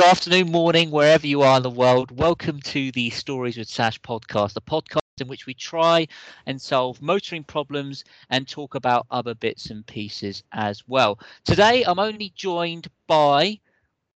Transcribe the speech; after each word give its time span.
good 0.00 0.08
afternoon, 0.08 0.50
morning, 0.50 0.90
wherever 0.90 1.26
you 1.26 1.42
are 1.42 1.58
in 1.58 1.62
the 1.62 1.68
world. 1.68 2.10
Welcome 2.10 2.58
to 2.60 2.90
the 2.92 3.10
Stories 3.10 3.58
with 3.58 3.68
Sash 3.68 4.00
podcast, 4.00 4.56
a 4.56 4.60
podcast 4.62 5.20
in 5.20 5.28
which 5.28 5.44
we 5.44 5.52
try 5.52 6.08
and 6.46 6.58
solve 6.58 7.02
motoring 7.02 7.44
problems 7.44 8.04
and 8.30 8.48
talk 8.48 8.74
about 8.74 9.06
other 9.10 9.34
bits 9.34 9.68
and 9.68 9.86
pieces 9.86 10.42
as 10.52 10.82
well. 10.88 11.18
Today, 11.44 11.84
I'm 11.84 11.98
only 11.98 12.32
joined 12.34 12.88
by 13.08 13.60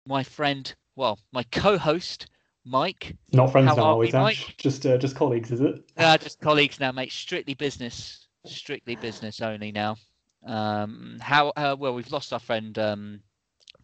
my 0.07 0.23
friend, 0.23 0.73
well, 0.95 1.19
my 1.33 1.43
co-host, 1.51 2.27
Mike. 2.63 3.17
Not 3.33 3.51
friends 3.51 3.67
How 3.67 3.75
now, 3.75 3.83
are 3.83 3.97
we? 3.97 4.09
Mike? 4.13 4.55
Just, 4.57 4.85
uh, 4.85 4.97
just 4.97 5.17
colleagues, 5.17 5.51
is 5.51 5.59
it? 5.59 5.83
Uh, 5.97 6.17
just 6.17 6.39
colleagues 6.39 6.79
now, 6.79 6.93
mate. 6.93 7.11
Strictly 7.11 7.55
business, 7.55 8.29
strictly 8.45 8.95
business 8.95 9.41
only 9.41 9.73
now. 9.73 9.97
Um, 10.45 11.17
how? 11.19 11.49
Uh, 11.49 11.75
well, 11.77 11.93
we've 11.93 12.09
lost 12.09 12.31
our 12.31 12.39
friend 12.39 12.79
um, 12.79 13.19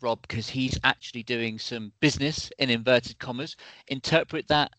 Rob 0.01 0.21
because 0.21 0.49
he's 0.49 0.79
actually 0.83 1.23
doing 1.23 1.59
some 1.59 1.91
business 1.99 2.51
in 2.59 2.69
inverted 2.69 3.19
commas. 3.19 3.55
Interpret 3.87 4.47
that 4.47 4.71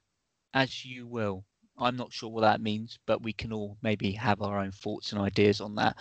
as 0.54 0.84
you 0.84 1.06
will. 1.06 1.44
I'm 1.80 1.96
not 1.96 2.12
sure 2.12 2.28
what 2.28 2.42
that 2.42 2.60
means, 2.60 2.98
but 3.06 3.22
we 3.22 3.32
can 3.32 3.52
all 3.52 3.78
maybe 3.82 4.12
have 4.12 4.42
our 4.42 4.58
own 4.58 4.70
thoughts 4.70 5.12
and 5.12 5.20
ideas 5.20 5.60
on 5.60 5.74
that. 5.76 5.96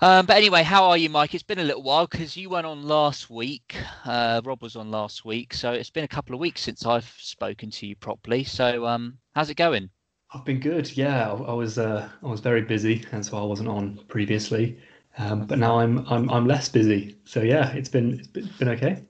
Um, 0.00 0.26
but 0.26 0.36
anyway, 0.36 0.62
how 0.62 0.84
are 0.84 0.96
you, 0.96 1.10
Mike? 1.10 1.34
It's 1.34 1.42
been 1.42 1.58
a 1.58 1.64
little 1.64 1.82
while 1.82 2.06
because 2.06 2.36
you 2.36 2.48
went 2.48 2.66
on 2.66 2.84
last 2.84 3.28
week. 3.28 3.76
Uh, 4.04 4.40
Rob 4.44 4.62
was 4.62 4.76
on 4.76 4.90
last 4.90 5.24
week, 5.24 5.54
so 5.54 5.72
it's 5.72 5.90
been 5.90 6.04
a 6.04 6.08
couple 6.08 6.34
of 6.34 6.40
weeks 6.40 6.60
since 6.60 6.86
I've 6.86 7.12
spoken 7.18 7.70
to 7.72 7.86
you 7.86 7.96
properly. 7.96 8.44
So, 8.44 8.86
um, 8.86 9.18
how's 9.34 9.50
it 9.50 9.56
going? 9.56 9.90
I've 10.32 10.44
been 10.44 10.60
good. 10.60 10.96
Yeah, 10.96 11.30
I, 11.30 11.34
I 11.34 11.52
was, 11.52 11.78
uh, 11.78 12.08
I 12.22 12.26
was 12.26 12.40
very 12.40 12.62
busy, 12.62 13.04
and 13.12 13.24
so 13.26 13.36
I 13.36 13.44
wasn't 13.44 13.68
on 13.68 13.98
previously. 14.08 14.78
Um, 15.18 15.46
but 15.46 15.58
now 15.58 15.78
I'm, 15.78 16.06
I'm, 16.08 16.30
I'm 16.30 16.46
less 16.46 16.68
busy. 16.68 17.16
So 17.24 17.42
yeah, 17.42 17.72
it's 17.72 17.88
been, 17.88 18.18
it's 18.18 18.28
been, 18.28 18.48
been 18.58 18.68
okay. 18.70 19.02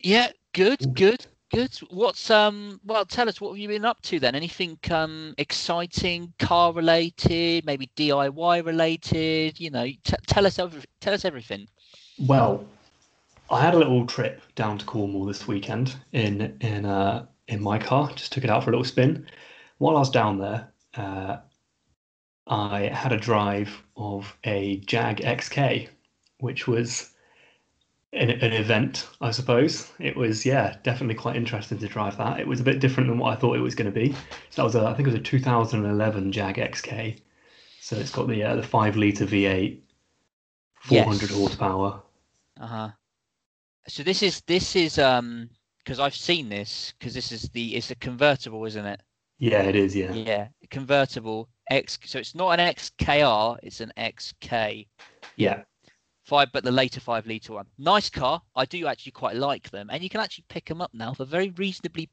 Yeah, 0.00 0.28
good, 0.52 0.94
good, 0.94 1.26
good. 1.52 1.74
What's 1.90 2.30
um? 2.30 2.80
Well, 2.84 3.04
tell 3.04 3.28
us 3.28 3.40
what 3.40 3.50
have 3.50 3.58
you 3.58 3.68
been 3.68 3.84
up 3.84 4.00
to 4.02 4.18
then? 4.20 4.34
Anything 4.34 4.78
um 4.90 5.34
exciting, 5.38 6.32
car 6.38 6.72
related, 6.72 7.64
maybe 7.64 7.90
DIY 7.96 8.64
related? 8.64 9.60
You 9.60 9.70
know, 9.70 9.84
t- 9.84 10.16
tell 10.26 10.46
us 10.46 10.58
every- 10.58 10.84
tell 11.00 11.14
us 11.14 11.24
everything. 11.24 11.66
Well, 12.18 12.64
I 13.50 13.60
had 13.60 13.74
a 13.74 13.78
little 13.78 14.06
trip 14.06 14.42
down 14.54 14.78
to 14.78 14.84
Cornwall 14.84 15.24
this 15.26 15.46
weekend 15.46 15.96
in, 16.12 16.56
in, 16.60 16.86
uh, 16.86 17.26
in 17.48 17.62
my 17.62 17.78
car. 17.78 18.10
Just 18.14 18.32
took 18.32 18.44
it 18.44 18.50
out 18.50 18.64
for 18.64 18.70
a 18.70 18.72
little 18.72 18.84
spin. 18.84 19.26
While 19.78 19.96
I 19.96 20.00
was 20.00 20.10
down 20.10 20.38
there, 20.38 20.72
uh, 20.96 21.38
I 22.46 22.82
had 22.88 23.12
a 23.12 23.18
drive 23.18 23.82
of 23.96 24.36
a 24.44 24.78
Jag 24.78 25.18
XK, 25.18 25.88
which 26.38 26.66
was 26.66 27.10
an, 28.12 28.30
an 28.30 28.52
event, 28.52 29.08
I 29.20 29.30
suppose. 29.30 29.90
It 29.98 30.16
was, 30.16 30.46
yeah, 30.46 30.76
definitely 30.82 31.16
quite 31.16 31.36
interesting 31.36 31.78
to 31.78 31.88
drive 31.88 32.16
that. 32.18 32.40
It 32.40 32.46
was 32.46 32.60
a 32.60 32.64
bit 32.64 32.80
different 32.80 33.08
than 33.08 33.18
what 33.18 33.32
I 33.32 33.36
thought 33.40 33.56
it 33.56 33.60
was 33.60 33.74
going 33.74 33.92
to 33.92 34.00
be. 34.00 34.12
So 34.50 34.62
that 34.62 34.64
was 34.64 34.74
a, 34.74 34.84
I 34.86 34.94
think 34.94 35.08
it 35.08 35.12
was 35.12 35.20
a 35.20 35.22
2011 35.22 36.32
Jag 36.32 36.56
XK. 36.56 37.20
So 37.80 37.96
it's 37.96 38.10
got 38.10 38.28
the 38.28 38.42
uh, 38.42 38.56
the 38.56 38.62
five 38.62 38.96
liter 38.96 39.26
V8, 39.26 39.78
400 40.80 41.30
Yes. 41.30 41.30
horsepower. 41.30 42.02
Uh 42.60 42.66
huh. 42.66 42.90
So 43.88 44.02
this 44.02 44.22
is 44.22 44.40
this 44.42 44.76
is 44.76 44.98
um 44.98 45.50
because 45.78 46.00
I've 46.00 46.14
seen 46.16 46.48
this 46.48 46.94
because 46.98 47.14
this 47.14 47.32
is 47.32 47.42
the 47.50 47.74
it's 47.74 47.90
a 47.90 47.94
convertible, 47.96 48.64
isn't 48.64 48.86
it? 48.86 49.00
Yeah, 49.38 49.62
it 49.62 49.76
is. 49.76 49.94
Yeah, 49.94 50.12
Yeah, 50.14 50.48
convertible 50.70 51.48
X. 51.70 51.98
So 52.04 52.18
it's 52.18 52.34
not 52.34 52.58
an 52.58 52.74
XKR, 52.74 53.58
it's 53.62 53.80
an 53.80 53.92
XK. 53.96 54.86
yeah, 55.36 55.62
five, 56.24 56.48
but 56.52 56.64
the 56.64 56.70
later 56.70 57.00
five 57.00 57.26
liter 57.26 57.54
one. 57.54 57.66
Nice 57.78 58.10
car. 58.10 58.42
I 58.56 58.64
do 58.64 58.86
actually 58.86 59.12
quite 59.12 59.36
like 59.36 59.70
them, 59.70 59.88
and 59.90 60.02
you 60.02 60.08
can 60.08 60.20
actually 60.20 60.44
pick 60.48 60.66
them 60.66 60.80
up 60.80 60.92
now 60.92 61.14
for 61.14 61.24
very 61.24 61.50
reasonably, 61.50 62.08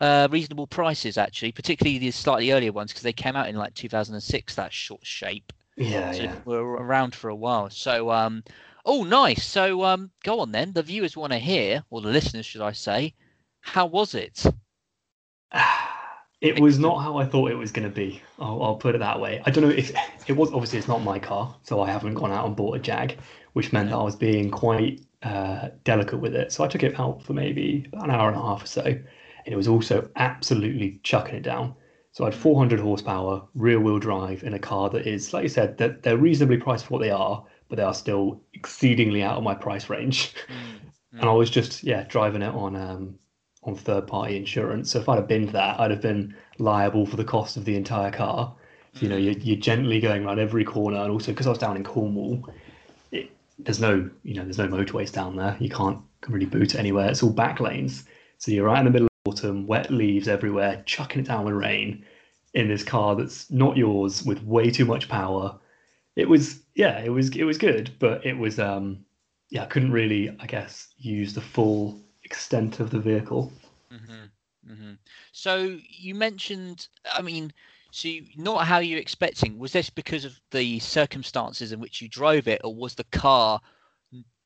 uh, 0.00 0.28
reasonable 0.30 0.66
prices. 0.66 1.18
Actually, 1.18 1.52
particularly 1.52 1.98
the 1.98 2.10
slightly 2.10 2.52
earlier 2.52 2.72
ones 2.72 2.92
because 2.92 3.02
they 3.02 3.12
came 3.12 3.36
out 3.36 3.48
in 3.48 3.56
like 3.56 3.74
2006. 3.74 4.54
That 4.54 4.72
short 4.72 5.04
shape, 5.04 5.52
yeah, 5.76 6.12
so 6.12 6.22
yeah. 6.22 6.34
were 6.44 6.72
around 6.72 7.14
for 7.14 7.30
a 7.30 7.36
while. 7.36 7.70
So, 7.70 8.10
um, 8.10 8.42
oh, 8.84 9.04
nice. 9.04 9.44
So, 9.44 9.84
um, 9.84 10.10
go 10.24 10.40
on 10.40 10.52
then. 10.52 10.72
The 10.72 10.82
viewers 10.82 11.16
want 11.16 11.32
to 11.32 11.38
hear, 11.38 11.84
or 11.90 12.00
the 12.00 12.08
listeners, 12.08 12.46
should 12.46 12.62
I 12.62 12.72
say, 12.72 13.14
how 13.60 13.86
was 13.86 14.14
it? 14.14 14.44
It 16.40 16.60
was 16.60 16.78
not 16.78 17.02
how 17.02 17.16
I 17.16 17.24
thought 17.24 17.50
it 17.50 17.56
was 17.56 17.72
going 17.72 17.88
to 17.88 17.94
be. 17.94 18.22
I'll, 18.38 18.62
I'll 18.62 18.76
put 18.76 18.94
it 18.94 18.98
that 18.98 19.20
way. 19.20 19.42
I 19.44 19.50
don't 19.50 19.64
know 19.64 19.70
if 19.70 19.92
it 20.28 20.36
was. 20.36 20.52
Obviously, 20.52 20.78
it's 20.78 20.86
not 20.86 21.02
my 21.02 21.18
car, 21.18 21.56
so 21.62 21.80
I 21.80 21.90
haven't 21.90 22.14
gone 22.14 22.30
out 22.30 22.46
and 22.46 22.54
bought 22.54 22.76
a 22.76 22.78
Jag, 22.78 23.18
which 23.54 23.72
meant 23.72 23.90
that 23.90 23.96
I 23.96 24.02
was 24.02 24.14
being 24.14 24.50
quite 24.50 25.04
uh, 25.22 25.70
delicate 25.82 26.20
with 26.20 26.34
it. 26.34 26.52
So 26.52 26.62
I 26.62 26.68
took 26.68 26.84
it 26.84 26.98
out 26.98 27.24
for 27.24 27.32
maybe 27.32 27.88
an 27.92 28.10
hour 28.10 28.28
and 28.28 28.36
a 28.38 28.42
half 28.42 28.62
or 28.62 28.66
so, 28.66 28.82
and 28.82 29.04
it 29.46 29.56
was 29.56 29.66
also 29.66 30.08
absolutely 30.14 31.00
chucking 31.02 31.34
it 31.34 31.42
down. 31.42 31.74
So 32.12 32.24
I 32.24 32.28
had 32.28 32.34
400 32.34 32.80
horsepower, 32.80 33.46
rear-wheel 33.54 33.98
drive 33.98 34.42
in 34.44 34.54
a 34.54 34.58
car 34.58 34.90
that 34.90 35.06
is, 35.06 35.32
like 35.32 35.42
you 35.42 35.48
said, 35.48 35.76
they're, 35.76 35.98
they're 36.02 36.16
reasonably 36.16 36.56
priced 36.56 36.86
for 36.86 36.94
what 36.94 37.02
they 37.02 37.10
are, 37.10 37.44
but 37.68 37.76
they 37.76 37.82
are 37.82 37.94
still 37.94 38.40
exceedingly 38.54 39.22
out 39.22 39.36
of 39.36 39.42
my 39.42 39.54
price 39.54 39.90
range. 39.90 40.34
Mm, 40.48 40.90
and 41.20 41.28
I 41.28 41.32
was 41.32 41.50
just 41.50 41.82
yeah 41.82 42.04
driving 42.04 42.42
it 42.42 42.54
on 42.54 42.76
um 42.76 43.18
on 43.68 43.76
third 43.76 44.06
party 44.06 44.36
insurance. 44.36 44.90
So 44.90 44.98
if 44.98 45.08
I'd 45.08 45.16
have 45.16 45.28
binned 45.28 45.50
that, 45.50 45.78
I'd 45.78 45.90
have 45.90 46.00
been 46.00 46.34
liable 46.58 47.06
for 47.06 47.16
the 47.16 47.24
cost 47.24 47.56
of 47.56 47.64
the 47.64 47.76
entire 47.76 48.10
car. 48.10 48.54
You 48.94 49.08
know, 49.08 49.16
you're, 49.16 49.34
you're 49.34 49.56
gently 49.60 50.00
going 50.00 50.24
around 50.24 50.40
every 50.40 50.64
corner, 50.64 50.98
and 50.98 51.12
also 51.12 51.30
because 51.30 51.46
I 51.46 51.50
was 51.50 51.58
down 51.58 51.76
in 51.76 51.84
Cornwall, 51.84 52.48
it, 53.12 53.30
there's 53.58 53.78
no 53.78 54.10
you 54.24 54.34
know 54.34 54.42
there's 54.42 54.58
no 54.58 54.66
motorways 54.66 55.12
down 55.12 55.36
there. 55.36 55.56
You 55.60 55.68
can't 55.68 56.00
really 56.26 56.46
boot 56.46 56.74
it 56.74 56.78
anywhere. 56.78 57.08
It's 57.08 57.22
all 57.22 57.30
back 57.30 57.60
lanes. 57.60 58.04
So 58.38 58.50
you're 58.50 58.66
right 58.66 58.78
in 58.78 58.86
the 58.86 58.90
middle 58.90 59.06
of 59.06 59.32
autumn, 59.32 59.66
wet 59.66 59.90
leaves 59.90 60.26
everywhere, 60.26 60.82
chucking 60.86 61.20
it 61.20 61.28
down 61.28 61.44
with 61.44 61.54
rain 61.54 62.04
in 62.54 62.68
this 62.68 62.82
car 62.82 63.14
that's 63.14 63.50
not 63.50 63.76
yours 63.76 64.24
with 64.24 64.42
way 64.42 64.70
too 64.70 64.84
much 64.84 65.08
power. 65.08 65.56
It 66.16 66.28
was 66.28 66.60
yeah, 66.74 66.98
it 66.98 67.10
was 67.10 67.28
it 67.36 67.44
was 67.44 67.58
good, 67.58 67.92
but 68.00 68.26
it 68.26 68.36
was 68.36 68.58
um 68.58 69.04
yeah, 69.50 69.62
I 69.62 69.66
couldn't 69.66 69.92
really, 69.92 70.34
I 70.40 70.46
guess, 70.46 70.88
use 70.98 71.34
the 71.34 71.40
full 71.40 72.00
extent 72.28 72.78
of 72.80 72.90
the 72.90 73.00
vehicle. 73.00 73.50
hmm 73.90 74.24
hmm 74.66 74.92
So 75.32 75.78
you 75.88 76.14
mentioned, 76.14 76.88
I 77.10 77.22
mean, 77.22 77.52
so 77.90 78.08
you, 78.08 78.26
not 78.36 78.66
how 78.66 78.80
you're 78.80 79.00
expecting. 79.00 79.58
Was 79.58 79.72
this 79.72 79.88
because 79.88 80.26
of 80.26 80.38
the 80.50 80.78
circumstances 80.78 81.72
in 81.72 81.80
which 81.80 82.02
you 82.02 82.08
drove 82.08 82.46
it, 82.48 82.60
or 82.64 82.74
was 82.74 82.94
the 82.94 83.04
car 83.04 83.60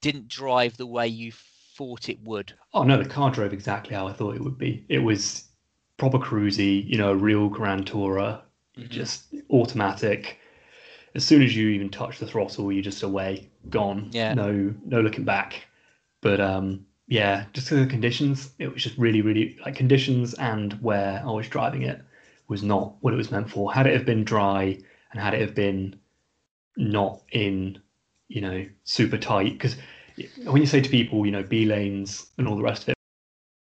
didn't 0.00 0.28
drive 0.28 0.76
the 0.76 0.86
way 0.86 1.08
you 1.08 1.32
thought 1.76 2.08
it 2.08 2.20
would? 2.22 2.54
Oh 2.72 2.84
no, 2.84 2.96
the 3.02 3.08
car 3.08 3.30
drove 3.32 3.52
exactly 3.52 3.96
how 3.96 4.06
I 4.06 4.12
thought 4.12 4.36
it 4.36 4.44
would 4.44 4.58
be. 4.58 4.84
It 4.88 5.00
was 5.00 5.48
proper 5.96 6.18
cruisy, 6.18 6.86
you 6.86 6.98
know, 6.98 7.10
a 7.10 7.16
real 7.16 7.48
Grand 7.48 7.86
Tourer, 7.86 8.40
Mhm. 8.78 8.90
just 8.90 9.34
automatic. 9.50 10.38
As 11.14 11.24
soon 11.24 11.42
as 11.42 11.54
you 11.56 11.68
even 11.68 11.90
touch 11.90 12.18
the 12.18 12.26
throttle, 12.26 12.70
you're 12.72 12.82
just 12.90 13.02
away, 13.02 13.50
gone. 13.70 14.08
Yeah. 14.12 14.34
No, 14.34 14.72
no 14.84 15.00
looking 15.00 15.24
back. 15.24 15.66
But 16.20 16.40
um, 16.40 16.86
yeah, 17.06 17.44
just 17.52 17.66
because 17.66 17.80
of 17.80 17.86
the 17.86 17.90
conditions, 17.90 18.50
it 18.58 18.72
was 18.72 18.82
just 18.82 18.96
really, 18.98 19.22
really 19.22 19.58
like 19.64 19.76
conditions 19.76 20.34
and 20.34 20.74
where 20.74 21.22
I 21.24 21.30
was 21.30 21.48
driving 21.48 21.82
it 21.82 22.00
was 22.48 22.62
not 22.62 22.94
what 23.00 23.12
it 23.12 23.16
was 23.16 23.30
meant 23.30 23.50
for. 23.50 23.72
Had 23.72 23.86
it 23.86 23.94
have 23.94 24.04
been 24.06 24.24
dry 24.24 24.78
and 25.10 25.20
had 25.20 25.34
it 25.34 25.40
have 25.40 25.54
been 25.54 25.98
not 26.76 27.20
in, 27.32 27.80
you 28.28 28.40
know, 28.40 28.66
super 28.84 29.18
tight, 29.18 29.52
because 29.52 29.76
when 30.44 30.60
you 30.60 30.66
say 30.66 30.80
to 30.80 30.90
people, 30.90 31.26
you 31.26 31.32
know, 31.32 31.42
B 31.42 31.64
lanes 31.64 32.26
and 32.38 32.46
all 32.46 32.56
the 32.56 32.62
rest 32.62 32.84
of 32.84 32.88
it, 32.90 32.94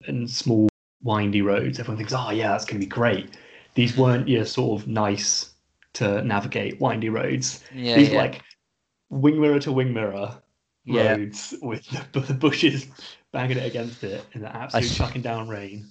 and 0.08 0.30
small 0.30 0.70
windy 1.02 1.42
roads, 1.42 1.80
everyone 1.80 1.98
thinks, 1.98 2.14
oh 2.14 2.32
yeah, 2.32 2.50
that's 2.50 2.66
going 2.66 2.80
to 2.80 2.86
be 2.86 2.90
great. 2.90 3.38
These 3.76 3.98
weren't 3.98 4.28
your 4.28 4.46
sort 4.46 4.82
of 4.82 4.88
nice 4.88 5.54
to 5.94 6.22
navigate 6.24 6.80
windy 6.80 7.10
roads. 7.10 7.64
Yeah, 7.74 7.96
These 7.96 8.10
were 8.10 8.16
yeah, 8.16 8.22
like 8.22 8.42
wing 9.10 9.40
mirror 9.40 9.60
to 9.60 9.72
wing 9.72 9.94
mirror 9.94 10.42
Yeah. 10.85 11.15
roads 11.15 11.53
with 11.62 11.85
the, 12.12 12.19
the 12.21 12.33
bushes 12.33 12.88
banging 13.31 13.57
it 13.57 13.65
against 13.65 14.03
it 14.03 14.25
in 14.33 14.41
the 14.41 14.56
absolute 14.56 14.91
chucking 14.91 15.21
down 15.21 15.47
rain. 15.47 15.88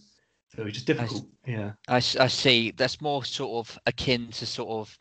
So 0.54 0.62
it 0.62 0.64
was 0.66 0.74
just 0.74 0.86
difficult. 0.86 1.26
Yeah. 1.46 1.72
I, 1.88 1.96
I 1.96 2.26
see. 2.28 2.72
That's 2.72 3.00
more 3.00 3.24
sort 3.24 3.66
of 3.66 3.78
akin 3.86 4.28
to 4.32 4.46
sort 4.46 4.68
of 4.70 4.98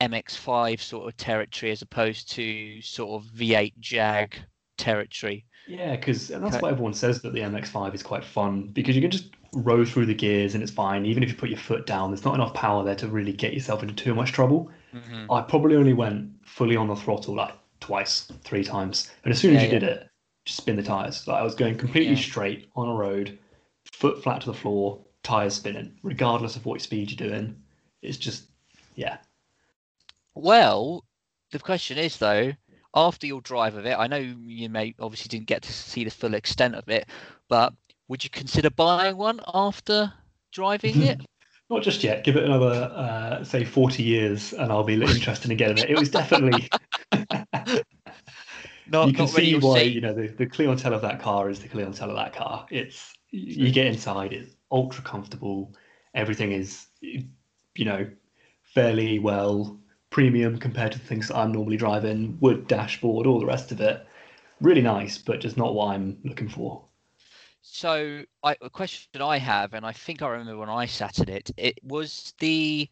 MX5 0.00 0.80
sort 0.80 1.08
of 1.08 1.16
territory 1.16 1.72
as 1.72 1.82
opposed 1.82 2.30
to 2.32 2.80
sort 2.82 3.22
of 3.22 3.30
V8 3.32 3.72
Jag 3.80 4.36
territory. 4.78 5.44
Yeah, 5.66 5.96
because 5.96 6.28
that's 6.28 6.60
what 6.60 6.70
everyone 6.70 6.94
says 6.94 7.22
that 7.22 7.32
the 7.32 7.42
MX5 7.42 7.94
is 7.94 8.02
quite 8.02 8.24
fun 8.24 8.68
because 8.68 8.94
you 8.96 9.02
can 9.02 9.10
just 9.10 9.30
row 9.52 9.84
through 9.84 10.06
the 10.06 10.14
gears 10.14 10.54
and 10.54 10.62
it's 10.62 10.72
fine. 10.72 11.04
Even 11.06 11.22
if 11.22 11.28
you 11.30 11.36
put 11.36 11.50
your 11.50 11.58
foot 11.58 11.86
down, 11.86 12.10
there's 12.10 12.24
not 12.24 12.34
enough 12.34 12.54
power 12.54 12.84
there 12.84 12.96
to 12.96 13.08
really 13.08 13.32
get 13.32 13.54
yourself 13.54 13.82
into 13.82 13.94
too 13.94 14.14
much 14.14 14.32
trouble. 14.32 14.70
hmm 14.92 15.26
I 15.30 15.40
probably 15.42 15.76
only 15.76 15.92
went 15.92 16.30
fully 16.46 16.76
on 16.76 16.88
the 16.88 16.96
throttle 16.96 17.34
like 17.34 17.54
twice, 17.82 18.24
three 18.44 18.64
times. 18.64 19.10
But 19.22 19.32
as 19.32 19.38
soon 19.40 19.54
as 19.54 19.62
Yeah, 19.62 19.66
you 19.66 19.70
did 19.80 19.82
it, 19.82 20.08
just 20.44 20.58
spin 20.58 20.76
the 20.76 20.82
tires. 20.82 21.26
Like 21.26 21.40
I 21.40 21.44
was 21.44 21.54
going 21.54 21.76
completely 21.78 22.14
Yeah. 22.14 22.20
straight 22.22 22.70
on 22.76 22.88
a 22.88 22.94
road, 22.94 23.38
foot 23.92 24.22
flat 24.22 24.40
to 24.42 24.46
the 24.46 24.54
floor, 24.54 25.04
tires 25.22 25.54
spinning, 25.54 25.98
regardless 26.02 26.56
of 26.56 26.66
what 26.66 26.80
speed 26.80 27.10
you're 27.10 27.28
doing. 27.28 27.62
It's 28.02 28.18
just, 28.18 28.44
yeah, 28.96 29.18
Well, 30.34 31.04
the 31.50 31.58
question 31.58 31.98
is 31.98 32.18
though, 32.18 32.52
after 32.94 33.26
your 33.26 33.40
drive 33.40 33.76
of 33.76 33.86
it, 33.86 33.98
I 33.98 34.06
know 34.06 34.18
you 34.18 34.68
may 34.68 34.94
obviously 34.98 35.28
didn't 35.28 35.46
get 35.46 35.62
to 35.62 35.72
see 35.72 36.04
the 36.04 36.10
full 36.10 36.34
extent 36.34 36.74
of 36.74 36.88
it, 36.88 37.08
but 37.48 37.72
would 38.08 38.24
you 38.24 38.30
consider 38.30 38.70
buying 38.70 39.16
one 39.16 39.40
after 39.54 40.12
driving 40.52 41.02
it? 41.02 41.20
Not 41.70 41.82
just 41.82 42.04
yet. 42.04 42.24
Give 42.24 42.36
it 42.36 42.44
another, 42.44 42.92
uh, 42.94 43.44
say, 43.44 43.64
40 43.64 44.02
years, 44.02 44.52
and 44.52 44.70
I'll 44.70 44.84
be 44.84 44.94
interested 44.94 45.50
in 45.50 45.56
getting 45.56 45.78
it. 45.78 45.88
It 45.88 45.96
was 45.98 46.10
definitely. 46.10 46.68
not, 48.92 49.08
you 49.08 49.14
can 49.14 49.26
see 49.26 49.58
why 49.58 49.80
see. 49.80 49.88
you 49.88 50.00
know 50.00 50.12
the, 50.12 50.28
the 50.28 50.46
clientele 50.46 50.94
of 50.94 51.02
that 51.02 51.20
car 51.20 51.48
is 51.48 51.58
the 51.60 51.68
clientele 51.68 52.10
of 52.10 52.16
that 52.16 52.34
car. 52.34 52.66
It's 52.70 53.14
you 53.30 53.72
get 53.72 53.86
inside, 53.86 54.32
it's 54.32 54.54
ultra 54.70 55.02
comfortable. 55.02 55.74
Everything 56.14 56.52
is, 56.52 56.86
you 57.00 57.84
know, 57.84 58.08
fairly 58.62 59.18
well 59.18 59.80
premium 60.10 60.58
compared 60.58 60.92
to 60.92 60.98
the 60.98 61.04
things 61.06 61.28
that 61.28 61.36
I'm 61.38 61.52
normally 61.52 61.78
driving. 61.78 62.36
Wood 62.40 62.68
dashboard, 62.68 63.26
all 63.26 63.40
the 63.40 63.46
rest 63.46 63.72
of 63.72 63.80
it. 63.80 64.06
Really 64.60 64.82
nice, 64.82 65.16
but 65.16 65.40
just 65.40 65.56
not 65.56 65.74
what 65.74 65.94
I'm 65.94 66.18
looking 66.24 66.48
for. 66.48 66.84
So, 67.62 68.22
I, 68.42 68.56
a 68.60 68.68
question 68.68 69.22
I 69.22 69.38
have, 69.38 69.72
and 69.72 69.86
I 69.86 69.92
think 69.92 70.20
I 70.20 70.28
remember 70.28 70.58
when 70.58 70.68
I 70.68 70.84
sat 70.84 71.18
in 71.20 71.28
it, 71.28 71.50
it 71.56 71.78
was 71.82 72.34
the 72.38 72.88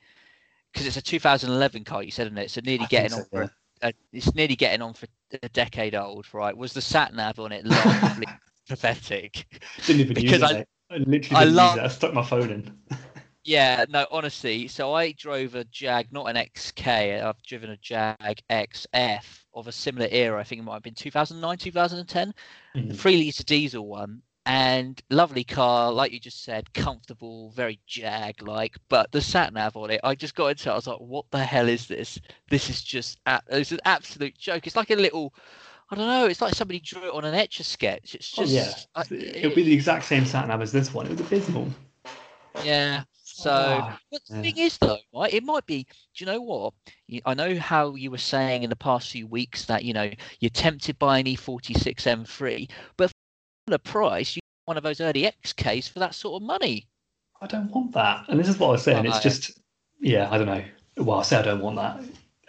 because 0.73 0.87
it's 0.87 0.97
a 0.97 1.03
2011 1.03 1.85
car. 1.85 2.03
You 2.03 2.11
said, 2.11 2.29
isn't 2.29 2.39
it? 2.39 2.51
So 2.51 2.63
nearly 2.65 2.85
I 2.85 2.89
getting 2.89 3.11
so, 3.11 3.19
on 3.19 3.25
for 3.25 3.43
yeah. 3.43 3.89
a, 3.89 3.93
it's 4.13 4.35
nearly 4.35 4.57
getting 4.57 4.81
on 4.81 4.95
for 4.95 5.07
a 5.43 5.49
decade 5.51 5.95
old, 5.95 6.27
right? 6.33 6.57
Was 6.57 6.73
the 6.73 6.81
sat 6.81 7.15
nav 7.15 7.39
on 7.39 7.53
it 7.53 7.65
lovely, 7.65 8.27
pathetic? 8.69 9.47
Didn't 9.87 10.01
even 10.01 10.15
Because 10.15 10.41
use 10.43 10.51
it. 10.51 10.69
I 10.91 10.95
I 10.95 10.99
literally 10.99 11.37
I 11.37 11.45
didn't 11.45 11.57
love- 11.57 11.77
use 11.77 11.79
it. 11.79 11.85
I 11.85 11.89
stuck 11.89 12.15
my 12.15 12.25
phone 12.25 12.51
in. 12.51 12.79
Yeah, 13.43 13.87
no, 13.89 14.07
honestly. 14.11 14.69
So 14.69 14.93
I 14.93 15.13
drove 15.13 15.55
a 15.55 15.65
Jag, 15.65 16.13
not 16.13 16.27
an 16.27 16.37
XK. 16.37 17.25
I've 17.25 17.43
driven 17.43 17.71
a 17.71 17.77
Jag 17.79 18.39
XF 18.51 19.25
of 19.55 19.67
a 19.67 19.73
similar 19.73 20.09
era. 20.11 20.39
I 20.39 20.45
think 20.45 20.61
it 20.61 20.65
might 20.65 20.75
have 20.75 20.83
been 20.83 20.95
2009, 20.95 21.57
2010. 21.57 22.35
the 22.75 22.81
Mhm. 22.81 22.97
three 22.97 23.17
litre 23.17 23.43
diesel 23.45 23.87
one 23.87 24.21
and 24.51 25.01
lovely 25.11 25.45
car 25.45 25.93
like 25.93 26.11
you 26.11 26.19
just 26.19 26.43
said 26.43 26.73
comfortable 26.75 27.51
very 27.51 27.79
jag 27.87 28.43
like 28.43 28.77
but 28.89 29.11
the 29.13 29.21
sat 29.21 29.53
nav 29.53 29.77
on 29.77 29.91
it 29.91 30.01
i 30.03 30.13
just 30.13 30.35
got 30.35 30.49
into 30.49 30.69
it 30.69 30.73
i 30.73 30.75
was 30.75 30.89
like 30.89 30.99
what 30.99 31.25
the 31.31 31.39
hell 31.39 31.69
is 31.69 31.87
this 31.87 32.19
this 32.49 32.69
is 32.69 32.83
just 32.83 33.21
a- 33.27 33.41
it's 33.51 33.71
an 33.71 33.79
absolute 33.85 34.37
joke 34.37 34.67
it's 34.67 34.75
like 34.75 34.91
a 34.91 34.97
little 34.97 35.33
i 35.93 35.95
don't 35.95 36.09
know 36.09 36.27
it's 36.27 36.41
like 36.41 36.53
somebody 36.53 36.81
drew 36.81 37.05
it 37.05 37.15
on 37.15 37.25
an 37.25 37.35
etch 37.35 37.61
a 37.61 37.63
sketch 37.65 38.17
it's 38.17 38.37
Oh 38.37 38.43
just 38.43 38.89
yeah, 38.97 39.03
I- 39.03 39.15
it'll 39.15 39.55
be 39.55 39.63
the 39.63 39.73
exact 39.73 40.05
same 40.05 40.27
sat 40.27 40.49
nav 40.49 40.61
as 40.63 40.73
this 40.73 40.93
one. 40.93 41.07
It 41.07 41.13
was 41.13 41.21
abysmal. 41.21 41.69
yeah 42.65 43.05
so 43.23 43.51
Ah, 43.53 44.01
But 44.11 44.21
the 44.29 44.35
yeah. 44.35 44.43
thing 44.43 44.59
is, 44.59 44.79
though, 44.79 44.99
right? 45.15 45.33
It 45.33 45.45
might 45.45 45.65
be. 45.65 45.85
Do 45.85 46.25
you 46.25 46.27
know 46.27 46.41
what? 46.43 46.75
I 47.25 47.35
know 47.35 47.57
how 47.57 47.95
you 47.95 48.11
were 48.11 48.19
saying 48.19 48.65
in 48.65 48.71
the 48.71 48.77
past 48.77 49.11
few 49.13 49.27
weeks 49.29 49.65
that 49.67 49.85
you 49.85 49.95
know 49.95 50.11
you're 50.41 50.51
tempted 50.51 50.99
by 50.99 51.21
an 51.21 51.27
E 51.29 51.37
E46 51.37 52.07
M3, 52.07 52.69
but 52.97 53.09
for 53.09 53.71
the 53.71 53.79
price, 53.79 54.37
you 54.37 54.40
one 54.71 54.77
of 54.77 54.85
those 54.85 55.01
early 55.01 55.23
XKs 55.45 55.91
for 55.91 55.99
that 55.99 56.15
sort 56.15 56.41
of 56.41 56.47
money. 56.47 56.87
I 57.41 57.49
don't 57.49 57.73
want 57.73 57.91
that. 57.95 58.25
And 58.29 58.39
this 58.39 58.49
is 58.49 58.57
what 58.57 58.69
I 58.69 58.71
was 58.71 58.85
saying. 58.85 59.05
It's 59.05 59.19
just, 59.19 59.59
yeah, 60.01 60.29
I 60.31 60.39
don't 60.39 60.47
know. 60.47 60.63
Well, 60.97 61.19
I 61.19 61.23
say 61.23 61.39
I 61.39 61.43
don't 61.43 61.61
want 61.61 61.75
that. 61.75 62.01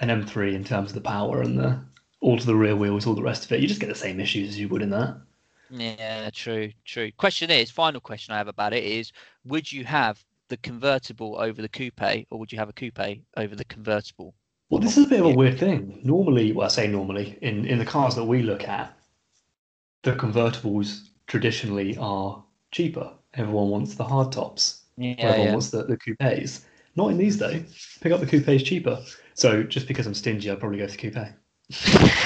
An 0.01 0.09
M3 0.09 0.53
in 0.53 0.63
terms 0.63 0.91
of 0.91 0.93
the 0.93 1.01
power 1.01 1.41
and 1.41 1.57
the 1.57 1.79
all 2.19 2.37
to 2.37 2.45
the 2.45 2.55
rear 2.55 2.75
wheels, 2.75 3.07
all 3.07 3.15
the 3.15 3.23
rest 3.23 3.45
of 3.45 3.51
it. 3.53 3.59
You 3.59 3.67
just 3.67 3.79
get 3.79 3.89
the 3.89 3.95
same 3.95 4.19
issues 4.19 4.49
as 4.49 4.59
you 4.59 4.69
would 4.69 4.83
in 4.83 4.91
that. 4.91 5.19
Yeah, 5.71 6.29
true, 6.29 6.71
true. 6.85 7.11
Question 7.13 7.49
is, 7.49 7.71
final 7.71 7.99
question 7.99 8.35
I 8.35 8.37
have 8.37 8.47
about 8.47 8.73
it 8.73 8.83
is, 8.83 9.11
would 9.45 9.71
you 9.71 9.83
have 9.85 10.23
the 10.49 10.57
convertible 10.57 11.37
over 11.39 11.59
the 11.59 11.69
coupe, 11.69 12.27
or 12.29 12.37
would 12.37 12.51
you 12.51 12.59
have 12.59 12.69
a 12.69 12.73
coupe 12.73 12.99
over 13.35 13.55
the 13.55 13.65
convertible? 13.65 14.35
Well, 14.69 14.79
this 14.79 14.95
is 14.95 15.07
a 15.07 15.09
bit 15.09 15.21
of 15.21 15.25
a 15.25 15.33
weird 15.33 15.57
thing. 15.57 16.01
Normally, 16.03 16.51
well, 16.51 16.67
I 16.67 16.69
say 16.69 16.85
normally, 16.85 17.39
in, 17.41 17.65
in 17.65 17.79
the 17.79 17.85
cars 17.85 18.13
that 18.13 18.25
we 18.25 18.43
look 18.43 18.67
at, 18.67 18.95
the 20.03 20.13
convertibles 20.13 21.07
traditionally 21.31 21.95
are 21.97 22.43
cheaper. 22.71 23.09
Everyone 23.35 23.69
wants 23.69 23.95
the 23.95 24.03
hard 24.03 24.33
tops. 24.33 24.81
Yeah, 24.97 25.15
Everyone 25.17 25.45
yeah. 25.47 25.51
wants 25.53 25.69
the, 25.69 25.83
the 25.83 25.95
coupes. 25.95 26.65
Not 26.97 27.11
in 27.11 27.17
these 27.17 27.37
though. 27.37 27.63
Pick 28.01 28.11
up 28.11 28.19
the 28.19 28.25
coupes 28.25 28.63
cheaper. 28.63 29.01
So 29.33 29.63
just 29.63 29.87
because 29.87 30.05
I'm 30.05 30.13
stingy, 30.13 30.51
I'd 30.51 30.59
probably 30.59 30.79
go 30.79 30.87
for 30.87 30.97
the 30.97 31.09
coupe. 31.09 32.19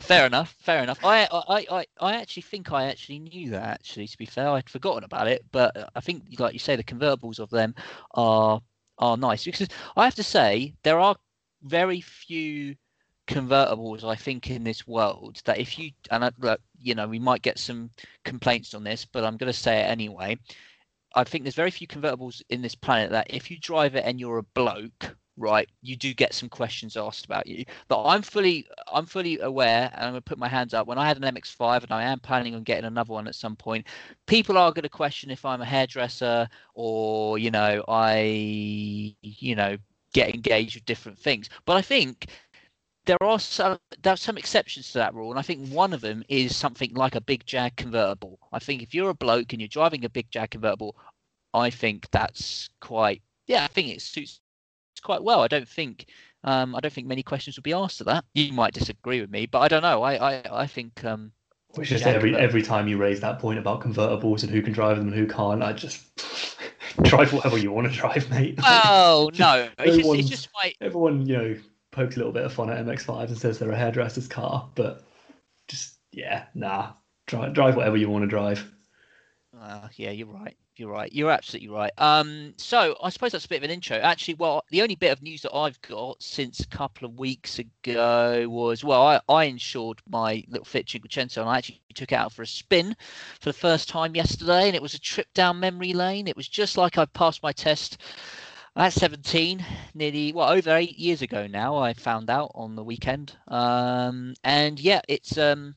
fair 0.00 0.24
enough 0.24 0.56
fair 0.60 0.82
enough 0.82 1.04
I, 1.04 1.28
I 1.30 1.66
i 1.70 1.86
i 2.00 2.14
actually 2.16 2.44
think 2.44 2.72
i 2.72 2.86
actually 2.86 3.18
knew 3.18 3.50
that 3.50 3.62
actually 3.62 4.06
to 4.06 4.16
be 4.16 4.24
fair 4.24 4.48
i'd 4.48 4.70
forgotten 4.70 5.04
about 5.04 5.28
it 5.28 5.44
but 5.52 5.90
i 5.94 6.00
think 6.00 6.22
like 6.38 6.54
you 6.54 6.58
say 6.58 6.76
the 6.76 6.82
convertibles 6.82 7.38
of 7.38 7.50
them 7.50 7.74
are 8.12 8.62
are 8.96 9.18
nice 9.18 9.44
because 9.44 9.68
i 9.98 10.04
have 10.04 10.14
to 10.14 10.22
say 10.22 10.72
there 10.82 10.98
are 10.98 11.14
very 11.62 12.00
few 12.00 12.74
convertibles 13.26 14.02
i 14.02 14.14
think 14.14 14.50
in 14.50 14.64
this 14.64 14.88
world 14.88 15.42
that 15.44 15.58
if 15.58 15.78
you 15.78 15.90
and 16.10 16.24
I, 16.24 16.30
look, 16.38 16.62
you 16.80 16.94
know 16.94 17.06
we 17.06 17.18
might 17.18 17.42
get 17.42 17.58
some 17.58 17.90
complaints 18.24 18.74
on 18.74 18.84
this 18.84 19.04
but 19.04 19.24
i'm 19.24 19.36
going 19.36 19.52
to 19.52 19.58
say 19.58 19.80
it 19.80 19.84
anyway. 19.84 20.36
I 21.14 21.24
think 21.24 21.42
there's 21.42 21.54
very 21.54 21.70
few 21.70 21.86
convertibles 21.86 22.42
in 22.50 22.60
this 22.60 22.74
planet 22.74 23.10
that 23.12 23.28
if 23.30 23.50
you 23.50 23.58
drive 23.58 23.94
it 23.94 24.04
and 24.04 24.20
you're 24.20 24.38
a 24.38 24.42
bloke 24.42 25.16
right 25.38 25.68
you 25.82 25.96
do 25.96 26.12
get 26.12 26.34
some 26.34 26.48
questions 26.48 26.96
asked 26.96 27.24
about 27.24 27.46
you. 27.46 27.64
But 27.88 28.04
i'm 28.04 28.22
fully 28.22 28.66
i'm 28.92 29.06
fully 29.06 29.38
aware 29.40 29.90
and 29.94 30.04
i'm 30.04 30.12
going 30.12 30.22
to 30.22 30.28
put 30.28 30.38
my 30.38 30.48
hands 30.48 30.74
up 30.74 30.86
when 30.86 30.98
i 30.98 31.06
had 31.06 31.16
an 31.16 31.34
mx5 31.34 31.84
and 31.84 31.92
i 31.92 32.02
am 32.02 32.20
planning 32.20 32.54
on 32.54 32.62
getting 32.62 32.84
another 32.84 33.12
one 33.12 33.28
at 33.28 33.34
some 33.34 33.56
point 33.56 33.86
people 34.26 34.58
are 34.58 34.72
going 34.72 34.82
to 34.82 34.88
question 34.88 35.30
if 35.30 35.44
i'm 35.44 35.62
a 35.62 35.64
hairdresser 35.64 36.48
or 36.74 37.38
you 37.38 37.50
know 37.50 37.82
i 37.88 39.14
you 39.22 39.54
know 39.54 39.76
get 40.12 40.34
engaged 40.34 40.74
with 40.74 40.84
different 40.86 41.18
things. 41.18 41.48
But 41.64 41.76
i 41.76 41.82
think 41.82 42.28
there 43.08 43.22
are 43.22 43.40
some 43.40 43.78
there 44.02 44.12
are 44.12 44.18
some 44.18 44.36
exceptions 44.36 44.92
to 44.92 44.98
that 44.98 45.14
rule 45.14 45.30
and 45.30 45.38
i 45.38 45.42
think 45.42 45.66
one 45.70 45.94
of 45.94 46.02
them 46.02 46.22
is 46.28 46.54
something 46.54 46.92
like 46.94 47.14
a 47.14 47.20
big 47.20 47.44
jag 47.46 47.74
convertible 47.76 48.38
i 48.52 48.58
think 48.58 48.82
if 48.82 48.94
you're 48.94 49.10
a 49.10 49.14
bloke 49.14 49.52
and 49.52 49.60
you're 49.60 49.68
driving 49.68 50.04
a 50.04 50.10
big 50.10 50.30
jag 50.30 50.50
convertible 50.50 50.94
i 51.54 51.70
think 51.70 52.08
that's 52.10 52.68
quite 52.80 53.22
yeah 53.46 53.64
i 53.64 53.66
think 53.66 53.88
it 53.88 54.02
suits 54.02 54.40
quite 55.02 55.24
well 55.24 55.40
i 55.40 55.48
don't 55.48 55.68
think 55.68 56.06
um, 56.44 56.76
I 56.76 56.80
don't 56.80 56.92
think 56.92 57.08
many 57.08 57.24
questions 57.24 57.56
would 57.56 57.64
be 57.64 57.72
asked 57.72 57.98
to 57.98 58.04
that. 58.04 58.24
You 58.32 58.52
might 58.52 58.72
disagree 58.72 59.20
with 59.20 59.28
me, 59.28 59.46
but 59.46 59.58
I 59.58 59.66
don't 59.66 59.82
know. 59.82 60.02
I 60.04 60.34
I, 60.34 60.62
I 60.62 60.66
think 60.68 61.04
um, 61.04 61.32
Which 61.74 61.90
is 61.90 62.02
every 62.02 62.36
every 62.36 62.62
time 62.62 62.86
you 62.86 62.96
raise 62.96 63.20
that 63.20 63.40
point 63.40 63.58
about 63.58 63.80
convertibles 63.80 64.44
and 64.44 64.50
who 64.50 64.62
can 64.62 64.72
drive 64.72 64.98
them 64.98 65.08
and 65.08 65.16
who 65.16 65.26
can't, 65.26 65.64
I 65.64 65.72
just 65.72 66.04
drive 67.02 67.32
whatever 67.32 67.58
you 67.58 67.72
want 67.72 67.92
to 67.92 67.92
drive, 67.92 68.30
mate. 68.30 68.56
oh 68.64 69.30
no, 69.38 69.68
it's 69.80 70.06
just, 70.06 70.28
just 70.28 70.48
my 70.54 70.72
Everyone, 70.80 71.26
you 71.26 71.36
know, 71.36 71.56
pokes 71.98 72.14
a 72.14 72.18
little 72.18 72.32
bit 72.32 72.44
of 72.44 72.52
fun 72.52 72.70
at 72.70 72.84
MX5 72.86 73.26
and 73.26 73.36
says 73.36 73.58
they're 73.58 73.72
a 73.72 73.76
hairdresser's 73.76 74.28
car, 74.28 74.68
but 74.76 75.02
just 75.66 75.96
yeah, 76.12 76.44
nah. 76.54 76.92
Drive 77.26 77.52
drive 77.52 77.76
whatever 77.76 77.96
you 77.96 78.08
want 78.08 78.22
to 78.22 78.28
drive. 78.28 78.64
Uh, 79.60 79.88
yeah, 79.96 80.10
you're 80.10 80.28
right. 80.28 80.56
You're 80.76 80.92
right. 80.92 81.12
You're 81.12 81.32
absolutely 81.32 81.70
right. 81.70 81.90
Um, 81.98 82.54
so 82.56 82.96
I 83.02 83.10
suppose 83.10 83.32
that's 83.32 83.46
a 83.46 83.48
bit 83.48 83.58
of 83.58 83.64
an 83.64 83.70
intro. 83.70 83.96
Actually, 83.96 84.34
well, 84.34 84.62
the 84.70 84.80
only 84.80 84.94
bit 84.94 85.10
of 85.10 85.20
news 85.20 85.42
that 85.42 85.52
I've 85.52 85.80
got 85.82 86.22
since 86.22 86.60
a 86.60 86.68
couple 86.68 87.04
of 87.06 87.18
weeks 87.18 87.58
ago 87.58 88.46
was 88.48 88.84
well, 88.84 89.02
I, 89.02 89.20
I 89.28 89.44
insured 89.44 90.00
my 90.08 90.44
little 90.48 90.64
Fiat 90.64 90.86
Cinquecento 90.86 91.38
and 91.38 91.50
I 91.50 91.58
actually 91.58 91.80
took 91.94 92.12
it 92.12 92.14
out 92.14 92.32
for 92.32 92.42
a 92.42 92.46
spin 92.46 92.94
for 93.40 93.48
the 93.48 93.58
first 93.58 93.88
time 93.88 94.14
yesterday, 94.14 94.68
and 94.68 94.76
it 94.76 94.82
was 94.82 94.94
a 94.94 95.00
trip 95.00 95.26
down 95.34 95.58
memory 95.58 95.92
lane. 95.92 96.28
It 96.28 96.36
was 96.36 96.48
just 96.48 96.78
like 96.78 96.96
I 96.96 97.06
passed 97.06 97.42
my 97.42 97.52
test 97.52 97.98
at 98.78 98.92
17, 98.92 99.64
nearly 99.94 100.32
well 100.32 100.50
over 100.50 100.76
eight 100.76 100.98
years 100.98 101.20
ago 101.22 101.46
now. 101.46 101.76
I 101.76 101.92
found 101.92 102.30
out 102.30 102.52
on 102.54 102.76
the 102.76 102.84
weekend, 102.84 103.34
um, 103.48 104.34
and 104.44 104.78
yeah, 104.78 105.00
it's 105.08 105.36
um, 105.36 105.74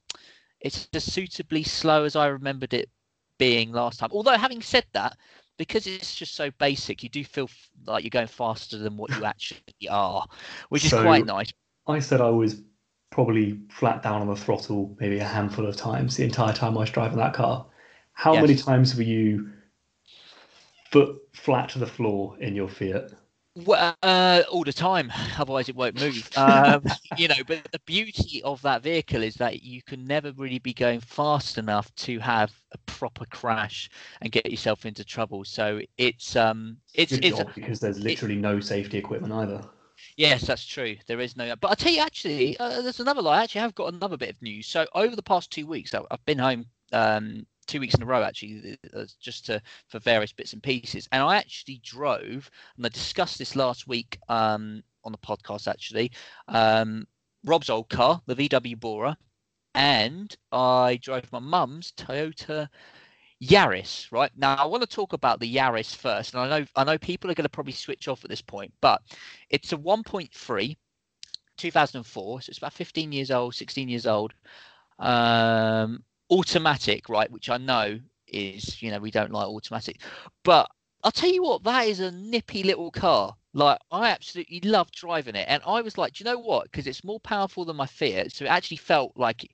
it's 0.60 0.88
as 0.94 1.04
suitably 1.04 1.64
slow 1.64 2.04
as 2.04 2.16
I 2.16 2.28
remembered 2.28 2.74
it 2.74 2.90
being 3.38 3.72
last 3.72 4.00
time. 4.00 4.10
Although 4.12 4.38
having 4.38 4.62
said 4.62 4.86
that, 4.94 5.18
because 5.58 5.88
it's 5.88 6.16
just 6.16 6.36
so 6.36 6.52
basic, 6.60 7.02
you 7.02 7.10
do 7.10 7.24
feel 7.24 7.46
f- 7.46 7.70
like 7.88 8.04
you're 8.04 8.10
going 8.12 8.28
faster 8.28 8.78
than 8.78 8.98
what 8.98 9.10
you 9.18 9.26
actually 9.26 9.90
are, 9.90 10.26
which 10.70 10.86
is 10.86 10.94
quite 10.94 11.26
nice. 11.26 11.52
I 11.88 12.00
said 12.00 12.22
I 12.22 12.30
was 12.30 12.62
probably 13.10 13.60
flat 13.70 14.04
down 14.04 14.22
on 14.22 14.28
the 14.28 14.36
throttle 14.36 14.96
maybe 15.00 15.20
a 15.20 15.26
handful 15.26 15.66
of 15.66 15.76
times 15.76 16.16
the 16.16 16.24
entire 16.24 16.54
time 16.54 16.78
I 16.78 16.82
was 16.82 16.92
driving 16.92 17.18
that 17.18 17.34
car. 17.34 17.66
How 18.14 18.36
many 18.36 18.56
times 18.56 18.96
were 18.96 19.04
you 19.04 19.52
foot 20.92 21.22
flat 21.34 21.70
to 21.70 21.80
the 21.80 21.88
floor 21.88 22.36
in 22.40 22.56
your 22.56 22.68
Fiat? 22.68 23.12
Well, 23.66 23.96
uh, 24.02 24.44
all 24.50 24.64
the 24.64 24.72
time, 24.72 25.12
otherwise 25.38 25.68
it 25.68 25.76
won't 25.76 26.00
move. 26.00 26.30
Um, 26.38 26.84
you 27.18 27.28
know, 27.28 27.36
but 27.46 27.60
the 27.72 27.80
beauty 27.86 28.42
of 28.44 28.62
that 28.62 28.82
vehicle 28.84 29.24
is 29.24 29.36
that 29.36 29.64
you 29.64 29.82
can 29.82 30.06
never 30.06 30.32
really 30.34 30.60
be 30.60 30.74
going 30.74 31.00
fast 31.02 31.58
enough 31.58 31.94
to 31.96 32.20
have 32.20 32.52
a 32.72 32.78
proper 32.86 33.26
crash 33.26 33.90
and 34.22 34.32
get 34.32 34.50
yourself 34.50 34.86
into 34.86 35.04
trouble. 35.04 35.44
So 35.44 35.82
it's 35.98 36.36
um, 36.36 36.78
it's 36.94 37.12
Good 37.12 37.26
it's 37.26 37.38
job, 37.38 37.52
because 37.54 37.80
there's 37.80 38.00
literally 38.00 38.36
no 38.36 38.60
safety 38.60 38.98
equipment 38.98 39.34
either. 39.34 39.62
Yes, 40.18 40.42
that's 40.48 40.66
true. 40.66 40.96
There 41.08 41.20
is 41.20 41.38
no, 41.38 41.54
but 41.58 41.72
I 41.72 41.76
tell 41.76 41.92
you, 41.92 42.02
actually, 42.02 42.58
uh, 42.58 42.82
there's 42.82 43.00
another 43.00 43.22
lie. 43.22 43.40
I 43.40 43.44
actually 43.44 43.62
have 43.62 43.76
got 43.76 43.94
another 43.94 44.18
bit 44.18 44.30
of 44.30 44.42
news. 44.42 44.68
So 44.68 44.88
over 44.96 45.16
the 45.16 45.24
past 45.24 45.52
two 45.52 45.68
weeks, 45.68 45.94
I've 45.94 46.26
been 46.26 46.40
home 46.40 46.66
um, 46.92 47.46
two 47.68 47.80
weeks 47.80 47.96
in 47.96 48.04
a 48.04 48.06
row, 48.06 48.24
actually, 48.24 48.78
uh, 48.94 49.06
just 49.20 49.46
to 49.48 49.62
for 49.88 50.00
various 50.00 50.34
bits 50.34 50.54
and 50.54 50.64
pieces. 50.64 51.08
And 51.12 51.24
I 51.24 51.38
actually 51.38 51.82
drove, 51.84 52.50
and 52.78 52.86
I 52.86 52.90
discussed 52.90 53.38
this 53.38 53.56
last 53.56 53.88
week 53.88 54.20
um, 54.30 54.84
on 55.04 55.12
the 55.12 55.18
podcast. 55.18 55.68
Actually, 55.68 56.12
um, 56.48 57.08
Rob's 57.46 57.70
old 57.70 57.90
car, 57.90 58.22
the 58.26 58.36
VW 58.36 58.80
Bora, 58.80 59.18
and 59.74 60.36
I 60.52 61.00
drove 61.02 61.32
my 61.32 61.40
mum's 61.40 61.94
Toyota 61.94 62.68
Yaris, 63.42 64.12
right? 64.12 64.32
Now 64.36 64.56
I 64.56 64.66
want 64.66 64.84
to 64.84 64.90
talk 64.90 65.14
about 65.14 65.40
the 65.40 65.56
Yaris 65.56 65.96
first, 65.96 66.34
and 66.34 66.44
I 66.44 66.60
know 66.60 66.66
I 66.76 66.84
know 66.84 66.98
people 66.98 67.32
are 67.32 67.34
going 67.34 67.44
to 67.46 67.50
probably 67.50 67.74
switch 67.74 68.08
off 68.08 68.24
at 68.24 68.30
this 68.30 68.42
point, 68.42 68.72
but 68.82 69.02
it's 69.50 69.74
a 69.74 69.78
1.3, 69.78 70.78
2004, 71.58 72.42
so 72.42 72.50
it's 72.50 72.58
about 72.60 72.74
15 72.74 73.12
years 73.12 73.32
old, 73.32 73.56
16 73.56 73.90
years 73.90 74.06
old, 74.06 74.34
um, 75.00 76.04
automatic, 76.32 77.10
right? 77.10 77.32
Which 77.32 77.50
I 77.50 77.58
know 77.58 78.00
is, 78.28 78.82
you 78.82 78.90
know, 78.92 79.00
we 79.00 79.12
don't 79.12 79.32
like 79.32 79.48
automatic, 79.48 80.02
but 80.44 80.70
I'll 81.04 81.12
tell 81.12 81.32
you 81.32 81.44
what, 81.44 81.64
that 81.64 81.88
is 81.88 82.00
a 82.00 82.12
nippy 82.12 82.64
little 82.64 82.92
car. 82.92 83.36
Like 83.54 83.80
I 83.92 84.10
absolutely 84.10 84.62
love 84.62 84.92
driving 84.92 85.36
it, 85.36 85.46
and 85.50 85.62
I 85.66 85.82
was 85.82 85.98
like, 85.98 86.14
do 86.14 86.24
you 86.24 86.32
know 86.32 86.40
what? 86.40 86.66
Because 86.66 86.88
it's 86.88 87.04
more 87.04 87.20
powerful 87.20 87.66
than 87.66 87.76
my 87.76 87.86
Fiat, 87.86 88.32
so 88.32 88.46
it 88.46 88.50
actually 88.50 88.78
felt 88.78 89.12
like 89.18 89.52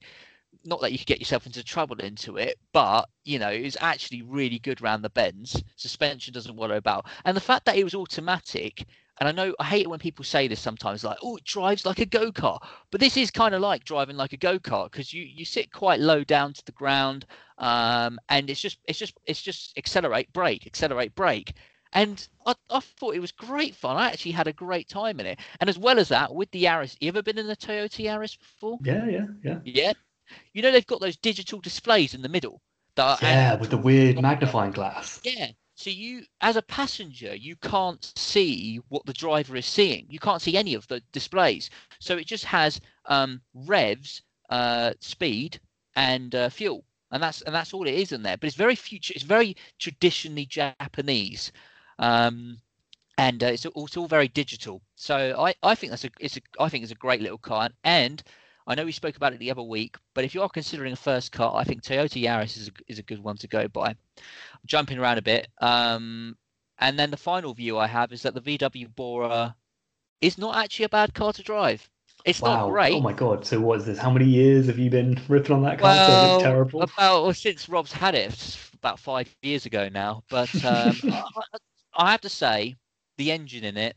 not 0.65 0.81
that 0.81 0.91
you 0.91 0.97
could 0.97 1.07
get 1.07 1.19
yourself 1.19 1.45
into 1.45 1.63
trouble 1.63 1.97
into 1.99 2.37
it, 2.37 2.57
but 2.73 3.09
you 3.23 3.39
know, 3.39 3.49
it 3.49 3.63
was 3.63 3.77
actually 3.81 4.21
really 4.21 4.59
good 4.59 4.81
around 4.81 5.01
the 5.01 5.09
bends. 5.09 5.63
Suspension 5.77 6.33
doesn't 6.33 6.57
worry 6.57 6.77
about, 6.77 7.07
and 7.25 7.35
the 7.35 7.41
fact 7.41 7.65
that 7.65 7.77
it 7.77 7.83
was 7.83 7.95
automatic. 7.95 8.85
And 9.19 9.27
I 9.27 9.31
know 9.31 9.55
I 9.59 9.65
hate 9.65 9.81
it 9.81 9.89
when 9.89 9.99
people 9.99 10.23
say 10.23 10.47
this 10.47 10.59
sometimes, 10.59 11.03
like, 11.03 11.17
"Oh, 11.23 11.37
it 11.37 11.43
drives 11.43 11.85
like 11.85 11.99
a 11.99 12.05
go 12.05 12.31
kart," 12.31 12.59
but 12.91 12.99
this 12.99 13.17
is 13.17 13.31
kind 13.31 13.55
of 13.55 13.61
like 13.61 13.83
driving 13.83 14.15
like 14.17 14.33
a 14.33 14.37
go 14.37 14.59
kart 14.59 14.91
because 14.91 15.13
you 15.13 15.23
you 15.23 15.45
sit 15.45 15.71
quite 15.71 15.99
low 15.99 16.23
down 16.23 16.53
to 16.53 16.65
the 16.65 16.71
ground, 16.71 17.25
um, 17.57 18.19
and 18.29 18.49
it's 18.49 18.61
just 18.61 18.77
it's 18.85 18.99
just 18.99 19.17
it's 19.25 19.41
just 19.41 19.77
accelerate, 19.77 20.31
brake, 20.33 20.67
accelerate, 20.67 21.15
brake, 21.15 21.53
and 21.93 22.27
I, 22.45 22.55
I 22.69 22.79
thought 22.79 23.15
it 23.15 23.19
was 23.19 23.31
great 23.31 23.75
fun. 23.75 23.97
I 23.97 24.07
actually 24.07 24.31
had 24.31 24.47
a 24.47 24.53
great 24.53 24.87
time 24.87 25.19
in 25.19 25.25
it. 25.25 25.39
And 25.59 25.69
as 25.69 25.77
well 25.77 25.99
as 25.99 26.09
that, 26.09 26.33
with 26.33 26.51
the 26.51 26.63
Yaris, 26.63 26.95
you 26.99 27.07
ever 27.09 27.23
been 27.23 27.37
in 27.37 27.49
a 27.49 27.55
Toyota 27.55 28.05
Yaris 28.05 28.37
before? 28.37 28.77
Yeah, 28.83 29.05
yeah, 29.07 29.25
yeah. 29.43 29.59
Yeah. 29.63 29.93
You 30.53 30.61
know 30.61 30.71
they've 30.71 30.85
got 30.85 30.99
those 30.99 31.17
digital 31.17 31.59
displays 31.59 32.13
in 32.13 32.21
the 32.21 32.29
middle. 32.29 32.61
That 32.95 33.21
yeah, 33.21 33.55
with 33.55 33.69
the 33.69 33.77
weird 33.77 34.21
magnifying 34.21 34.71
glass. 34.71 35.21
Yeah. 35.23 35.51
So 35.77 35.91
you, 35.91 36.25
as 36.41 36.55
a 36.55 36.63
passenger, 36.63 37.35
you 37.35 37.55
can't 37.55 38.11
see 38.17 38.81
what 38.89 39.05
the 39.05 39.13
driver 39.13 39.55
is 39.55 39.67
seeing. 39.67 40.07
You 40.09 40.17
can't 40.17 40.41
see 40.41 40.57
any 40.57 40.73
of 40.73 40.87
the 40.87 41.03
displays. 41.11 41.69
So 41.99 42.17
it 42.17 42.25
just 42.25 42.45
has 42.45 42.81
um, 43.05 43.41
revs, 43.53 44.23
uh, 44.49 44.93
speed, 45.01 45.59
and 45.95 46.33
uh, 46.33 46.49
fuel, 46.49 46.83
and 47.11 47.21
that's 47.21 47.43
and 47.43 47.53
that's 47.53 47.75
all 47.75 47.87
it 47.87 47.93
is 47.93 48.11
in 48.11 48.23
there. 48.23 48.37
But 48.37 48.47
it's 48.47 48.55
very 48.55 48.73
future. 48.73 49.13
It's 49.15 49.23
very 49.23 49.55
traditionally 49.77 50.47
Japanese, 50.47 51.51
um, 51.99 52.59
and 53.19 53.43
uh, 53.43 53.47
it's, 53.47 53.67
all, 53.67 53.85
it's 53.85 53.97
all 53.97 54.07
very 54.07 54.29
digital. 54.29 54.81
So 54.95 55.35
I, 55.37 55.53
I 55.61 55.75
think 55.75 55.91
that's 55.91 56.05
a 56.05 56.09
it's 56.19 56.37
a 56.37 56.41
I 56.59 56.69
think 56.69 56.85
it's 56.85 56.91
a 56.91 56.95
great 56.95 57.21
little 57.21 57.37
car, 57.37 57.69
and 57.83 58.23
I 58.67 58.75
know 58.75 58.83
we 58.83 58.91
spoke 58.91 59.15
about 59.15 59.31
it 59.31 59.39
the 59.39 59.49
other 59.49 59.63
week, 59.63 59.95
but 60.13 60.25
if 60.25 60.35
you 60.35 60.41
are 60.41 60.49
considering 60.49 60.91
a 60.91 60.97
first 60.97 61.31
car, 61.31 61.55
I 61.55 61.63
think 61.63 61.81
Toyota 61.81 62.21
Yaris 62.21 62.57
is 62.57 62.67
a, 62.67 62.71
is 62.87 62.99
a 62.99 63.03
good 63.03 63.23
one 63.23 63.37
to 63.37 63.47
go 63.47 63.69
by. 63.69 63.95
Jumping 64.65 64.99
around 64.99 65.17
a 65.17 65.21
bit. 65.21 65.47
Um, 65.61 66.35
and 66.77 66.99
then 66.99 67.09
the 67.09 67.17
final 67.17 67.53
view 67.53 67.77
I 67.77 67.87
have 67.87 68.11
is 68.11 68.23
that 68.23 68.33
the 68.33 68.41
VW 68.41 68.93
Bora 68.93 69.55
is 70.19 70.37
not 70.37 70.57
actually 70.57 70.85
a 70.85 70.89
bad 70.89 71.13
car 71.13 71.31
to 71.31 71.41
drive. 71.41 71.89
It's 72.25 72.41
wow. 72.41 72.65
not 72.65 72.71
great. 72.71 72.93
Oh 72.93 72.99
my 72.99 73.13
god! 73.13 73.45
So 73.45 73.59
what 73.59 73.79
is 73.79 73.85
this? 73.85 73.97
How 73.97 74.09
many 74.09 74.25
years 74.25 74.67
have 74.67 74.77
you 74.77 74.89
been 74.89 75.17
ripping 75.29 75.55
on 75.55 75.61
that 75.63 75.79
car? 75.79 75.89
Well, 75.89 76.35
it's 76.35 76.43
terrible. 76.43 76.81
About 76.81 77.23
well, 77.23 77.33
since 77.33 77.69
Rob's 77.69 77.93
had 77.93 78.15
it, 78.15 78.57
about 78.73 78.99
five 78.99 79.33
years 79.43 79.65
ago 79.65 79.87
now. 79.87 80.23
But 80.29 80.53
um, 80.65 80.97
I, 81.03 81.23
I 81.95 82.11
have 82.11 82.21
to 82.21 82.29
say, 82.29 82.75
the 83.17 83.31
engine 83.31 83.63
in 83.63 83.77
it 83.77 83.95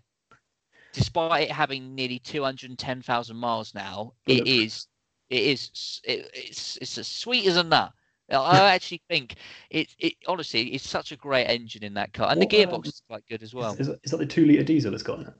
despite 0.92 1.44
it 1.44 1.52
having 1.52 1.94
nearly 1.94 2.18
210,000 2.18 3.37
miles 3.37 3.75
now, 3.75 4.14
it 4.26 4.47
is 4.47 4.87
it 5.28 5.42
is 5.42 6.00
it, 6.04 6.30
it's 6.35 6.76
it's 6.78 6.99
as 6.99 7.06
sweet 7.06 7.47
as 7.47 7.56
a 7.56 7.62
nut. 7.62 7.92
I 8.30 8.59
actually 8.75 9.02
think 9.09 9.37
it 9.70 9.88
it 9.99 10.14
honestly 10.26 10.75
it's 10.75 10.88
such 10.88 11.12
a 11.12 11.16
great 11.16 11.47
engine 11.47 11.85
in 11.85 11.94
that 11.94 12.12
car, 12.12 12.30
and 12.30 12.38
what, 12.38 12.50
the 12.50 12.56
gearbox 12.56 12.75
um, 12.75 12.82
is 12.85 13.02
quite 13.09 13.25
good 13.28 13.42
as 13.42 13.54
well. 13.54 13.75
Is, 13.78 13.88
is, 13.88 14.11
that 14.11 14.18
the 14.18 14.26
two 14.26 14.44
liter 14.44 14.62
diesel 14.62 14.94
it's 14.94 15.02
got 15.02 15.20
in 15.20 15.26
it? 15.26 15.35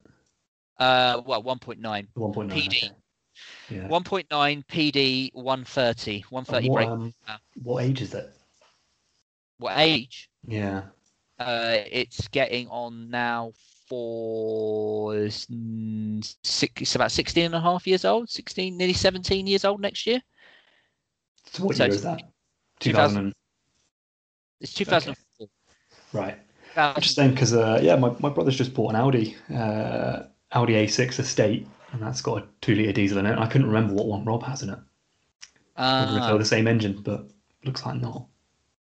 Uh, 0.78 1.21
well, 1.26 1.42
1.9. 1.42 1.78
1.9 1.78 2.50
PD. 2.50 2.66
Okay. 2.66 2.90
Yeah. 3.69 3.88
1.9 3.88 4.64
PD 4.66 5.30
130 5.35 6.25
130 6.30 6.69
what, 6.69 6.76
brake. 6.76 6.88
Um, 6.88 7.12
what 7.62 7.85
age 7.85 8.00
is 8.00 8.14
it? 8.14 8.30
What 9.59 9.78
age? 9.78 10.30
Yeah. 10.47 10.85
Uh, 11.38 11.76
it's 11.90 12.28
getting 12.28 12.69
on 12.69 13.11
now 13.11 13.52
for 13.91 15.29
six, 15.29 16.81
it's 16.81 16.95
about 16.95 17.11
16 17.11 17.47
and 17.47 17.55
a 17.57 17.61
half 17.61 17.89
years 17.89 18.05
old, 18.05 18.31
16, 18.31 18.77
nearly 18.77 18.93
17 18.93 19.49
years 19.49 19.65
old 19.65 19.81
next 19.81 20.07
year. 20.07 20.23
So 21.47 21.65
what 21.65 21.77
so 21.77 21.87
year 21.87 21.95
is 21.95 22.03
that? 22.03 22.23
2000. 22.79 23.33
It's 24.61 24.75
2004. 24.75 25.17
Okay. 25.43 25.51
Right. 26.13 26.39
Interesting 26.95 27.31
because 27.31 27.53
uh, 27.53 27.81
yeah, 27.83 27.97
my, 27.97 28.15
my 28.21 28.29
brother's 28.29 28.57
just 28.57 28.75
bought 28.75 28.91
an 28.91 28.97
Audi, 28.97 29.37
uh, 29.53 30.23
Audi 30.53 30.75
A6 30.75 31.19
Estate, 31.19 31.67
and 31.93 32.01
that's 32.01 32.23
got 32.23 32.45
a 32.45 32.47
two 32.61 32.77
liter 32.77 32.93
diesel 32.93 33.19
in 33.19 33.27
it. 33.27 33.39
I 33.41 33.47
couldn't 33.47 33.67
remember 33.67 33.93
what 33.95 34.07
one 34.07 34.25
Rob 34.25 34.45
has 34.45 34.63
in 34.63 34.71
it. 34.71 34.79
Uh, 35.77 36.17
if 36.17 36.29
they're 36.29 36.39
the 36.39 36.45
same 36.45 36.69
engine, 36.69 37.03
but 37.03 37.29
looks 37.65 37.85
like 37.85 38.01
not. 38.01 38.25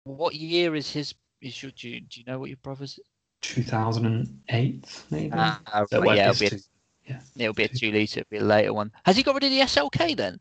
What 0.04 0.36
year 0.36 0.75
is 0.75 0.92
his? 0.92 1.16
Is 1.42 1.63
your 1.63 1.72
do 1.72 1.89
you, 1.89 2.01
do 2.01 2.20
you 2.20 2.25
know 2.28 2.38
what 2.38 2.50
your 2.50 2.58
brother's? 2.58 3.00
2008, 3.41 5.03
maybe. 5.12 5.31
Ah, 5.34 5.62
so 5.89 6.01
right, 6.01 6.17
yeah, 6.17 6.29
it'll 6.29 6.50
be, 6.50 6.55
a, 6.55 6.60
yeah, 7.05 7.19
it'll 7.38 7.53
be 7.53 7.63
a 7.63 7.67
two 7.67 7.91
litre, 7.91 8.22
it'll 8.22 8.29
be 8.29 8.38
a 8.38 8.43
later 8.43 8.74
one. 8.74 8.91
Has 9.05 9.15
he 9.17 9.24
got 9.24 9.36
rid 9.36 9.43
of 9.43 9.51
the 9.51 9.62
SLK 9.62 10.15
then? 10.15 10.39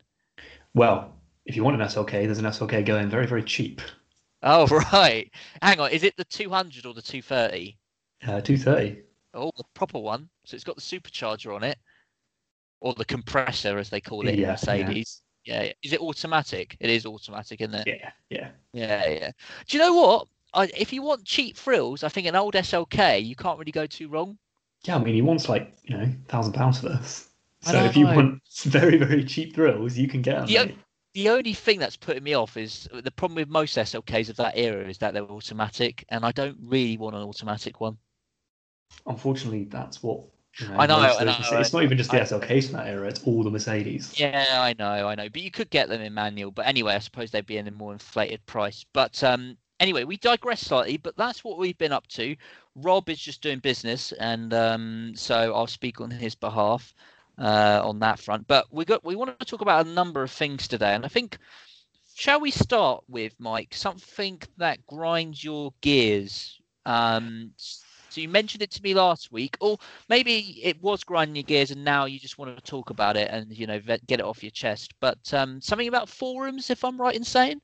Well, 0.73 1.15
if 1.45 1.55
you 1.55 1.63
want 1.63 1.81
an 1.81 1.87
SLK, 1.87 2.11
there's 2.11 2.39
an 2.39 2.45
SLK 2.45 2.85
going 2.85 3.09
very, 3.09 3.25
very 3.25 3.43
cheap. 3.43 3.81
Oh, 4.43 4.67
right. 4.93 5.31
Hang 5.61 5.79
on, 5.79 5.91
is 5.91 6.03
it 6.03 6.15
the 6.17 6.25
200 6.25 6.85
or 6.85 6.93
the 6.93 7.01
230? 7.01 7.77
Uh, 8.23 8.41
230. 8.41 9.01
Oh, 9.33 9.51
the 9.57 9.63
proper 9.73 9.99
one. 9.99 10.29
So 10.45 10.55
it's 10.55 10.63
got 10.63 10.75
the 10.75 10.81
supercharger 10.81 11.55
on 11.55 11.63
it, 11.63 11.77
or 12.81 12.93
the 12.93 13.05
compressor, 13.05 13.77
as 13.77 13.89
they 13.89 14.01
call 14.01 14.27
it 14.27 14.35
yeah, 14.35 14.43
in 14.43 14.51
Mercedes. 14.51 15.21
Yeah. 15.45 15.63
yeah. 15.63 15.71
Is 15.83 15.93
it 15.93 16.01
automatic? 16.01 16.75
It 16.79 16.89
is 16.89 17.05
automatic, 17.05 17.61
isn't 17.61 17.75
it? 17.75 17.87
Yeah, 17.87 18.11
yeah. 18.29 18.49
Yeah, 18.73 19.09
yeah. 19.09 19.31
Do 19.67 19.77
you 19.77 19.83
know 19.83 19.93
what? 19.93 20.27
I, 20.53 20.69
if 20.77 20.93
you 20.93 21.01
want 21.01 21.25
cheap 21.25 21.55
thrills, 21.55 22.03
I 22.03 22.09
think 22.09 22.27
an 22.27 22.35
old 22.35 22.55
SLK 22.55 23.23
you 23.23 23.35
can't 23.35 23.59
really 23.59 23.71
go 23.71 23.85
too 23.85 24.07
wrong. 24.07 24.37
Yeah, 24.83 24.95
I 24.95 25.03
mean 25.03 25.13
he 25.13 25.21
wants 25.21 25.49
like 25.49 25.73
you 25.83 25.97
know 25.97 26.09
thousand 26.27 26.53
pounds 26.53 26.79
for 26.79 26.89
this. 26.89 27.29
So 27.61 27.83
if 27.83 27.97
you 27.97 28.05
want 28.05 28.41
very 28.63 28.97
very 28.97 29.23
cheap 29.23 29.55
thrills, 29.55 29.97
you 29.97 30.07
can 30.07 30.21
get 30.21 30.47
them. 30.47 30.67
The, 30.67 30.75
the 31.13 31.29
only 31.29 31.53
thing 31.53 31.79
that's 31.79 31.97
putting 31.97 32.23
me 32.23 32.33
off 32.33 32.55
is 32.55 32.87
the 32.93 33.11
problem 33.11 33.35
with 33.35 33.49
most 33.49 33.77
SLKs 33.77 34.29
of 34.29 34.37
that 34.37 34.57
era 34.57 34.87
is 34.87 34.97
that 34.99 35.13
they're 35.13 35.23
automatic, 35.23 36.05
and 36.09 36.25
I 36.25 36.31
don't 36.31 36.57
really 36.61 36.97
want 36.97 37.15
an 37.15 37.23
automatic 37.23 37.81
one. 37.81 37.97
Unfortunately, 39.05 39.65
that's 39.65 40.01
what 40.01 40.21
you 40.59 40.67
know, 40.67 40.75
I 40.77 40.87
know, 40.87 40.97
I 40.97 41.23
know 41.23 41.59
It's 41.59 41.73
not 41.73 41.83
even 41.83 41.97
just 41.97 42.11
the 42.11 42.17
SLKs 42.19 42.65
from 42.65 42.77
that 42.77 42.87
era; 42.87 43.07
it's 43.07 43.23
all 43.23 43.43
the 43.43 43.51
Mercedes. 43.51 44.19
Yeah, 44.19 44.45
I 44.61 44.73
know, 44.77 45.07
I 45.07 45.15
know. 45.15 45.29
But 45.29 45.41
you 45.41 45.51
could 45.51 45.69
get 45.69 45.89
them 45.89 46.01
in 46.01 46.13
manual. 46.13 46.51
But 46.51 46.67
anyway, 46.67 46.95
I 46.95 46.99
suppose 46.99 47.31
they'd 47.31 47.45
be 47.45 47.57
in 47.57 47.67
a 47.67 47.71
more 47.71 47.93
inflated 47.93 48.45
price. 48.45 48.85
But 48.93 49.23
um, 49.23 49.57
anyway, 49.79 50.03
we 50.03 50.17
digress 50.17 50.61
slightly, 50.61 50.97
but 50.97 51.15
that's 51.17 51.43
what 51.43 51.57
we've 51.57 51.77
been 51.77 51.91
up 51.91 52.07
to. 52.07 52.35
Rob 52.75 53.09
is 53.09 53.19
just 53.19 53.41
doing 53.41 53.59
business, 53.59 54.11
and 54.13 54.53
um, 54.53 55.13
so 55.15 55.53
I'll 55.53 55.67
speak 55.67 56.01
on 56.01 56.11
his 56.11 56.35
behalf 56.35 56.93
uh, 57.37 57.81
on 57.83 57.99
that 57.99 58.19
front. 58.19 58.47
But 58.47 58.65
we 58.71 58.85
got 58.85 59.03
we 59.03 59.15
want 59.15 59.39
to 59.39 59.45
talk 59.45 59.61
about 59.61 59.85
a 59.85 59.89
number 59.89 60.21
of 60.23 60.31
things 60.31 60.67
today, 60.67 60.93
and 60.93 61.05
I 61.05 61.07
think 61.07 61.37
shall 62.15 62.39
we 62.39 62.51
start 62.51 63.03
with 63.07 63.33
Mike 63.39 63.73
something 63.73 64.41
that 64.57 64.85
grinds 64.87 65.43
your 65.43 65.73
gears? 65.81 66.59
Um, 66.85 67.51
so 67.57 68.21
you 68.21 68.27
mentioned 68.27 68.63
it 68.63 68.71
to 68.71 68.81
me 68.81 68.93
last 68.93 69.31
week, 69.31 69.55
or 69.61 69.77
maybe 70.09 70.59
it 70.63 70.81
was 70.81 71.03
grinding 71.03 71.35
your 71.35 71.43
gears, 71.43 71.71
and 71.71 71.83
now 71.83 72.05
you 72.05 72.19
just 72.19 72.37
want 72.37 72.55
to 72.55 72.63
talk 72.63 72.89
about 72.89 73.15
it 73.15 73.29
and 73.31 73.55
you 73.55 73.67
know 73.67 73.79
get 73.79 74.19
it 74.19 74.21
off 74.21 74.43
your 74.43 74.51
chest. 74.51 74.93
But 74.99 75.33
um, 75.33 75.61
something 75.61 75.87
about 75.87 76.09
forums, 76.09 76.69
if 76.69 76.83
I'm 76.83 76.99
right 76.99 77.15
in 77.15 77.23
saying. 77.23 77.61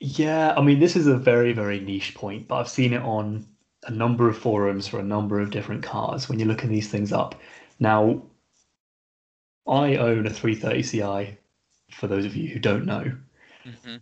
Yeah, 0.00 0.54
I 0.56 0.62
mean, 0.62 0.80
this 0.80 0.96
is 0.96 1.06
a 1.06 1.16
very, 1.16 1.52
very 1.52 1.80
niche 1.80 2.14
point, 2.14 2.48
but 2.48 2.56
I've 2.56 2.68
seen 2.68 2.92
it 2.92 3.02
on 3.02 3.46
a 3.86 3.90
number 3.90 4.28
of 4.28 4.36
forums 4.36 4.86
for 4.86 4.98
a 4.98 5.04
number 5.04 5.40
of 5.40 5.50
different 5.50 5.82
cars 5.82 6.28
when 6.28 6.38
you're 6.38 6.48
looking 6.48 6.70
these 6.70 6.88
things 6.88 7.12
up. 7.12 7.40
Now, 7.78 8.22
I 9.66 9.96
own 9.96 10.26
a 10.26 10.30
330 10.30 10.82
Ci, 10.82 11.38
for 11.90 12.06
those 12.06 12.24
of 12.24 12.36
you 12.36 12.48
who 12.48 12.58
don't 12.58 12.86
know. 12.86 13.12
Mm-hmm. 13.64 13.96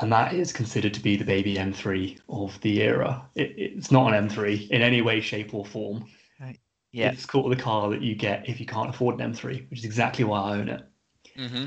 And 0.00 0.12
that 0.12 0.34
is 0.34 0.52
considered 0.52 0.94
to 0.94 1.00
be 1.00 1.16
the 1.16 1.24
baby 1.24 1.56
M3 1.56 2.18
of 2.28 2.60
the 2.60 2.82
era. 2.82 3.26
It, 3.34 3.54
it's 3.56 3.90
not 3.90 4.12
an 4.12 4.28
M3 4.28 4.70
in 4.70 4.82
any 4.82 5.02
way, 5.02 5.20
shape, 5.20 5.54
or 5.54 5.64
form. 5.64 6.06
Right. 6.40 6.58
Yeah. 6.92 7.10
It's 7.10 7.26
called 7.26 7.50
the 7.50 7.56
car 7.56 7.90
that 7.90 8.02
you 8.02 8.14
get 8.14 8.48
if 8.48 8.60
you 8.60 8.66
can't 8.66 8.90
afford 8.90 9.20
an 9.20 9.32
M3, 9.32 9.68
which 9.70 9.80
is 9.80 9.84
exactly 9.84 10.24
why 10.24 10.40
I 10.40 10.58
own 10.58 10.68
it. 10.68 10.82
Mm-hmm. 11.36 11.64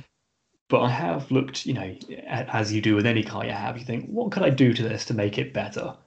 But 0.72 0.84
I 0.84 0.90
have 0.90 1.30
looked, 1.32 1.66
you 1.66 1.74
know, 1.74 1.96
as 2.28 2.72
you 2.72 2.82
do 2.82 2.96
with 2.96 3.06
any 3.06 3.24
car 3.24 3.46
you 3.46 3.52
have, 3.52 3.78
you 3.78 3.84
think, 3.84 4.08
what 4.08 4.32
could 4.32 4.42
I 4.42 4.50
do 4.50 4.74
to 4.74 4.82
this 4.82 5.04
to 5.06 5.14
make 5.14 5.38
it 5.38 5.54
better? 5.54 5.98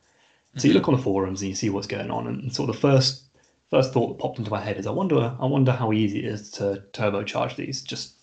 So 0.56 0.66
you 0.66 0.70
mm-hmm. 0.70 0.78
look 0.78 0.88
on 0.88 0.96
the 0.96 1.02
forums 1.02 1.42
and 1.42 1.50
you 1.50 1.54
see 1.54 1.68
what's 1.68 1.86
going 1.86 2.10
on, 2.10 2.26
and 2.26 2.52
sort 2.54 2.70
of 2.70 2.76
the 2.76 2.80
first 2.80 3.24
first 3.70 3.92
thought 3.92 4.08
that 4.08 4.18
popped 4.18 4.38
into 4.38 4.50
my 4.50 4.60
head 4.60 4.78
is, 4.78 4.86
I 4.86 4.90
wonder, 4.90 5.36
I 5.38 5.44
wonder 5.44 5.72
how 5.72 5.92
easy 5.92 6.20
it 6.20 6.24
is 6.24 6.50
to 6.52 6.82
turbocharge 6.92 7.56
these. 7.56 7.82
Just 7.82 8.14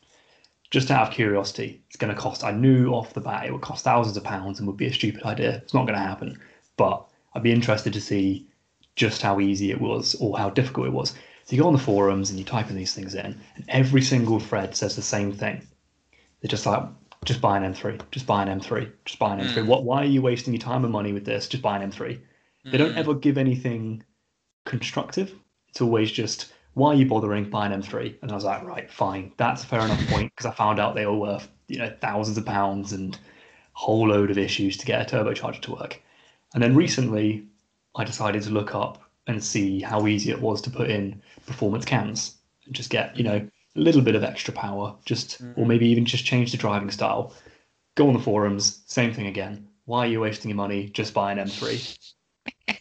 just 0.71 0.89
out 0.89 1.10
of 1.10 1.13
curiosity, 1.13 1.83
it's 1.88 1.98
going 1.98 2.13
to 2.13 2.19
cost. 2.19 2.43
I 2.43 2.51
knew 2.51 2.89
off 2.89 3.13
the 3.13 3.21
bat 3.21 3.45
it 3.45 3.51
would 3.51 3.62
cost 3.62 3.83
thousands 3.83 4.17
of 4.17 4.24
pounds 4.24 4.57
and 4.57 4.67
would 4.67 4.77
be 4.77 4.88
a 4.88 4.93
stupid 4.93 5.24
idea. 5.24 5.57
It's 5.57 5.75
not 5.75 5.86
going 5.86 6.00
to 6.00 6.07
happen. 6.12 6.39
but 6.77 7.05
I'd 7.36 7.43
be 7.43 7.51
interested 7.51 7.93
to 7.93 8.01
see 8.01 8.48
just 8.95 9.21
how 9.21 9.39
easy 9.39 9.69
it 9.69 9.79
was 9.79 10.15
or 10.15 10.38
how 10.39 10.50
difficult 10.50 10.88
it 10.88 10.93
was. 10.93 11.12
So 11.45 11.55
you 11.55 11.62
go 11.62 11.67
on 11.67 11.74
the 11.74 11.79
forums 11.79 12.29
and 12.31 12.39
you 12.39 12.45
type 12.45 12.69
in 12.71 12.75
these 12.75 12.93
things 12.93 13.13
in, 13.13 13.39
and 13.55 13.65
every 13.69 14.01
single 14.01 14.39
thread 14.39 14.75
says 14.75 14.95
the 14.95 15.01
same 15.01 15.31
thing. 15.31 15.67
They're 16.41 16.50
just 16.50 16.65
like, 16.65 16.83
just 17.25 17.39
buy 17.41 17.57
an 17.57 17.74
M3, 17.74 18.01
just 18.12 18.25
buy 18.25 18.43
an 18.43 18.60
M3, 18.60 18.91
just 19.05 19.19
buy 19.19 19.36
an 19.36 19.39
M3. 19.48 19.57
Mm. 19.57 19.65
What? 19.67 19.83
Why 19.83 20.01
are 20.01 20.05
you 20.05 20.21
wasting 20.21 20.53
your 20.53 20.62
time 20.62 20.83
and 20.83 20.91
money 20.91 21.13
with 21.13 21.25
this? 21.25 21.48
Just 21.48 21.62
buy 21.62 21.77
an 21.77 21.91
M3. 21.91 22.19
They 22.65 22.77
don't 22.77 22.93
Mm. 22.93 22.98
ever 22.98 23.13
give 23.13 23.38
anything 23.38 24.03
constructive. 24.65 25.33
It's 25.69 25.81
always 25.81 26.12
just, 26.12 26.53
why 26.74 26.89
are 26.89 26.95
you 26.95 27.05
bothering? 27.05 27.50
Buy 27.50 27.67
an 27.67 27.74
M3. 27.74 28.15
And 28.21 28.31
I 28.31 28.36
was 28.36 28.43
like, 28.43 28.63
right, 28.63 28.89
fine, 28.89 29.31
that's 29.38 29.63
a 29.63 29.67
fair 29.67 29.81
enough 29.81 30.05
point 30.07 30.31
because 30.36 30.45
I 30.45 30.51
found 30.55 30.79
out 30.79 30.95
they 30.95 31.05
were 31.05 31.17
worth 31.17 31.48
you 31.67 31.77
know 31.77 31.93
thousands 32.01 32.38
of 32.38 32.45
pounds 32.45 32.91
and 32.91 33.17
whole 33.74 34.10
load 34.10 34.29
of 34.29 34.38
issues 34.38 34.75
to 34.77 34.86
get 34.86 35.01
a 35.01 35.15
turbocharger 35.15 35.62
to 35.62 35.71
work. 35.71 36.01
And 36.53 36.62
then 36.62 36.75
recently, 36.75 37.45
I 37.95 38.03
decided 38.03 38.41
to 38.43 38.50
look 38.50 38.75
up 38.75 39.01
and 39.27 39.41
see 39.43 39.79
how 39.81 40.07
easy 40.07 40.31
it 40.31 40.41
was 40.41 40.62
to 40.63 40.69
put 40.69 40.89
in 40.89 41.21
performance 41.45 41.86
cans 41.86 42.36
and 42.65 42.75
just 42.75 42.89
get 42.89 43.15
you 43.15 43.24
know 43.24 43.48
a 43.75 43.79
little 43.79 44.01
bit 44.01 44.15
of 44.15 44.23
extra 44.23 44.53
power, 44.53 44.95
just 45.05 45.41
or 45.55 45.65
maybe 45.65 45.87
even 45.87 46.05
just 46.05 46.25
change 46.25 46.51
the 46.51 46.57
driving 46.57 46.91
style. 46.91 47.33
Go 47.95 48.07
on 48.07 48.13
the 48.13 48.19
forums, 48.19 48.81
same 48.87 49.13
thing 49.13 49.27
again. 49.27 49.67
Why 49.85 49.99
are 50.05 50.07
you 50.07 50.19
wasting 50.21 50.49
your 50.49 50.55
money? 50.57 50.89
Just 50.89 51.13
buy 51.13 51.31
an 51.31 51.37
M3. 51.39 51.97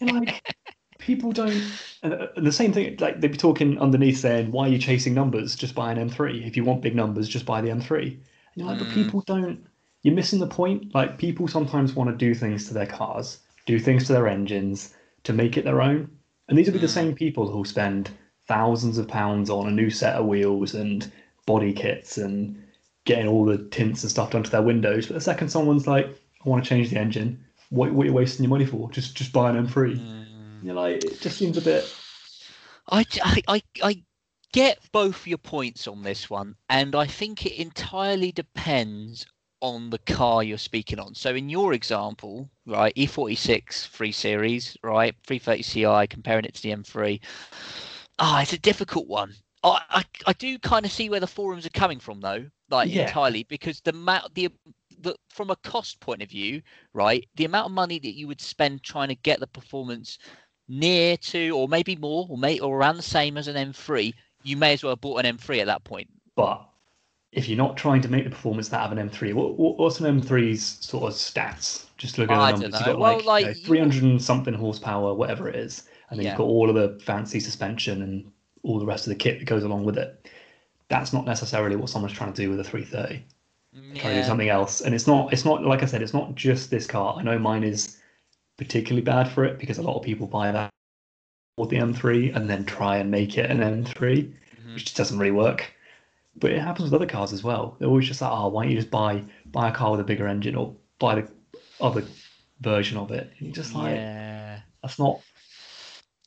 Like 0.00 0.42
people 0.98 1.32
don't, 1.32 1.78
and 2.02 2.28
the 2.36 2.52
same 2.52 2.72
thing. 2.72 2.96
Like 2.98 3.20
they'd 3.20 3.32
be 3.32 3.38
talking 3.38 3.78
underneath 3.78 4.18
saying, 4.18 4.50
"Why 4.52 4.66
are 4.66 4.70
you 4.70 4.78
chasing 4.78 5.14
numbers? 5.14 5.56
Just 5.56 5.74
buy 5.74 5.92
an 5.92 5.98
M3. 6.10 6.46
If 6.46 6.56
you 6.56 6.64
want 6.64 6.82
big 6.82 6.94
numbers, 6.94 7.28
just 7.28 7.46
buy 7.46 7.60
the 7.60 7.70
M3." 7.70 8.02
And 8.12 8.20
you're 8.56 8.66
like, 8.68 8.78
but 8.78 8.88
Mm. 8.88 8.92
people 8.92 9.22
don't. 9.26 9.66
You're 10.02 10.14
missing 10.14 10.38
the 10.40 10.46
point. 10.46 10.94
Like 10.94 11.18
people 11.18 11.46
sometimes 11.46 11.94
want 11.94 12.10
to 12.10 12.16
do 12.16 12.34
things 12.34 12.66
to 12.68 12.74
their 12.74 12.86
cars, 12.86 13.40
do 13.66 13.78
things 13.78 14.06
to 14.06 14.12
their 14.12 14.28
engines 14.28 14.94
to 15.24 15.32
make 15.32 15.56
it 15.56 15.64
their 15.64 15.82
own. 15.82 16.10
And 16.48 16.56
these 16.58 16.66
would 16.66 16.72
be 16.72 16.78
the 16.78 16.86
Mm. 16.86 16.94
same 16.94 17.14
people 17.14 17.50
who'll 17.50 17.64
spend 17.64 18.10
thousands 18.50 18.98
of 18.98 19.06
pounds 19.06 19.48
on 19.48 19.68
a 19.68 19.70
new 19.70 19.90
set 19.90 20.16
of 20.16 20.26
wheels 20.26 20.74
and 20.74 21.10
body 21.46 21.72
kits 21.72 22.18
and 22.18 22.60
getting 23.04 23.28
all 23.28 23.44
the 23.44 23.58
tints 23.68 24.02
and 24.02 24.10
stuff 24.10 24.32
done 24.32 24.42
to 24.42 24.50
their 24.50 24.60
windows. 24.60 25.06
But 25.06 25.14
the 25.14 25.20
second 25.20 25.50
someone's 25.50 25.86
like, 25.86 26.06
"I 26.44 26.48
want 26.48 26.64
to 26.64 26.68
change 26.68 26.90
the 26.90 26.98
engine," 26.98 27.44
what, 27.68 27.92
what 27.92 28.02
are 28.02 28.08
you 28.08 28.12
wasting 28.12 28.42
your 28.42 28.50
money 28.50 28.66
for? 28.66 28.90
Just 28.90 29.14
just 29.14 29.32
buy 29.32 29.50
an 29.50 29.66
M3. 29.66 29.98
Mm. 29.98 30.64
You're 30.64 30.74
like, 30.74 31.04
it 31.04 31.20
just 31.20 31.38
seems 31.38 31.56
a 31.56 31.62
bit. 31.62 31.94
I, 32.90 33.04
I, 33.22 33.42
I, 33.46 33.62
I 33.84 34.02
get 34.52 34.80
both 34.90 35.28
your 35.28 35.38
points 35.38 35.86
on 35.86 36.02
this 36.02 36.28
one, 36.28 36.56
and 36.68 36.96
I 36.96 37.06
think 37.06 37.46
it 37.46 37.54
entirely 37.54 38.32
depends 38.32 39.26
on 39.60 39.90
the 39.90 39.98
car 39.98 40.42
you're 40.42 40.58
speaking 40.58 40.98
on. 40.98 41.14
So, 41.14 41.34
in 41.34 41.48
your 41.48 41.72
example, 41.72 42.50
right, 42.66 42.94
E46 42.96 43.86
3 43.86 44.12
Series, 44.12 44.76
right, 44.82 45.14
330 45.24 45.62
Ci, 45.62 46.06
comparing 46.08 46.44
it 46.44 46.54
to 46.54 46.62
the 46.62 46.70
M3, 46.70 47.20
ah, 48.20 48.40
it's 48.42 48.52
a 48.52 48.58
difficult 48.58 49.08
one. 49.08 49.34
I, 49.62 49.80
I, 49.90 50.04
I 50.26 50.32
do 50.34 50.58
kind 50.58 50.86
of 50.86 50.92
see 50.92 51.10
where 51.10 51.20
the 51.20 51.26
forums 51.26 51.66
are 51.66 51.70
coming 51.70 51.98
from, 51.98 52.20
though, 52.20 52.46
like 52.70 52.90
Yeah. 52.90 53.02
entirely, 53.02 53.44
because 53.44 53.80
the 53.80 53.90
amount, 53.90 54.34
the, 54.34 54.48
the 55.00 55.16
from 55.28 55.50
a 55.50 55.56
cost 55.56 56.00
point 56.00 56.22
of 56.22 56.30
view, 56.30 56.62
right, 56.92 57.28
the 57.36 57.44
amount 57.44 57.66
of 57.66 57.72
money 57.72 57.98
that 57.98 58.16
you 58.16 58.28
would 58.28 58.40
spend 58.40 58.82
trying 58.82 59.08
to 59.08 59.14
get 59.16 59.40
the 59.40 59.46
performance 59.46 60.18
near 60.68 61.16
to, 61.16 61.50
or 61.50 61.68
maybe 61.68 61.96
more, 61.96 62.26
or 62.30 62.38
may 62.38 62.58
or 62.60 62.76
around 62.76 62.96
the 62.96 63.02
same 63.02 63.36
as 63.36 63.48
an 63.48 63.56
M3, 63.56 64.14
you 64.44 64.56
may 64.56 64.72
as 64.74 64.82
well 64.82 64.92
have 64.92 65.00
bought 65.00 65.24
an 65.24 65.36
M3 65.36 65.60
at 65.60 65.66
that 65.66 65.84
point. 65.84 66.08
But 66.36 66.66
if 67.32 67.48
you're 67.48 67.58
not 67.58 67.76
trying 67.76 68.00
to 68.02 68.08
make 68.08 68.24
the 68.24 68.30
performance 68.30 68.68
that 68.68 68.82
of 68.82 68.92
an 68.96 69.10
M3, 69.10 69.34
what, 69.34 69.58
what 69.58 69.78
what's 69.78 70.00
an 70.00 70.20
M3's 70.20 70.78
sort 70.80 71.04
of 71.04 71.12
stats? 71.18 71.86
Just 71.96 72.18
look 72.18 72.30
at 72.30 72.40
the 72.40 72.48
numbers. 72.50 72.80
You've 72.80 72.86
got 72.86 72.98
Well, 72.98 73.16
like, 73.16 73.26
like, 73.26 73.44
you 73.44 73.62
know, 73.62 73.66
300 73.66 74.02
and 74.02 74.22
something 74.22 74.54
horsepower, 74.54 75.14
whatever 75.14 75.48
it 75.48 75.56
is, 75.56 75.84
and 76.10 76.18
then 76.18 76.24
Yeah. 76.24 76.32
you've 76.32 76.38
got 76.38 76.44
all 76.44 76.68
of 76.68 76.74
the 76.74 77.02
fancy 77.04 77.40
suspension 77.40 78.02
and 78.02 78.30
all 78.62 78.78
the 78.78 78.86
rest 78.86 79.06
of 79.06 79.10
the 79.10 79.16
kit 79.16 79.38
that 79.38 79.44
goes 79.46 79.64
along 79.64 79.84
with 79.84 79.96
it. 79.96 80.28
That's 80.88 81.12
not 81.12 81.24
necessarily 81.24 81.76
what 81.76 81.88
someone's 81.88 82.14
trying 82.14 82.32
to 82.32 82.42
do 82.42 82.50
with 82.50 82.60
a 82.60 82.64
330. 82.64 83.24
Trying 83.94 84.14
to 84.16 84.20
do 84.22 84.26
something 84.26 84.48
else, 84.48 84.80
and 84.80 84.92
it's 84.94 85.06
not. 85.06 85.32
It's 85.32 85.44
not 85.44 85.62
like 85.64 85.84
I 85.84 85.86
said. 85.86 86.02
It's 86.02 86.12
not 86.12 86.34
just 86.34 86.70
this 86.70 86.88
car. 86.88 87.14
I 87.16 87.22
know 87.22 87.38
mine 87.38 87.62
is 87.62 87.98
particularly 88.56 89.02
bad 89.02 89.28
for 89.28 89.44
it 89.44 89.58
because 89.60 89.78
a 89.78 89.82
lot 89.82 89.96
of 89.96 90.02
people 90.02 90.26
buy 90.26 90.50
that 90.50 90.70
or 91.56 91.68
the 91.68 91.76
M3 91.76 92.34
and 92.34 92.50
then 92.50 92.64
try 92.64 92.96
and 92.96 93.10
make 93.12 93.38
it 93.38 93.48
an 93.48 93.60
M3 93.62 94.22
Mhm. 94.24 94.74
which 94.74 94.84
just 94.86 94.96
doesn't 94.96 95.18
really 95.18 95.30
work. 95.30 95.72
But 96.36 96.50
it 96.50 96.60
happens 96.60 96.90
with 96.90 96.94
other 97.00 97.06
cars 97.10 97.32
as 97.32 97.44
well. 97.44 97.76
They're 97.78 97.88
always 97.88 98.08
just 98.08 98.20
like, 98.20 98.32
oh, 98.32 98.48
why 98.48 98.64
don't 98.64 98.72
you 98.72 98.78
just 98.78 98.90
buy 98.90 99.22
buy 99.46 99.68
a 99.68 99.72
car 99.72 99.92
with 99.92 100.00
a 100.00 100.04
bigger 100.04 100.26
engine 100.26 100.56
or 100.56 100.74
buy 100.98 101.14
the 101.20 101.28
other 101.80 102.04
version 102.60 102.98
of 102.98 103.12
it? 103.12 103.30
And 103.38 103.46
you're 103.48 103.54
just 103.54 103.72
like, 103.74 103.94
yeah. 103.94 104.60
that's 104.82 104.98
not 104.98 105.20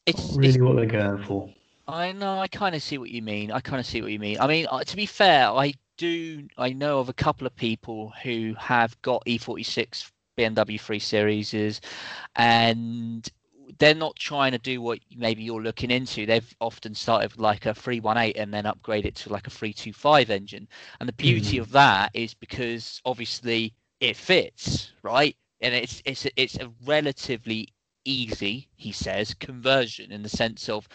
It's, 0.05 0.37
really 0.37 0.59
it's 0.59 0.59
what 0.61 0.75
they're 0.75 0.85
going 0.85 1.17
for. 1.23 1.49
I 1.87 2.11
know. 2.11 2.39
I 2.39 2.47
kind 2.47 2.75
of 2.75 2.81
see 2.81 2.97
what 2.97 3.09
you 3.09 3.21
mean. 3.21 3.51
I 3.51 3.59
kind 3.59 3.79
of 3.79 3.85
see 3.85 4.01
what 4.01 4.11
you 4.11 4.19
mean. 4.19 4.37
I 4.39 4.47
mean, 4.47 4.67
uh, 4.69 4.83
to 4.83 4.95
be 4.95 5.05
fair, 5.05 5.49
I 5.49 5.73
do. 5.97 6.47
I 6.57 6.73
know 6.73 6.99
of 6.99 7.09
a 7.09 7.13
couple 7.13 7.45
of 7.47 7.55
people 7.55 8.13
who 8.23 8.53
have 8.57 8.99
got 9.01 9.23
E46 9.25 10.11
BMW 10.37 10.79
3 10.79 10.99
Series, 10.99 11.81
and 12.35 13.29
they're 13.79 13.93
not 13.95 14.15
trying 14.15 14.51
to 14.51 14.57
do 14.59 14.81
what 14.81 14.99
maybe 15.15 15.43
you're 15.43 15.61
looking 15.61 15.91
into. 15.91 16.25
They've 16.25 16.55
often 16.59 16.93
started 16.95 17.31
with 17.31 17.39
like 17.39 17.65
a 17.65 17.73
318 17.73 18.41
and 18.41 18.53
then 18.53 18.65
upgrade 18.65 19.05
it 19.05 19.15
to 19.15 19.29
like 19.31 19.47
a 19.47 19.51
325 19.51 20.29
engine. 20.29 20.67
And 20.99 21.07
the 21.07 21.13
beauty 21.13 21.57
Mhm. 21.57 21.59
of 21.59 21.71
that 21.71 22.11
is 22.13 22.33
because 22.33 23.01
obviously 23.05 23.73
it 23.99 24.15
fits, 24.15 24.93
right? 25.03 25.35
And 25.61 25.73
it's 25.73 26.01
it's 26.05 26.27
it's 26.35 26.57
a 26.57 26.71
relatively 26.85 27.69
easy, 28.05 28.69
he 28.75 28.91
says, 28.91 29.33
conversion 29.33 30.11
in 30.11 30.23
the 30.23 30.29
sense 30.29 30.69
of 30.69 30.87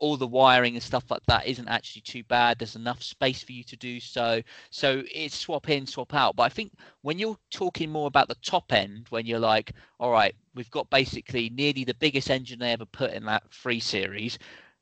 all 0.00 0.16
the 0.16 0.26
wiring 0.26 0.74
and 0.74 0.82
stuff 0.82 1.10
like 1.10 1.24
that 1.26 1.46
isn't 1.46 1.68
actually 1.68 2.02
too 2.02 2.22
bad. 2.24 2.58
There's 2.58 2.76
enough 2.76 3.02
space 3.02 3.42
for 3.42 3.52
you 3.52 3.64
to 3.64 3.76
do 3.76 3.98
so. 3.98 4.40
So 4.70 5.02
it's 5.12 5.34
swap 5.34 5.68
in, 5.68 5.86
swap 5.86 6.14
out. 6.14 6.36
But 6.36 6.44
I 6.44 6.48
think 6.48 6.72
when 7.02 7.18
you're 7.18 7.38
talking 7.50 7.90
more 7.90 8.06
about 8.06 8.28
the 8.28 8.36
top 8.36 8.72
end, 8.72 9.06
when 9.10 9.26
you're 9.26 9.40
like, 9.40 9.72
all 9.98 10.12
right, 10.12 10.34
we've 10.54 10.70
got 10.70 10.88
basically 10.90 11.50
nearly 11.50 11.84
the 11.84 11.94
biggest 11.94 12.30
engine 12.30 12.60
they 12.60 12.72
ever 12.72 12.86
put 12.86 13.12
in 13.12 13.24
that 13.26 13.42
three 13.50 13.80
series, 13.80 14.38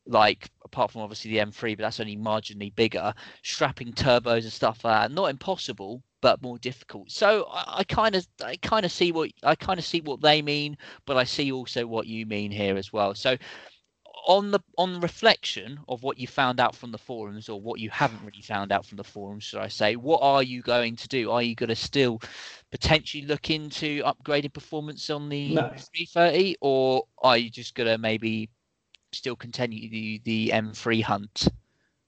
like 0.06 0.50
apart 0.64 0.90
from 0.90 1.02
obviously 1.02 1.30
the 1.30 1.38
M3, 1.38 1.76
but 1.76 1.82
that's 1.82 2.00
only 2.00 2.16
marginally 2.16 2.74
bigger, 2.74 3.14
strapping 3.42 3.92
turbos 3.92 4.42
and 4.42 4.52
stuff 4.52 4.84
like 4.84 5.08
that. 5.08 5.14
Not 5.14 5.30
impossible, 5.30 6.02
but 6.20 6.42
more 6.42 6.58
difficult. 6.58 7.10
So 7.10 7.46
I 7.50 7.84
kind 7.84 8.14
of 8.14 8.26
I 8.44 8.56
kind 8.56 8.84
of 8.84 8.92
see 8.92 9.12
what 9.12 9.30
I 9.42 9.54
kind 9.54 9.78
of 9.78 9.84
see 9.84 10.00
what 10.00 10.20
they 10.20 10.42
mean, 10.42 10.76
but 11.06 11.16
I 11.16 11.24
see 11.24 11.52
also 11.52 11.86
what 11.86 12.06
you 12.06 12.26
mean 12.26 12.50
here 12.50 12.76
as 12.76 12.92
well. 12.92 13.14
So 13.14 13.36
on 14.26 14.50
the 14.50 14.58
on 14.76 15.00
reflection 15.00 15.78
of 15.88 16.02
what 16.02 16.18
you 16.18 16.26
found 16.26 16.58
out 16.58 16.74
from 16.74 16.90
the 16.90 16.98
forums 16.98 17.48
or 17.48 17.60
what 17.60 17.78
you 17.78 17.88
haven't 17.90 18.20
really 18.24 18.42
found 18.42 18.72
out 18.72 18.84
from 18.84 18.96
the 18.96 19.04
forums 19.04 19.44
should 19.44 19.60
i 19.60 19.68
say 19.68 19.94
what 19.94 20.18
are 20.20 20.42
you 20.42 20.62
going 20.62 20.96
to 20.96 21.06
do 21.06 21.30
are 21.30 21.42
you 21.42 21.54
going 21.54 21.68
to 21.68 21.76
still 21.76 22.20
potentially 22.72 23.24
look 23.24 23.50
into 23.50 24.02
upgrading 24.02 24.52
performance 24.52 25.10
on 25.10 25.28
the 25.28 25.54
No. 25.54 25.68
330 25.68 26.56
or 26.60 27.04
are 27.22 27.38
you 27.38 27.48
just 27.48 27.76
going 27.76 27.88
to 27.88 27.98
maybe 27.98 28.50
still 29.12 29.36
continue 29.36 29.88
the, 29.88 30.20
the 30.24 30.50
m3 30.54 31.02
hunt 31.02 31.48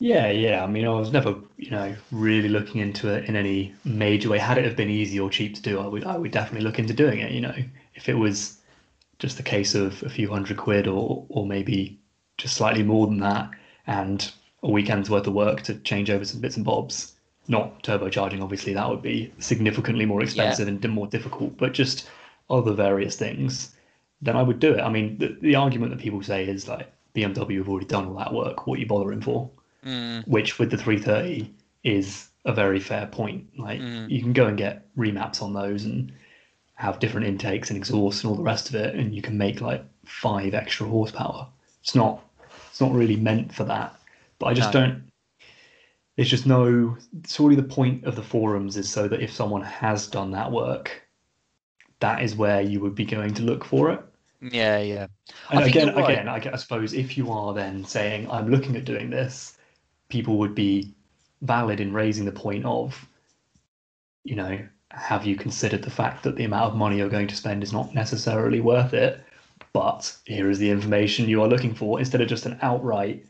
Yeah, 0.01 0.31
yeah. 0.31 0.63
I 0.63 0.67
mean, 0.67 0.87
I 0.87 0.91
was 0.91 1.13
never, 1.13 1.35
you 1.57 1.71
know, 1.71 1.97
really 2.13 2.49
looking 2.49 2.81
into 2.81 3.13
it 3.13 3.25
in 3.25 3.35
any 3.35 3.75
major 3.85 4.29
way. 4.29 4.39
Had 4.39 4.59
it 4.59 4.65
have 4.65 4.77
been 4.77 4.91
easy 4.91 5.19
or 5.19 5.29
cheap 5.29 5.55
to 5.57 5.63
do, 5.63 5.81
I 5.81 5.87
would, 5.87 6.05
I 6.05 6.17
would 6.17 6.31
definitely 6.31 6.65
look 6.65 6.79
into 6.79 6.95
doing 6.95 7.19
it. 7.19 7.33
You 7.33 7.41
know, 7.41 7.55
if 7.95 8.09
it 8.09 8.15
was 8.15 8.59
just 9.19 9.41
a 9.41 9.43
case 9.43 9.75
of 9.75 10.03
a 10.05 10.09
few 10.09 10.31
hundred 10.31 10.57
quid 10.57 10.87
or, 10.87 11.27
or 11.29 11.47
maybe 11.47 11.99
just 12.37 12.57
slightly 12.57 12.85
more 12.85 13.07
than 13.07 13.19
that, 13.19 13.51
and 13.87 14.31
a 14.63 14.71
weekend's 14.71 15.11
worth 15.11 15.27
of 15.27 15.35
work 15.35 15.63
to 15.63 15.75
change 15.81 16.11
over 16.11 16.25
some 16.25 16.41
bits 16.41 16.57
and 16.57 16.65
bobs. 16.65 17.15
Not 17.49 17.83
turbocharging, 17.83 18.43
obviously, 18.43 18.75
that 18.75 18.89
would 18.89 19.03
be 19.03 19.33
significantly 19.39 20.05
more 20.05 20.23
expensive 20.23 20.69
and 20.69 20.87
more 20.91 21.07
difficult. 21.07 21.57
But 21.57 21.73
just 21.73 22.09
other 22.51 22.73
various 22.73 23.17
things, 23.17 23.75
then 24.21 24.37
I 24.37 24.43
would 24.43 24.59
do 24.59 24.75
it. 24.75 24.81
I 24.81 24.89
mean, 24.89 25.19
the, 25.19 25.37
the 25.41 25.55
argument 25.55 25.93
that 25.93 26.01
people 26.01 26.23
say 26.23 26.47
is 26.49 26.69
like 26.69 26.91
BMW 27.15 27.59
have 27.59 27.69
already 27.69 27.87
done 27.87 28.07
all 28.07 28.15
that 28.19 28.33
work. 28.35 28.67
What 28.67 28.79
are 28.79 28.81
you 28.81 28.87
bothering 28.87 29.21
for? 29.21 29.51
mm, 29.85 30.27
which 30.27 30.59
with 30.59 30.71
the 30.71 30.77
330 30.77 31.55
is 31.85 32.29
a 32.45 32.53
very 32.53 32.81
fair 32.81 33.07
point. 33.07 33.47
Like 33.59 33.81
Mm. 33.81 34.11
you 34.11 34.21
can 34.21 34.33
go 34.33 34.47
and 34.47 34.59
get 34.59 34.93
remaps 34.97 35.41
on 35.43 35.53
those 35.53 35.85
and 35.85 36.13
have 36.75 36.99
different 36.99 37.27
intakes 37.27 37.71
and 37.71 37.77
exhausts 37.77 38.23
and 38.23 38.31
all 38.31 38.37
the 38.37 38.43
rest 38.43 38.69
of 38.69 38.75
it, 38.75 38.95
and 38.95 39.15
you 39.15 39.23
can 39.23 39.37
make 39.39 39.61
like 39.61 39.85
five 40.05 40.55
extra 40.55 40.87
horsepower. 40.87 41.47
It's 41.83 41.95
not 41.95 42.25
it's 42.71 42.81
not 42.81 42.93
really 42.93 43.17
meant 43.17 43.55
for 43.55 43.65
that. 43.65 43.95
But 44.39 44.47
I 44.47 44.55
just 44.55 44.73
No. 44.73 44.81
don't. 44.81 45.03
There's 46.17 46.29
just 46.31 46.47
no. 46.47 46.97
Surely 47.27 47.55
the 47.57 47.63
point 47.63 48.05
of 48.05 48.17
the 48.17 48.23
forums 48.23 48.77
is 48.77 48.89
so 48.91 49.07
that 49.09 49.21
if 49.23 49.33
someone 49.33 49.63
has 49.63 50.07
done 50.09 50.33
that 50.33 50.51
work, 50.51 51.03
that 52.01 52.23
is 52.23 52.35
where 52.35 52.61
you 52.61 52.81
would 52.81 52.95
be 52.95 53.05
going 53.05 53.35
to 53.35 53.43
look 53.43 53.65
for 53.65 53.91
it. 53.93 54.01
Yeah 54.41 54.79
yeah 54.79 55.07
And 55.51 55.61
I 55.61 55.67
again, 55.67 55.95
right. 55.95 56.11
again, 56.11 56.29
I, 56.29 56.53
I 56.53 56.57
suppose 56.57 56.93
if 56.93 57.17
you 57.17 57.31
are 57.33 57.53
then 57.55 57.85
saying 57.85 58.31
I'm 58.31 58.51
looking 58.51 58.77
at 58.77 58.85
doing 58.85 59.11
this, 59.11 59.57
people 60.09 60.39
would 60.39 60.55
be 60.55 60.95
valid 61.43 61.81
in 61.81 61.93
raising 61.93 62.25
the 62.25 62.33
point 62.33 62.65
of, 62.65 63.07
you 64.25 64.37
know, 64.37 64.59
have 64.91 65.27
you 65.27 65.37
considered 65.37 65.83
the 65.83 65.91
fact 65.91 66.23
that 66.23 66.37
the 66.37 66.45
amount 66.45 66.71
of 66.71 66.77
money 66.77 66.99
you're 66.99 67.09
going 67.09 67.29
to 67.29 67.37
spend 67.37 67.63
is 67.63 67.73
not 67.73 67.95
necessarily 67.95 68.61
worth 68.61 68.95
it? 68.95 69.23
But 69.73 70.17
here 70.25 70.49
is 70.51 70.59
the 70.59 70.71
information 70.71 71.29
you 71.29 71.43
are 71.43 71.49
looking 71.49 71.75
for 71.75 71.99
instead 71.99 72.21
of 72.21 72.29
just 72.29 72.47
an 72.47 72.59
outright 72.63 73.25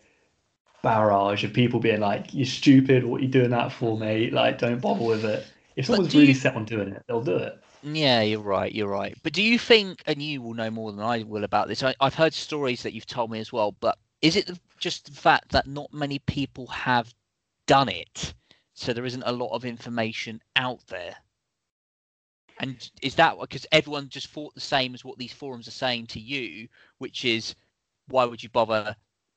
barrage 0.82 1.42
of 1.42 1.52
people 1.52 1.80
being 1.80 2.00
like, 2.00 2.32
"You're 2.32 2.46
stupid. 2.46 3.04
What 3.04 3.20
are 3.20 3.24
you 3.24 3.30
doing 3.30 3.50
that 3.50 3.72
for, 3.72 3.98
mate? 3.98 4.32
Like, 4.32 4.58
don't 4.58 4.80
bother 4.80 5.04
with 5.04 5.24
it." 5.24 5.46
If 5.76 5.86
someone's 5.86 6.14
really 6.14 6.28
you... 6.28 6.34
set 6.34 6.54
on 6.54 6.64
doing 6.64 6.92
it, 6.92 7.02
they'll 7.06 7.22
do 7.22 7.36
it. 7.36 7.60
Yeah, 7.82 8.22
you're 8.22 8.40
right. 8.40 8.72
You're 8.72 8.88
right. 8.88 9.16
But 9.22 9.32
do 9.32 9.42
you 9.42 9.58
think, 9.58 10.02
and 10.06 10.20
you 10.22 10.42
will 10.42 10.54
know 10.54 10.70
more 10.70 10.90
than 10.92 11.00
I 11.00 11.22
will 11.22 11.44
about 11.44 11.68
this? 11.68 11.82
I, 11.82 11.94
have 12.00 12.14
heard 12.14 12.34
stories 12.34 12.82
that 12.82 12.92
you've 12.92 13.06
told 13.06 13.30
me 13.30 13.38
as 13.38 13.52
well. 13.52 13.72
But 13.80 13.98
is 14.20 14.36
it 14.36 14.50
just 14.78 15.06
the 15.06 15.12
fact 15.12 15.50
that 15.52 15.66
not 15.66 15.92
many 15.92 16.18
people 16.20 16.66
have 16.68 17.14
done 17.66 17.88
it, 17.88 18.34
so 18.74 18.92
there 18.92 19.04
isn't 19.04 19.22
a 19.26 19.32
lot 19.32 19.54
of 19.54 19.64
information 19.64 20.42
out 20.56 20.86
there? 20.88 21.16
And 22.60 22.90
is 23.02 23.14
that 23.16 23.38
because 23.38 23.66
everyone 23.70 24.08
just 24.08 24.28
thought 24.28 24.54
the 24.54 24.60
same 24.60 24.94
as 24.94 25.04
what 25.04 25.18
these 25.18 25.32
forums 25.32 25.68
are 25.68 25.72
saying 25.72 26.08
to 26.08 26.20
you, 26.20 26.68
which 26.98 27.24
is, 27.24 27.54
why 28.08 28.24
would 28.24 28.42
you 28.42 28.48
bother? 28.48 28.96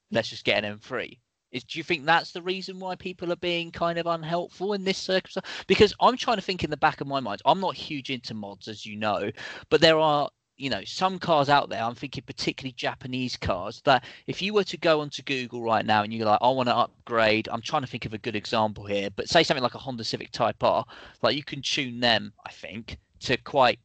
Let's 0.10 0.30
just 0.30 0.43
get 0.45 0.63
an 0.63 0.80
M3. 0.80 1.17
Is, 1.52 1.64
do 1.64 1.80
you 1.80 1.84
think 1.84 2.06
that's 2.06 2.32
the 2.32 2.42
reason 2.42 2.80
why 2.80 2.96
people 2.96 3.32
are 3.32 3.38
being 3.38 3.72
kind 3.72 3.98
of 3.98 4.08
unhelpful 4.08 4.74
in 4.74 4.84
this 4.84 4.98
circumstance? 4.98 5.46
Because 5.68 5.94
I'm 6.00 6.18
trying 6.18 6.38
to 6.38 6.42
think 6.42 6.64
in 6.64 6.70
the 6.70 6.78
back 6.78 7.02
of 7.02 7.08
my 7.08 7.20
mind. 7.20 7.42
I'm 7.46 7.60
not 7.60 7.76
huge 7.76 8.10
into 8.10 8.34
mods, 8.34 8.68
as 8.68 8.86
you 8.86 8.96
know, 8.96 9.32
but 9.70 9.82
there 9.82 10.00
are 10.00 10.30
you 10.58 10.70
know 10.70 10.84
some 10.86 11.18
cars 11.18 11.50
out 11.50 11.70
there 11.70 11.82
i'm 11.82 11.96
thinking 11.96 12.24
particularly 12.28 12.74
japanese 12.74 13.36
cars 13.36 13.82
that 13.84 14.04
if 14.28 14.44
you 14.44 14.54
were 14.54 14.64
to 14.64 14.78
go 14.78 15.02
onto 15.02 15.24
google 15.24 15.64
right 15.64 15.88
now 15.88 16.04
and 16.04 16.14
you're 16.14 16.28
like 16.28 16.38
i 16.40 16.50
want 16.50 16.70
to 16.70 16.76
upgrade 16.76 17.50
i'm 17.52 17.62
trying 17.62 17.82
to 17.82 17.88
think 17.88 18.06
of 18.06 18.14
a 18.14 18.20
good 18.20 18.36
example 18.36 18.86
here 18.86 19.10
but 19.16 19.28
say 19.28 19.42
something 19.42 19.64
like 19.64 19.74
a 19.74 19.80
honda 19.80 20.04
civic 20.04 20.30
type 20.32 20.62
r 20.62 20.86
like 21.24 21.36
you 21.36 21.44
can 21.44 21.64
tune 21.64 22.00
them 22.00 22.32
i 22.46 22.52
think 22.52 22.98
to 23.20 23.38
quite 23.38 23.80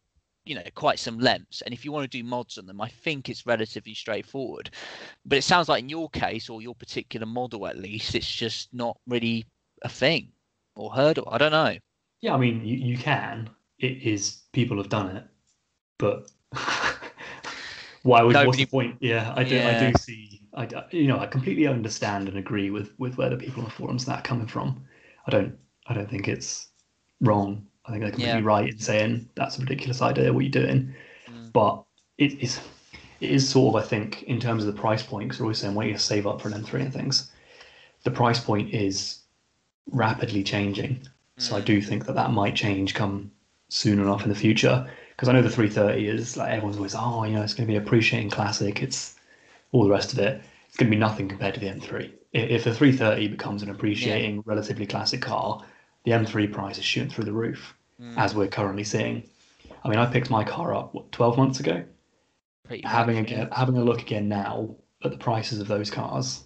you 0.46 0.54
know 0.54 0.62
quite 0.74 0.98
some 0.98 1.18
lengths. 1.18 1.60
And 1.62 1.74
if 1.74 1.84
you 1.84 1.92
want 1.92 2.10
to 2.10 2.18
do 2.18 2.24
mods 2.24 2.56
on 2.56 2.66
them 2.66 2.80
i 2.80 2.88
think 2.88 3.28
it's 3.28 3.44
relatively 3.46 3.94
straightforward. 3.94 4.70
But 5.26 5.38
it 5.38 5.42
sounds 5.42 5.68
like 5.68 5.82
in 5.82 5.88
your 5.88 6.08
case 6.10 6.48
or 6.48 6.62
your 6.62 6.74
particular 6.74 7.26
model 7.26 7.66
at 7.66 7.76
least 7.78 8.14
it's 8.14 8.30
just 8.30 8.72
not 8.72 8.96
really 9.06 9.44
a 9.82 9.88
thing 9.88 10.28
or 10.76 10.90
hurdle. 10.92 11.28
I 11.30 11.38
don't 11.38 11.52
know. 11.52 11.76
Yeah 12.22 12.34
i 12.34 12.38
mean 12.38 12.64
you, 12.64 12.76
you 12.76 12.96
can. 12.96 13.50
It 13.78 14.02
is 14.02 14.42
people 14.52 14.78
have 14.78 14.88
done 14.88 15.16
it. 15.16 15.24
But 15.98 16.30
why 18.02 18.22
would 18.22 18.34
Nobody, 18.34 18.46
what's 18.46 18.58
the 18.58 18.66
point? 18.66 18.96
Yeah 19.00 19.34
i 19.36 19.44
do 19.44 19.56
yeah. 19.56 19.68
i 19.68 19.90
do 19.90 19.98
see 19.98 20.42
i 20.54 20.68
you 20.90 21.08
know 21.08 21.18
i 21.18 21.26
completely 21.26 21.66
understand 21.66 22.28
and 22.28 22.38
agree 22.38 22.70
with 22.70 22.92
with 22.98 23.18
where 23.18 23.30
the 23.30 23.36
people 23.36 23.62
on 23.62 23.64
the 23.64 23.74
forums 23.74 24.04
that 24.06 24.20
are 24.20 24.22
coming 24.22 24.46
from. 24.46 24.84
I 25.26 25.30
don't 25.30 25.58
i 25.88 25.92
don't 25.92 26.08
think 26.08 26.28
it's 26.28 26.68
wrong 27.20 27.66
I 27.86 27.90
think 27.90 28.02
they're 28.02 28.10
completely 28.10 28.40
yeah. 28.40 28.46
right 28.46 28.68
in 28.68 28.78
saying 28.78 29.28
that's 29.34 29.58
a 29.58 29.60
ridiculous 29.60 30.02
idea. 30.02 30.32
What 30.32 30.44
you're 30.44 30.50
doing, 30.50 30.94
mm. 31.28 31.52
but 31.52 31.84
it 32.18 32.40
is 32.40 32.60
it 33.20 33.30
is 33.30 33.48
sort 33.48 33.74
of 33.74 33.84
I 33.84 33.86
think 33.86 34.24
in 34.24 34.40
terms 34.40 34.64
of 34.64 34.74
the 34.74 34.80
price 34.80 35.02
point 35.02 35.28
because 35.28 35.40
we're 35.40 35.46
always 35.46 35.58
saying 35.58 35.74
why 35.74 35.84
you 35.84 35.96
save 35.98 36.26
up 36.26 36.40
for 36.40 36.48
an 36.48 36.54
M3 36.54 36.80
and 36.82 36.92
things. 36.92 37.30
The 38.02 38.10
price 38.10 38.38
point 38.38 38.72
is 38.72 39.20
rapidly 39.90 40.42
changing, 40.42 40.96
mm. 40.96 41.08
so 41.38 41.56
I 41.56 41.60
mm. 41.60 41.64
do 41.64 41.80
think 41.80 42.06
that 42.06 42.14
that 42.14 42.32
might 42.32 42.56
change 42.56 42.94
come 42.94 43.30
soon 43.68 44.00
enough 44.00 44.22
in 44.22 44.28
the 44.28 44.34
future. 44.34 44.88
Because 45.10 45.28
I 45.28 45.32
know 45.32 45.42
the 45.42 45.50
330 45.50 46.08
is 46.08 46.36
like 46.36 46.50
everyone's 46.50 46.76
always 46.76 46.94
oh 46.96 47.24
you 47.24 47.34
know 47.34 47.42
it's 47.42 47.54
going 47.54 47.66
to 47.66 47.72
be 47.72 47.78
appreciating 47.78 48.30
classic. 48.30 48.82
It's 48.82 49.14
all 49.72 49.84
the 49.84 49.90
rest 49.90 50.12
of 50.12 50.18
it. 50.18 50.42
It's 50.68 50.76
going 50.76 50.90
to 50.90 50.96
be 50.96 51.00
nothing 51.00 51.28
compared 51.28 51.54
to 51.54 51.60
the 51.60 51.68
M3. 51.68 52.10
If 52.32 52.64
the 52.64 52.74
330 52.74 53.28
becomes 53.28 53.62
an 53.62 53.70
appreciating, 53.70 54.36
yeah. 54.36 54.42
relatively 54.44 54.86
classic 54.86 55.22
car, 55.22 55.64
the 56.06 56.12
M3 56.12 56.52
price 56.52 56.78
is 56.78 56.84
shooting 56.84 57.10
through 57.10 57.24
the 57.24 57.32
roof, 57.32 57.74
mm. 58.00 58.16
as 58.16 58.34
we're 58.34 58.46
currently 58.46 58.84
seeing. 58.84 59.28
I 59.84 59.88
mean, 59.88 59.98
I 59.98 60.06
picked 60.06 60.30
my 60.30 60.44
car 60.44 60.72
up 60.72 60.94
what, 60.94 61.10
12 61.10 61.36
months 61.36 61.60
ago. 61.60 61.84
Pretty 62.64 62.86
having 62.86 63.16
much, 63.16 63.26
again, 63.26 63.48
yeah. 63.50 63.58
having 63.58 63.76
a 63.76 63.84
look 63.84 64.00
again 64.00 64.28
now 64.28 64.76
at 65.02 65.10
the 65.10 65.18
prices 65.18 65.60
of 65.60 65.66
those 65.66 65.90
cars, 65.90 66.44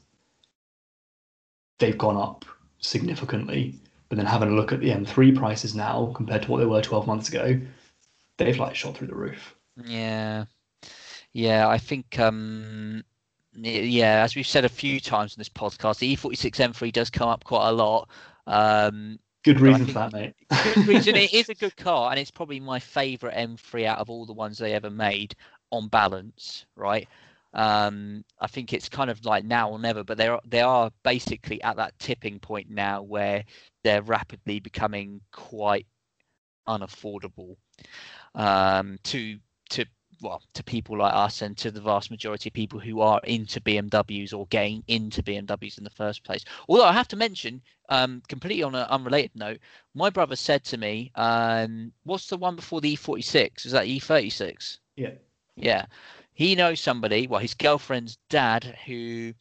they've 1.79 1.96
gone 1.96 2.16
up 2.16 2.46
significantly. 2.79 3.79
But 4.09 4.16
then 4.16 4.27
having 4.27 4.49
a 4.49 4.55
look 4.55 4.73
at 4.73 4.81
the 4.81 4.90
M3 4.90 5.37
prices 5.37 5.75
now 5.75 6.11
compared 6.16 6.42
to 6.42 6.51
what 6.51 6.59
they 6.59 6.66
were 6.66 6.81
12 6.81 7.07
months 7.07 7.29
ago, 7.29 7.61
they've 8.38 8.59
like 8.59 8.75
shot 8.75 8.96
through 8.96 9.09
the 9.09 9.14
roof. 9.14 9.55
Yeah, 9.85 10.46
yeah, 11.35 11.68
I 11.68 11.77
think 11.77 12.18
um, 12.18 13.05
yeah, 13.55 14.23
as 14.25 14.35
we've 14.35 14.46
said 14.46 14.64
a 14.64 14.70
few 14.70 15.01
times 15.01 15.35
in 15.37 15.40
this 15.40 15.51
podcast, 15.51 15.99
the 15.99 16.16
E46 16.16 16.73
M3 16.73 16.90
does 16.92 17.11
come 17.11 17.29
up 17.29 17.44
quite 17.44 17.68
a 17.68 17.73
lot. 17.73 18.09
Um, 18.46 19.18
Good 19.42 19.61
reason 19.61 19.87
for 19.87 19.92
that, 19.92 20.12
mate. 20.12 20.35
good 20.64 20.87
reason. 20.87 21.16
It 21.16 21.33
is 21.33 21.48
a 21.48 21.55
good 21.55 21.76
car, 21.76 22.11
and 22.11 22.18
it's 22.20 22.31
probably 22.31 22.61
my 22.61 22.79
favourite 22.79 23.37
M3 23.37 23.87
out 23.87 23.98
of 23.98 24.11
all 24.11 24.26
the 24.26 24.33
ones 24.33 24.59
they 24.59 24.74
ever 24.74 24.90
made 24.90 25.35
on 25.70 25.88
balance, 25.88 26.66
right? 26.76 27.09
Um, 27.53 28.24
I 28.40 28.46
think 28.46 28.72
it's 28.72 28.88
kind 28.88 29.11
of 29.11 29.24
like 29.24 29.44
now 29.44 29.70
or 29.70 29.79
never, 29.79 30.05
but 30.05 30.18
they're 30.18 30.38
they 30.46 30.61
are 30.61 30.90
basically 31.03 31.61
at 31.62 31.76
that 31.76 31.98
tipping 31.98 32.38
point 32.38 32.70
now 32.70 33.03
where 33.03 33.44
they're 33.83 34.03
rapidly 34.03 34.61
becoming 34.61 35.20
quite 35.33 35.87
unaffordable 36.68 37.57
um, 38.35 38.98
to 39.05 39.38
to 39.70 39.85
well 40.21 40.43
to 40.55 40.63
people 40.63 40.99
like 40.99 41.15
us 41.15 41.43
and 41.43 41.57
to 41.59 41.71
the 41.71 41.81
vast 41.81 42.11
majority 42.11 42.49
of 42.49 42.55
people 42.55 42.79
who 42.79 43.01
are 43.01 43.21
into 43.25 43.61
BMWs 43.61 44.33
or 44.37 44.47
getting 44.47 44.83
into 44.89 45.23
BMWs 45.23 45.79
in 45.79 45.85
the 45.85 45.91
first 45.91 46.25
place. 46.25 46.45
Although 46.69 46.85
I 46.85 46.93
have 46.93 47.09
to 47.09 47.17
mention, 47.17 47.63
um, 47.89 48.23
completely 48.29 48.63
on 48.63 48.75
an 48.75 48.87
unrelated 48.89 49.35
note, 49.35 49.59
my 49.95 50.11
brother 50.11 50.37
said 50.37 50.65
to 50.65 50.77
me, 50.77 51.11
um, 51.15 51.93
"What's 52.05 52.29
the 52.29 52.37
one 52.37 52.57
before 52.57 52.81
the 52.81 52.97
E46? 52.97 53.67
Is 53.67 53.73
that 53.73 53.87
E36?" 53.87 54.79
Yeah. 54.97 55.15
Yeah. 55.57 55.87
He 56.33 56.55
knows 56.55 56.81
somebody. 56.81 57.27
Well, 57.27 57.41
his 57.41 57.55
girlfriend's 57.55 58.19
dad 58.29 58.79
who 58.87 59.35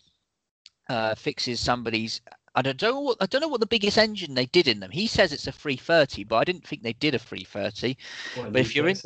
uh, 0.89 1.15
fixes 1.15 1.59
somebody's 1.59 2.21
I 2.55 2.61
don't 2.61 2.81
know 2.81 2.99
what 2.99 3.17
I 3.21 3.25
don't 3.25 3.41
know 3.41 3.47
what 3.47 3.59
the 3.59 3.65
biggest 3.65 3.97
engine 3.97 4.33
they 4.33 4.47
did 4.47 4.67
in 4.67 4.79
them. 4.79 4.91
He 4.91 5.07
says 5.07 5.31
it's 5.31 5.47
a 5.47 5.51
330, 5.51 6.23
but 6.25 6.37
I 6.37 6.43
didn't 6.43 6.67
think 6.67 6.81
they 6.81 6.93
did 6.93 7.15
a 7.15 7.19
330. 7.19 7.97
What, 8.35 8.51
but 8.51 8.59
if 8.61 8.75
you're 8.75 8.87
in, 8.87 8.97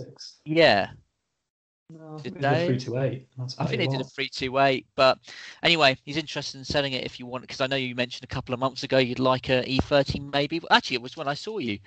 yeah, 0.45 0.91
no, 1.89 2.19
did 2.21 2.35
they? 2.35 2.67
Three 2.67 2.79
two 2.79 2.97
eight. 2.97 3.27
I 3.59 3.65
think 3.65 3.79
they 3.79 3.87
did 3.87 4.01
a 4.01 4.05
three 4.05 4.29
two 4.29 4.57
eight. 4.59 4.85
But 4.95 5.19
anyway, 5.61 5.97
he's 6.03 6.17
interested 6.17 6.57
in 6.57 6.65
selling 6.65 6.93
it 6.93 7.03
if 7.03 7.19
you 7.19 7.25
want, 7.25 7.43
because 7.43 7.61
I 7.61 7.67
know 7.67 7.75
you 7.75 7.95
mentioned 7.95 8.23
a 8.23 8.33
couple 8.33 8.53
of 8.53 8.59
months 8.59 8.83
ago 8.83 8.97
you'd 8.97 9.19
like 9.19 9.49
a 9.49 9.63
E30 9.63 10.31
maybe. 10.31 10.61
Actually, 10.71 10.95
it 10.95 11.01
was 11.01 11.17
when 11.17 11.27
I 11.27 11.33
saw 11.33 11.57
you. 11.59 11.79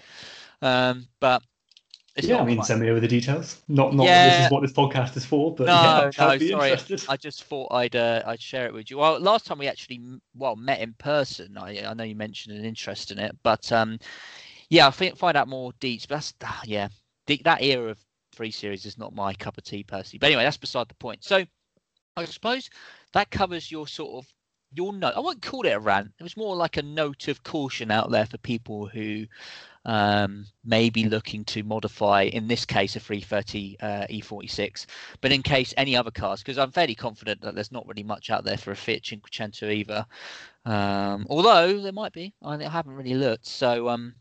Um, 0.62 1.06
but 1.20 1.42
yeah, 2.18 2.40
I 2.40 2.44
mean, 2.44 2.62
send 2.62 2.80
me 2.80 2.88
over 2.88 3.00
the 3.00 3.08
details. 3.08 3.62
Not, 3.68 3.94
not 3.94 4.06
yeah. 4.06 4.38
this 4.38 4.46
is 4.46 4.52
what 4.52 4.62
this 4.62 4.72
podcast 4.72 5.16
is 5.16 5.24
for, 5.24 5.54
but 5.54 5.66
no, 5.66 5.72
yeah, 5.72 6.04
no, 6.04 6.10
sorry. 6.10 6.70
Interested. 6.70 7.04
I 7.08 7.16
just 7.16 7.44
thought 7.44 7.72
I'd 7.72 7.94
uh, 7.94 8.22
I'd 8.26 8.40
share 8.40 8.66
it 8.66 8.72
with 8.72 8.90
you. 8.90 8.98
Well, 8.98 9.20
last 9.20 9.44
time 9.44 9.58
we 9.58 9.68
actually 9.68 10.00
well 10.34 10.56
met 10.56 10.80
in 10.80 10.94
person, 10.94 11.58
I 11.58 11.84
I 11.86 11.94
know 11.94 12.04
you 12.04 12.16
mentioned 12.16 12.56
an 12.56 12.64
interest 12.64 13.10
in 13.10 13.18
it, 13.18 13.36
but 13.42 13.70
um, 13.70 13.98
yeah, 14.70 14.86
I 14.86 14.90
think 14.90 15.18
find 15.18 15.36
out 15.36 15.48
more 15.48 15.72
deets. 15.80 16.08
But 16.08 16.32
that's 16.38 16.66
yeah, 16.66 16.88
that 17.26 17.62
era 17.62 17.90
of 17.90 18.05
three 18.36 18.50
series 18.50 18.86
is 18.86 18.98
not 18.98 19.14
my 19.14 19.32
cup 19.34 19.58
of 19.58 19.64
tea 19.64 19.82
personally. 19.82 20.18
But 20.18 20.26
anyway, 20.26 20.44
that's 20.44 20.56
beside 20.56 20.88
the 20.88 20.94
point. 20.94 21.24
So 21.24 21.44
I 22.16 22.24
suppose 22.24 22.70
that 23.12 23.30
covers 23.30 23.70
your 23.70 23.86
sort 23.86 24.24
of 24.24 24.32
your 24.72 24.92
note. 24.92 25.14
I 25.16 25.20
won't 25.20 25.42
call 25.42 25.66
it 25.66 25.70
a 25.70 25.80
rant. 25.80 26.12
It 26.18 26.22
was 26.22 26.36
more 26.36 26.56
like 26.56 26.76
a 26.76 26.82
note 26.82 27.28
of 27.28 27.42
caution 27.42 27.90
out 27.90 28.10
there 28.10 28.26
for 28.26 28.38
people 28.38 28.86
who 28.86 29.26
um, 29.84 30.46
may 30.64 30.90
be 30.90 31.08
looking 31.08 31.44
to 31.46 31.62
modify, 31.62 32.22
in 32.22 32.48
this 32.48 32.64
case, 32.64 32.96
a 32.96 33.00
330 33.00 33.76
uh, 33.80 34.06
E46. 34.10 34.86
But 35.20 35.32
in 35.32 35.42
case 35.42 35.72
any 35.76 35.96
other 35.96 36.10
cars, 36.10 36.40
because 36.42 36.58
I'm 36.58 36.72
fairly 36.72 36.94
confident 36.94 37.40
that 37.42 37.54
there's 37.54 37.72
not 37.72 37.86
really 37.86 38.02
much 38.02 38.30
out 38.30 38.44
there 38.44 38.58
for 38.58 38.72
a 38.72 38.76
Fiat 38.76 39.02
Cinquecento 39.02 39.72
either. 39.72 40.04
Um, 40.64 41.26
although 41.30 41.80
there 41.80 41.92
might 41.92 42.12
be. 42.12 42.34
I 42.42 42.56
haven't 42.62 42.96
really 42.96 43.14
looked. 43.14 43.46
So 43.46 43.88
um, 43.88 44.14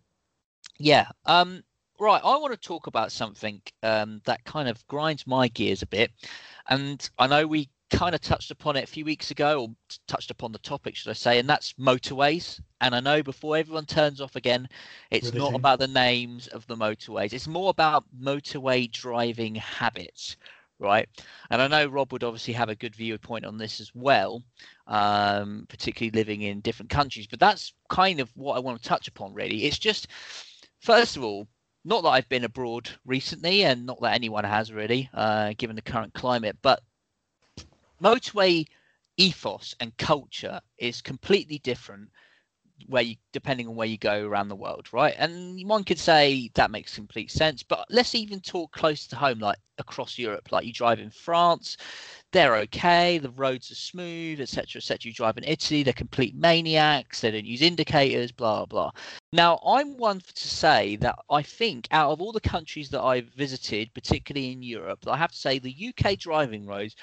yeah. 0.78 1.08
Um, 1.26 1.64
right, 2.00 2.22
I 2.24 2.38
want 2.38 2.54
to 2.54 2.68
talk 2.68 2.88
about 2.88 3.12
something 3.12 3.62
um, 3.84 4.22
that 4.26 4.44
kind 4.46 4.68
of 4.68 4.86
grinds 4.88 5.26
my 5.28 5.48
gears 5.48 5.82
a 5.82 5.88
bit. 5.88 6.12
And 6.70 7.08
I 7.18 7.28
know 7.28 7.48
we 7.48 7.70
kind 7.92 8.16
of 8.16 8.22
touched 8.22 8.52
upon 8.52 8.76
it 8.76 8.84
a 8.84 8.88
few 8.88 9.06
weeks 9.06 9.32
ago, 9.32 9.62
or 9.62 9.96
touched 10.08 10.32
upon 10.32 10.52
the 10.52 10.60
topic, 10.60 10.96
should 10.96 11.10
I 11.10 11.14
say, 11.14 11.40
and 11.40 11.50
that's 11.50 11.74
motorways. 11.74 12.60
And 12.82 12.96
I 12.96 13.00
know 13.00 13.24
before 13.24 13.58
everyone 13.58 13.86
turns 13.86 14.22
off 14.22 14.36
again, 14.36 14.68
it's 15.12 15.34
not 15.34 15.56
about 15.56 15.80
the 15.80 15.88
names 15.88 16.48
of 16.48 16.66
the 16.68 16.76
motorways, 16.76 17.34
it's 17.34 17.48
more 17.48 17.70
about 17.70 18.06
motorway 18.20 18.92
driving 18.92 19.56
habits. 19.56 20.38
Right, 20.78 21.08
and 21.52 21.62
I 21.62 21.70
know 21.70 21.88
Rob 21.88 22.12
would 22.12 22.26
obviously 22.26 22.54
have 22.54 22.68
a 22.68 22.76
good 22.76 22.98
viewpoint 22.98 23.46
on 23.46 23.58
this 23.58 23.80
as 23.80 23.96
well, 23.96 24.44
um, 24.88 25.66
particularly 25.70 26.12
living 26.12 26.42
in 26.42 26.60
different 26.60 26.90
countries. 26.90 27.28
But 27.28 27.40
that's 27.40 27.74
kind 27.88 28.20
of 28.20 28.30
what 28.36 28.58
I 28.58 28.60
want 28.60 28.82
to 28.82 28.90
touch 28.90 29.08
upon. 29.08 29.34
Really, 29.34 29.64
it's 29.64 29.80
just 29.80 30.08
first 30.82 31.16
of 31.16 31.24
all, 31.24 31.48
not 31.86 32.02
that 32.04 32.10
I've 32.10 32.30
been 32.30 32.44
abroad 32.44 32.90
recently, 33.06 33.64
and 33.64 33.86
not 33.86 34.02
that 34.02 34.16
anyone 34.16 34.44
has 34.44 34.74
really, 34.74 35.10
uh, 35.14 35.54
given 35.58 35.76
the 35.76 35.82
current 35.82 36.14
climate, 36.14 36.58
but 36.62 36.82
motorway 38.02 38.66
ethos 39.18 39.76
and 39.80 39.96
culture 39.98 40.60
is 40.78 41.02
completely 41.02 41.60
different 41.60 42.10
where 42.88 43.04
you 43.04 43.16
depending 43.32 43.68
on 43.68 43.76
where 43.76 43.88
you 43.88 43.98
go 43.98 44.26
around 44.26 44.50
the 44.50 44.56
world, 44.56 44.88
right? 44.92 45.16
And 45.18 45.68
one 45.68 45.84
could 45.84 46.00
say 46.00 46.50
that 46.56 46.72
makes 46.72 46.96
complete 46.96 47.32
sense. 47.32 47.64
But 47.64 47.86
let's 47.90 48.16
even 48.16 48.40
talk 48.42 48.72
close 48.72 49.08
to 49.08 49.16
home, 49.16 49.40
like 49.40 49.58
across 49.78 50.18
Europe. 50.18 50.52
Like 50.52 50.66
you 50.66 50.74
drive 50.74 51.00
in 51.00 51.10
France, 51.10 51.78
they're 52.32 52.58
okay, 52.58 53.18
the 53.18 53.32
roads 53.32 53.72
are 53.72 53.76
smooth, 53.76 54.42
etc., 54.42 54.80
etc. 54.80 55.10
You 55.10 55.14
drive 55.14 55.38
in 55.38 55.44
Italy, 55.46 55.84
they're 55.84 55.94
complete 55.94 56.36
maniacs. 56.36 57.22
They 57.22 57.32
don't 57.32 57.46
use 57.46 57.62
indicators, 57.62 58.32
blah 58.32 58.66
blah. 58.66 58.92
Now, 59.32 59.60
I'm 59.66 59.98
one 59.98 60.20
to 60.20 60.48
say 60.48 60.96
that 60.98 61.16
I 61.30 61.42
think 61.42 61.88
out 61.92 62.12
of 62.12 62.22
all 62.22 62.32
the 62.32 62.42
countries 62.42 62.90
that 62.90 63.02
I've 63.02 63.30
visited, 63.36 63.94
particularly 63.94 64.52
in 64.52 64.64
Europe, 64.64 65.00
I 65.08 65.18
have 65.18 65.32
to 65.32 65.38
say 65.38 65.60
the 65.60 65.94
UK 65.94 66.18
driving 66.18 66.66
roads 66.66 66.96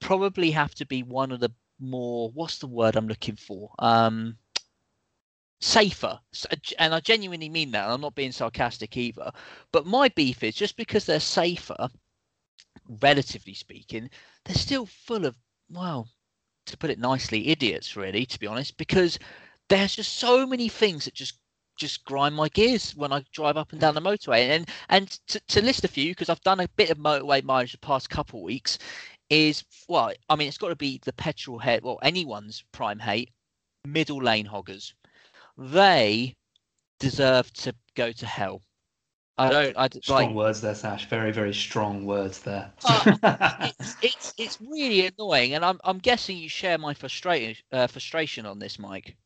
probably 0.00 0.50
have 0.52 0.74
to 0.76 0.86
be 0.86 1.02
one 1.02 1.32
of 1.32 1.40
the 1.40 1.50
more 1.80 2.30
what's 2.30 2.58
the 2.58 2.66
word 2.66 2.96
I'm 2.96 3.08
looking 3.08 3.36
for? 3.36 3.70
Um, 3.78 4.36
safer. 5.60 6.18
Uh, 6.50 6.56
and 6.78 6.94
I 6.94 7.00
genuinely 7.00 7.48
mean 7.48 7.70
that. 7.72 7.88
I'm 7.88 8.00
not 8.00 8.14
being 8.14 8.32
sarcastic 8.32 8.96
either. 8.96 9.30
But 9.72 9.86
my 9.86 10.08
beef 10.08 10.42
is 10.42 10.54
just 10.54 10.76
because 10.76 11.04
they're 11.04 11.20
safer, 11.20 11.88
relatively 13.02 13.54
speaking, 13.54 14.10
they're 14.44 14.56
still 14.56 14.86
full 14.86 15.26
of, 15.26 15.36
well, 15.70 16.08
to 16.66 16.76
put 16.76 16.90
it 16.90 16.98
nicely, 16.98 17.48
idiots, 17.48 17.96
really, 17.96 18.26
to 18.26 18.38
be 18.38 18.46
honest, 18.46 18.76
because 18.76 19.18
there's 19.68 19.96
just 19.96 20.16
so 20.16 20.46
many 20.46 20.68
things 20.68 21.04
that 21.04 21.14
just 21.14 21.38
just 21.76 22.04
grind 22.04 22.34
my 22.34 22.48
gears 22.48 22.96
when 22.96 23.12
I 23.12 23.24
drive 23.32 23.56
up 23.56 23.70
and 23.70 23.80
down 23.80 23.94
the 23.94 24.00
motorway. 24.00 24.48
And 24.48 24.68
and 24.88 25.08
to, 25.28 25.40
to 25.48 25.62
list 25.62 25.84
a 25.84 25.88
few, 25.88 26.10
because 26.10 26.28
I've 26.28 26.40
done 26.40 26.60
a 26.60 26.68
bit 26.76 26.90
of 26.90 26.98
motorway 26.98 27.42
mileage 27.44 27.72
the 27.72 27.78
past 27.78 28.10
couple 28.10 28.40
of 28.40 28.44
weeks, 28.44 28.78
is 29.30 29.64
well, 29.88 30.12
I 30.28 30.36
mean, 30.36 30.48
it's 30.48 30.58
got 30.58 30.68
to 30.70 30.76
be 30.76 31.00
the 31.04 31.12
petrol 31.12 31.58
head, 31.58 31.82
well, 31.84 31.98
anyone's 32.02 32.64
prime 32.72 32.98
hate, 32.98 33.30
middle 33.84 34.22
lane 34.22 34.46
hoggers. 34.46 34.94
They 35.58 36.36
deserve 37.00 37.52
to 37.54 37.74
go 37.96 38.12
to 38.12 38.26
hell. 38.26 38.62
I 39.36 39.50
don't. 39.50 39.76
I 39.76 39.88
strong 40.02 40.26
like, 40.26 40.34
words 40.34 40.60
there, 40.60 40.74
Sash. 40.74 41.08
Very, 41.08 41.30
very 41.30 41.54
strong 41.54 42.04
words 42.04 42.40
there. 42.40 42.72
uh, 42.84 43.16
it's, 43.78 43.96
it's 44.02 44.34
it's 44.36 44.58
really 44.60 45.06
annoying, 45.06 45.54
and 45.54 45.64
I'm 45.64 45.78
I'm 45.84 45.98
guessing 45.98 46.36
you 46.36 46.48
share 46.48 46.76
my 46.76 46.94
frustration 46.94 47.64
uh, 47.70 47.86
frustration 47.86 48.46
on 48.46 48.58
this, 48.58 48.78
Mike. 48.78 49.16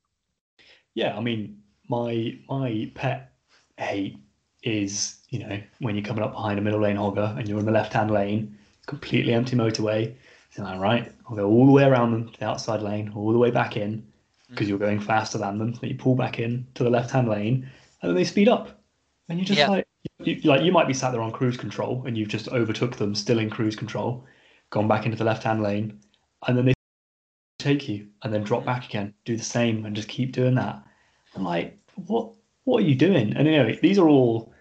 Yeah, 0.95 1.17
I 1.17 1.21
mean, 1.21 1.63
my 1.89 2.39
my 2.49 2.91
pet 2.95 3.33
hate 3.79 4.19
is 4.63 5.19
you 5.31 5.47
know 5.47 5.61
when 5.79 5.97
you're 5.97 6.05
coming 6.05 6.23
up 6.23 6.33
behind 6.33 6.59
a 6.59 6.63
middle 6.63 6.81
lane 6.81 6.97
hogger 6.97 7.37
and 7.39 7.49
you're 7.49 7.59
in 7.59 7.67
the 7.67 7.73
left 7.73 7.95
hand 7.95 8.11
lane 8.11 8.57
completely 8.87 9.33
empty 9.33 9.57
motorway. 9.57 10.15
So 10.51 10.65
I'm 10.65 10.81
right, 10.81 11.11
I'll 11.29 11.37
go 11.37 11.49
all 11.49 11.65
the 11.65 11.73
way 11.73 11.85
around 11.85 12.13
them 12.13 12.29
to 12.31 12.39
the 12.39 12.47
outside 12.47 12.83
lane, 12.83 13.13
all 13.15 13.33
the 13.33 13.39
way 13.39 13.51
back 13.51 13.77
in, 13.77 14.07
because 14.53 14.69
you're 14.69 14.79
going 14.79 15.01
faster 15.01 15.39
than 15.39 15.59
them. 15.59 15.73
Then 15.73 15.91
you 15.91 15.97
pull 15.97 16.15
back 16.15 16.39
in 16.39 16.67
to 16.75 16.85
the 16.85 16.91
left-hand 16.91 17.29
lane, 17.29 17.69
and 18.01 18.11
then 18.11 18.15
they 18.15 18.25
speed 18.25 18.49
up, 18.49 18.81
and 19.29 19.39
you're 19.39 19.47
just 19.47 19.59
yeah. 19.59 19.69
like, 19.69 19.87
you, 20.21 20.41
like 20.43 20.63
you 20.63 20.73
might 20.73 20.87
be 20.87 20.95
sat 20.95 21.13
there 21.13 21.21
on 21.21 21.33
cruise 21.33 21.57
control, 21.57 22.03
and 22.07 22.17
you've 22.17 22.29
just 22.29 22.49
overtook 22.49 22.97
them, 22.97 23.15
still 23.15 23.39
in 23.39 23.51
cruise 23.51 23.77
control, 23.77 24.25
gone 24.71 24.89
back 24.89 25.05
into 25.05 25.17
the 25.17 25.25
left-hand 25.25 25.63
lane, 25.63 25.99
and 26.47 26.57
then 26.57 26.67
they 26.67 26.75
take 27.59 27.89
you, 27.89 28.09
and 28.23 28.33
then 28.33 28.43
drop 28.43 28.65
back 28.65 28.85
again, 28.85 29.15
do 29.25 29.37
the 29.37 29.45
same, 29.45 29.85
and 29.85 29.97
just 29.97 30.09
keep 30.09 30.33
doing 30.33 30.55
that. 30.55 30.83
I'm 31.35 31.45
like, 31.45 31.79
what? 32.07 32.33
What 32.65 32.85
are 32.85 32.87
you 32.87 32.95
doing? 32.95 33.35
And 33.37 33.49
anyway, 33.49 33.77
these 33.83 33.99
are 33.99 34.09
all 34.09 34.53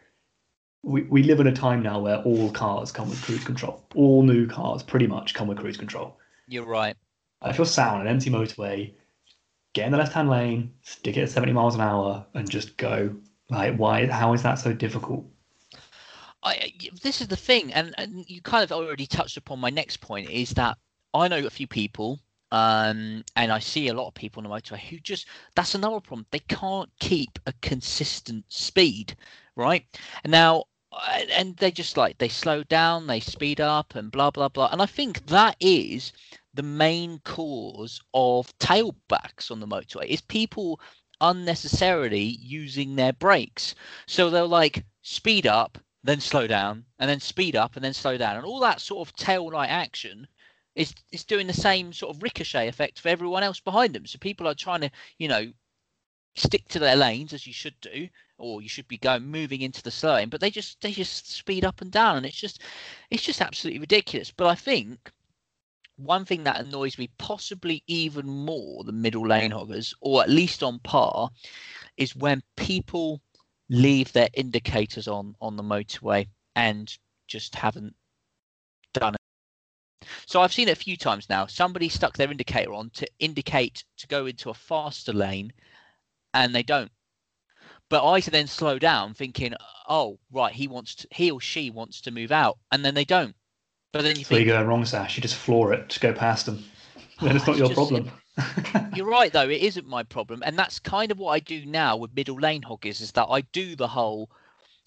we, 0.84 1.04
we 1.04 1.24
live 1.24 1.40
in 1.40 1.48
a 1.48 1.52
time 1.52 1.84
now 1.84 2.00
where 2.00 2.18
all 2.18 2.52
cars 2.52 2.92
come 2.92 3.10
with 3.10 3.22
cruise 3.22 3.44
control. 3.44 3.86
All 3.96 4.24
new 4.24 4.48
cars 4.48 4.84
pretty 4.84 5.08
much 5.08 5.34
come 5.34 5.48
with 5.48 5.60
cruise 5.60 5.78
control. 5.78 6.18
You're 6.48 6.66
right. 6.66 6.96
If 7.44 7.58
you're 7.58 7.66
sat 7.66 7.94
on 7.94 8.02
an 8.02 8.08
empty 8.08 8.30
motorway, 8.30 8.94
get 9.74 9.86
in 9.86 9.92
the 9.92 9.98
left 9.98 10.14
hand 10.14 10.30
lane, 10.30 10.74
stick 10.82 11.18
it 11.18 11.24
at 11.24 11.30
70 11.30 11.54
miles 11.54 11.76
an 11.76 11.82
hour, 11.82 12.26
and 12.34 12.50
just 12.50 12.78
go. 12.78 13.16
Like, 13.50 13.76
why? 13.76 14.08
How 14.08 14.34
is 14.34 14.44
that 14.44 14.56
so 14.56 14.74
difficult? 14.74 15.26
I, 16.44 16.72
this 17.04 17.22
is 17.22 17.28
the 17.28 17.36
thing, 17.36 17.74
and, 17.74 17.94
and 17.98 18.26
you 18.28 18.42
kind 18.42 18.64
of 18.64 18.72
already 18.72 19.06
touched 19.06 19.38
upon 19.38 19.60
my 19.60 19.70
next 19.70 19.98
point 19.98 20.30
is 20.30 20.52
that 20.52 20.78
I 21.14 21.28
know 21.28 21.46
a 21.46 21.50
few 21.50 21.68
people, 21.68 22.20
um, 22.52 23.24
and 23.36 23.52
I 23.52 23.60
see 23.60 23.90
a 23.90 23.94
lot 23.94 24.08
of 24.08 24.14
people 24.14 24.44
on 24.44 24.50
the 24.50 24.56
motorway 24.56 24.80
who 24.80 25.00
just 25.00 25.28
that's 25.56 25.76
another 25.76 26.00
problem. 26.00 26.26
They 26.32 26.40
can't 26.40 26.90
keep 27.00 27.40
a 27.46 27.54
consistent 27.62 28.46
speed, 28.48 29.16
right? 29.56 29.86
And 30.24 30.32
now 30.32 30.66
and 31.32 31.56
they 31.58 31.72
just 31.72 31.96
like 31.96 32.18
they 32.18 32.28
slow 32.28 32.64
down, 32.64 33.08
they 33.08 33.20
speed 33.20 33.62
up, 33.62 33.96
and 33.96 34.12
blah 34.12 34.32
blah 34.32 34.50
blah. 34.50 34.70
And 34.72 34.82
I 34.82 34.86
think 34.86 35.26
that 35.28 35.56
is 35.60 36.12
the 36.54 36.64
main 36.64 37.20
cause 37.20 38.02
of 38.14 38.58
tailbacks 38.60 39.52
on 39.52 39.60
the 39.60 39.68
motorway 39.68 40.06
is 40.06 40.22
people 40.22 40.80
unnecessarily 41.22 42.38
using 42.42 42.96
their 42.96 43.14
brakes. 43.14 43.76
So 44.08 44.30
they'll 44.30 44.48
like 44.48 44.84
speed 45.02 45.48
up, 45.48 45.78
then 46.04 46.20
slow 46.20 46.48
down, 46.48 46.86
and 47.00 47.10
then 47.10 47.20
speed 47.20 47.56
up 47.56 47.76
and 47.76 47.86
then 47.86 47.94
slow 47.94 48.18
down, 48.18 48.36
and 48.36 48.46
all 48.46 48.60
that 48.62 48.82
sort 48.82 49.08
of 49.08 49.16
tail 49.16 49.50
light 49.52 49.70
action 49.70 50.28
is 50.76 50.94
is 51.12 51.24
doing 51.24 51.48
the 51.48 51.54
same 51.54 51.94
sort 51.94 52.16
of 52.16 52.24
ricochet 52.24 52.68
effect 52.68 53.00
for 53.00 53.10
everyone 53.10 53.44
else 53.44 53.60
behind 53.60 53.94
them. 53.94 54.06
So 54.06 54.18
people 54.20 54.48
are 54.48 54.56
trying 54.56 54.82
to, 54.82 54.92
you 55.18 55.28
know, 55.28 55.52
stick 56.36 56.68
to 56.70 56.80
their 56.80 56.96
lanes 56.96 57.34
as 57.34 57.46
you 57.46 57.54
should 57.54 57.80
do, 57.82 58.08
or 58.38 58.62
you 58.62 58.70
should 58.70 58.88
be 58.88 58.98
going 58.98 59.24
moving 59.24 59.62
into 59.62 59.84
the 59.84 59.92
slow 59.92 60.16
lane, 60.16 60.30
but 60.30 60.42
they 60.42 60.50
just 60.50 60.82
they 60.82 60.92
just 60.92 61.32
speed 61.32 61.66
up 61.66 61.82
and 61.82 61.92
down, 61.92 62.18
and 62.18 62.26
it's 62.26 62.40
just 62.40 62.62
it's 63.10 63.24
just 63.24 63.42
absolutely 63.42 63.80
ridiculous. 63.80 64.32
But 64.32 64.48
I 64.48 64.56
think 64.56 65.12
one 66.04 66.26
thing 66.26 66.44
that 66.44 66.60
annoys 66.60 66.98
me 66.98 67.10
possibly 67.18 67.84
even 67.88 68.28
more 68.28 68.84
than 68.84 69.02
middle 69.02 69.28
lane 69.28 69.52
hoggers, 69.52 69.94
or 70.02 70.22
at 70.22 70.30
least 70.30 70.64
on 70.64 70.80
par, 70.80 71.30
is 71.98 72.16
when 72.16 72.42
people 72.58 73.22
leave 73.70 74.12
their 74.12 74.30
indicators 74.34 75.08
on 75.08 75.36
on 75.42 75.56
the 75.56 75.64
motorway 75.64 76.28
and 76.56 76.98
just 77.28 77.56
haven't 77.56 77.96
done 78.94 79.16
it. 79.16 79.22
So 80.26 80.42
I've 80.42 80.54
seen 80.54 80.68
it 80.68 80.78
a 80.78 80.84
few 80.84 80.98
times 80.98 81.30
now. 81.30 81.46
Somebody 81.46 81.88
stuck 81.90 82.18
their 82.18 82.32
indicator 82.32 82.74
on 82.74 82.90
to 82.92 83.08
indicate 83.20 83.84
to 83.98 84.08
go 84.08 84.26
into 84.26 84.50
a 84.50 84.54
faster 84.54 85.14
lane 85.14 85.54
and 86.34 86.54
they 86.56 86.64
don't. 86.64 86.92
But 87.90 88.06
I 88.08 88.22
then 88.22 88.48
slow 88.48 88.80
down, 88.80 89.14
thinking, 89.14 89.54
"Oh, 89.88 90.20
right, 90.32 90.54
he 90.54 90.68
wants 90.68 90.96
to, 90.96 91.08
he 91.12 91.30
or 91.30 91.42
she 91.42 91.70
wants 91.70 92.02
to 92.02 92.12
move 92.12 92.32
out," 92.32 92.58
and 92.72 92.86
then 92.86 92.94
they 92.96 93.06
don't. 93.06 93.36
But 93.92 94.04
then 94.04 94.16
you 94.16 94.24
so 94.24 94.30
think 94.30 94.48
you 94.48 94.54
go 94.54 94.64
wrong, 94.64 94.86
Sash. 94.86 95.18
You 95.18 95.22
just 95.22 95.36
floor 95.36 95.74
it, 95.74 95.90
just 95.90 96.02
go 96.02 96.14
past 96.14 96.46
them. 96.46 96.64
Then 97.22 97.36
it's 97.36 97.48
not 97.48 97.58
your 97.58 97.68
just, 97.68 97.76
problem. 97.76 98.10
you're 98.96 99.10
right, 99.10 99.32
though. 99.32 99.50
It 99.50 99.62
isn't 99.62 99.88
my 99.88 100.04
problem, 100.04 100.42
and 100.46 100.58
that's 100.58 100.80
kind 100.80 101.12
of 101.12 101.20
what 101.20 101.32
I 101.32 101.40
do 101.40 101.66
now 101.66 101.98
with 101.98 102.16
middle 102.16 102.40
lane 102.40 102.62
hoggers. 102.62 103.02
Is 103.02 103.12
that 103.14 103.26
I 103.26 103.42
do 103.42 103.76
the 103.76 103.88
whole, 103.88 104.30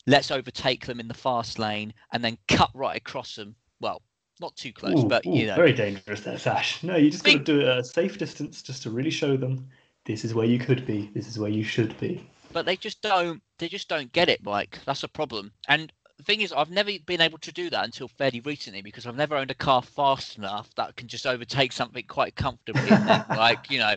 let's 0.07 0.31
overtake 0.31 0.87
them 0.87 1.01
in 1.01 1.09
the 1.09 1.15
fast 1.15 1.59
lane 1.59 1.93
and 2.13 2.25
then 2.25 2.39
cut 2.49 2.71
right 2.75 2.97
across 2.97 3.35
them. 3.35 3.55
Well, 3.81 4.01
not 4.41 4.57
too 4.57 4.73
close, 4.73 5.05
ooh, 5.05 5.09
but 5.09 5.25
you 5.27 5.47
know, 5.47 5.55
very 5.55 5.73
dangerous 5.73 6.23
there, 6.23 6.39
Sash. 6.39 6.83
No, 6.83 6.97
you 6.97 7.11
just 7.11 7.25
got 7.25 7.33
to 7.33 7.39
do 7.39 7.61
it 7.61 7.69
at 7.69 7.79
a 7.79 7.85
safe 7.85 8.19
distance 8.19 8.63
just 8.63 8.83
to 8.85 8.91
really 8.91 9.11
show 9.11 9.37
them 9.37 9.69
this 10.07 10.25
is 10.25 10.35
where 10.35 10.47
you 10.47 10.59
could 10.59 10.87
be, 10.87 11.11
this 11.15 11.29
is 11.29 11.39
where 11.39 11.51
you 11.51 11.65
should 11.65 11.99
be. 11.99 12.27
But 12.53 12.67
they 12.67 12.77
just 12.77 13.03
don't. 13.03 13.43
They 13.59 13.69
just 13.69 13.89
don't 13.89 14.13
get 14.13 14.29
it, 14.29 14.43
Mike. 14.43 14.79
That's 14.87 15.03
a 15.03 15.09
problem. 15.09 15.53
And 15.69 15.93
the 16.17 16.23
thing 16.23 16.41
is, 16.41 16.53
I've 16.53 16.71
never 16.71 16.91
been 17.07 17.21
able 17.21 17.39
to 17.39 17.53
do 17.53 17.71
that 17.71 17.85
until 17.85 18.09
fairly 18.09 18.41
recently 18.41 18.83
because 18.83 19.07
I've 19.07 19.17
never 19.17 19.37
owned 19.37 19.51
a 19.51 19.55
car 19.55 19.83
fast 19.83 20.39
enough 20.39 20.73
that 20.77 20.97
can 20.97 21.09
just 21.09 21.27
overtake 21.27 21.73
something 21.73 22.05
quite 22.07 22.37
comfortably. 22.37 22.89
like 23.31 23.71
you 23.71 23.79
know, 23.79 23.95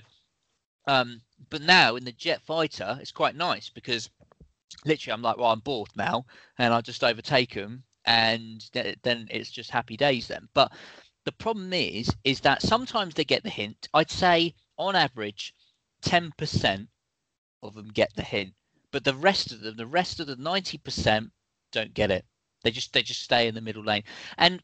um, 0.87 1.21
but 1.49 1.61
now 1.61 1.95
in 1.95 2.05
the 2.05 2.11
jet 2.11 2.41
fighter, 2.41 2.97
it's 2.99 3.11
quite 3.11 3.35
nice 3.35 3.69
because 3.69 4.09
literally 4.85 5.13
I'm 5.13 5.21
like, 5.21 5.37
well, 5.37 5.51
I'm 5.51 5.59
bored 5.59 5.89
now, 5.95 6.25
and 6.57 6.73
I 6.73 6.81
just 6.81 7.03
overtake 7.03 7.53
them, 7.53 7.83
and 8.05 8.67
then 8.73 9.27
it's 9.29 9.51
just 9.51 9.69
happy 9.69 9.97
days 9.97 10.27
then. 10.27 10.47
But 10.53 10.71
the 11.25 11.31
problem 11.33 11.73
is, 11.73 12.09
is 12.23 12.39
that 12.41 12.61
sometimes 12.61 13.13
they 13.13 13.25
get 13.25 13.43
the 13.43 13.49
hint. 13.49 13.89
I'd 13.93 14.09
say 14.09 14.55
on 14.77 14.95
average, 14.95 15.53
10% 16.03 16.87
of 17.63 17.73
them 17.73 17.89
get 17.89 18.15
the 18.15 18.23
hint, 18.23 18.53
but 18.91 19.03
the 19.03 19.13
rest 19.13 19.51
of 19.51 19.61
them, 19.61 19.75
the 19.75 19.85
rest 19.85 20.19
of 20.19 20.27
the 20.27 20.35
90% 20.35 21.29
don't 21.71 21.93
get 21.93 22.11
it. 22.11 22.25
They 22.63 22.71
just 22.71 22.93
they 22.93 23.03
just 23.03 23.21
stay 23.21 23.47
in 23.47 23.55
the 23.55 23.61
middle 23.61 23.83
lane. 23.83 24.03
And 24.37 24.61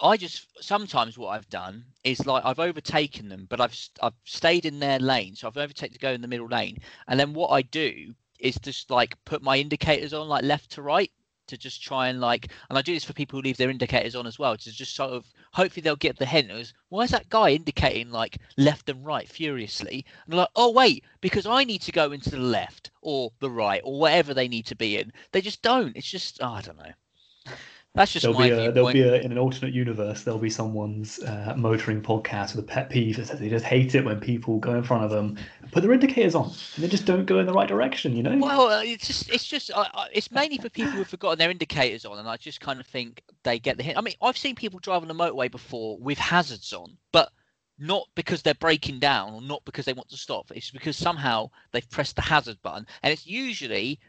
I 0.00 0.16
just 0.16 0.46
sometimes 0.60 1.18
what 1.18 1.28
I've 1.28 1.48
done 1.48 1.84
is 2.04 2.26
like 2.26 2.44
I've 2.44 2.58
overtaken 2.58 3.28
them, 3.28 3.46
but 3.48 3.60
I've 3.60 3.76
I've 4.00 4.14
stayed 4.24 4.64
in 4.64 4.78
their 4.78 4.98
lane, 4.98 5.34
so 5.34 5.48
I've 5.48 5.56
overtaken 5.56 5.94
to 5.94 5.98
go 5.98 6.12
in 6.12 6.22
the 6.22 6.28
middle 6.28 6.48
lane. 6.48 6.78
And 7.08 7.18
then 7.18 7.34
what 7.34 7.48
I 7.48 7.62
do 7.62 8.14
is 8.38 8.56
just 8.56 8.90
like 8.90 9.16
put 9.24 9.42
my 9.42 9.58
indicators 9.58 10.12
on 10.12 10.28
like 10.28 10.44
left 10.44 10.70
to 10.72 10.82
right, 10.82 11.10
to 11.52 11.58
just 11.58 11.82
try 11.82 12.08
and 12.08 12.20
like, 12.20 12.48
and 12.68 12.78
I 12.78 12.82
do 12.82 12.94
this 12.94 13.04
for 13.04 13.12
people 13.12 13.38
who 13.38 13.42
leave 13.44 13.56
their 13.56 13.70
indicators 13.70 14.16
on 14.16 14.26
as 14.26 14.38
well, 14.38 14.56
to 14.56 14.72
just 14.72 14.94
sort 14.94 15.12
of 15.12 15.24
hopefully 15.52 15.82
they'll 15.82 15.96
get 15.96 16.18
the 16.18 16.26
hint 16.26 16.42
why 16.88 17.02
is 17.04 17.10
that 17.10 17.28
guy 17.28 17.50
indicating 17.50 18.10
like 18.10 18.38
left 18.56 18.88
and 18.88 19.04
right 19.04 19.28
furiously? 19.28 20.04
And 20.26 20.34
like, 20.34 20.48
oh 20.56 20.70
wait, 20.72 21.04
because 21.20 21.46
I 21.46 21.64
need 21.64 21.82
to 21.82 21.92
go 21.92 22.12
into 22.12 22.30
the 22.30 22.38
left 22.38 22.90
or 23.00 23.32
the 23.40 23.50
right 23.50 23.82
or 23.84 23.98
whatever 23.98 24.34
they 24.34 24.48
need 24.48 24.66
to 24.66 24.74
be 24.74 24.98
in. 24.98 25.12
They 25.32 25.40
just 25.40 25.62
don't. 25.62 25.96
It's 25.96 26.10
just 26.10 26.38
oh, 26.42 26.52
I 26.52 26.62
don't 26.62 26.78
know. 26.78 27.54
That's 27.94 28.10
just 28.10 28.22
There'll 28.22 28.38
my 28.38 28.48
be 28.48 28.54
a, 28.54 28.72
there'll 28.72 28.90
be 28.90 29.02
a, 29.02 29.20
in 29.20 29.32
an 29.32 29.38
alternate 29.38 29.74
universe. 29.74 30.22
There'll 30.22 30.40
be 30.40 30.48
someone's 30.48 31.18
uh, 31.18 31.52
motoring 31.58 32.00
podcast 32.00 32.56
with 32.56 32.64
a 32.64 32.66
pet 32.66 32.88
peeve 32.88 33.16
that 33.16 33.26
says 33.26 33.38
they 33.38 33.50
just 33.50 33.66
hate 33.66 33.94
it 33.94 34.02
when 34.02 34.18
people 34.18 34.58
go 34.58 34.74
in 34.74 34.82
front 34.82 35.04
of 35.04 35.10
them, 35.10 35.36
put 35.72 35.82
their 35.82 35.92
indicators 35.92 36.34
on, 36.34 36.46
and 36.46 36.84
they 36.84 36.88
just 36.88 37.04
don't 37.04 37.26
go 37.26 37.38
in 37.38 37.44
the 37.44 37.52
right 37.52 37.68
direction. 37.68 38.16
You 38.16 38.22
know? 38.22 38.38
Well, 38.38 38.68
uh, 38.68 38.82
it's 38.82 39.06
just 39.06 39.28
it's 39.28 39.44
just 39.44 39.70
uh, 39.72 39.84
uh, 39.92 40.06
it's 40.10 40.30
mainly 40.30 40.56
for 40.56 40.70
people 40.70 40.92
who've 40.92 41.06
forgotten 41.06 41.38
their 41.38 41.50
indicators 41.50 42.06
on, 42.06 42.18
and 42.18 42.26
I 42.26 42.38
just 42.38 42.62
kind 42.62 42.80
of 42.80 42.86
think 42.86 43.22
they 43.42 43.58
get 43.58 43.76
the 43.76 43.82
hint. 43.82 43.98
I 43.98 44.00
mean, 44.00 44.14
I've 44.22 44.38
seen 44.38 44.54
people 44.54 44.78
drive 44.78 45.02
on 45.02 45.08
the 45.08 45.14
motorway 45.14 45.50
before 45.50 45.98
with 45.98 46.16
hazards 46.16 46.72
on, 46.72 46.96
but 47.12 47.30
not 47.78 48.08
because 48.14 48.40
they're 48.40 48.54
breaking 48.54 49.00
down 49.00 49.34
or 49.34 49.42
not 49.42 49.62
because 49.66 49.84
they 49.84 49.92
want 49.92 50.08
to 50.08 50.16
stop. 50.16 50.50
It's 50.54 50.70
because 50.70 50.96
somehow 50.96 51.50
they've 51.72 51.90
pressed 51.90 52.16
the 52.16 52.22
hazard 52.22 52.56
button, 52.62 52.86
and 53.02 53.12
it's 53.12 53.26
usually 53.26 54.00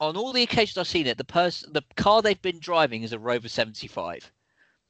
on 0.00 0.16
all 0.16 0.32
the 0.32 0.42
occasions 0.42 0.78
I've 0.78 0.86
seen 0.86 1.06
it, 1.06 1.18
the 1.18 1.24
person, 1.24 1.72
the 1.72 1.82
car 1.96 2.22
they've 2.22 2.40
been 2.40 2.60
driving 2.60 3.02
is 3.02 3.12
a 3.12 3.18
Rover 3.18 3.48
75. 3.48 4.30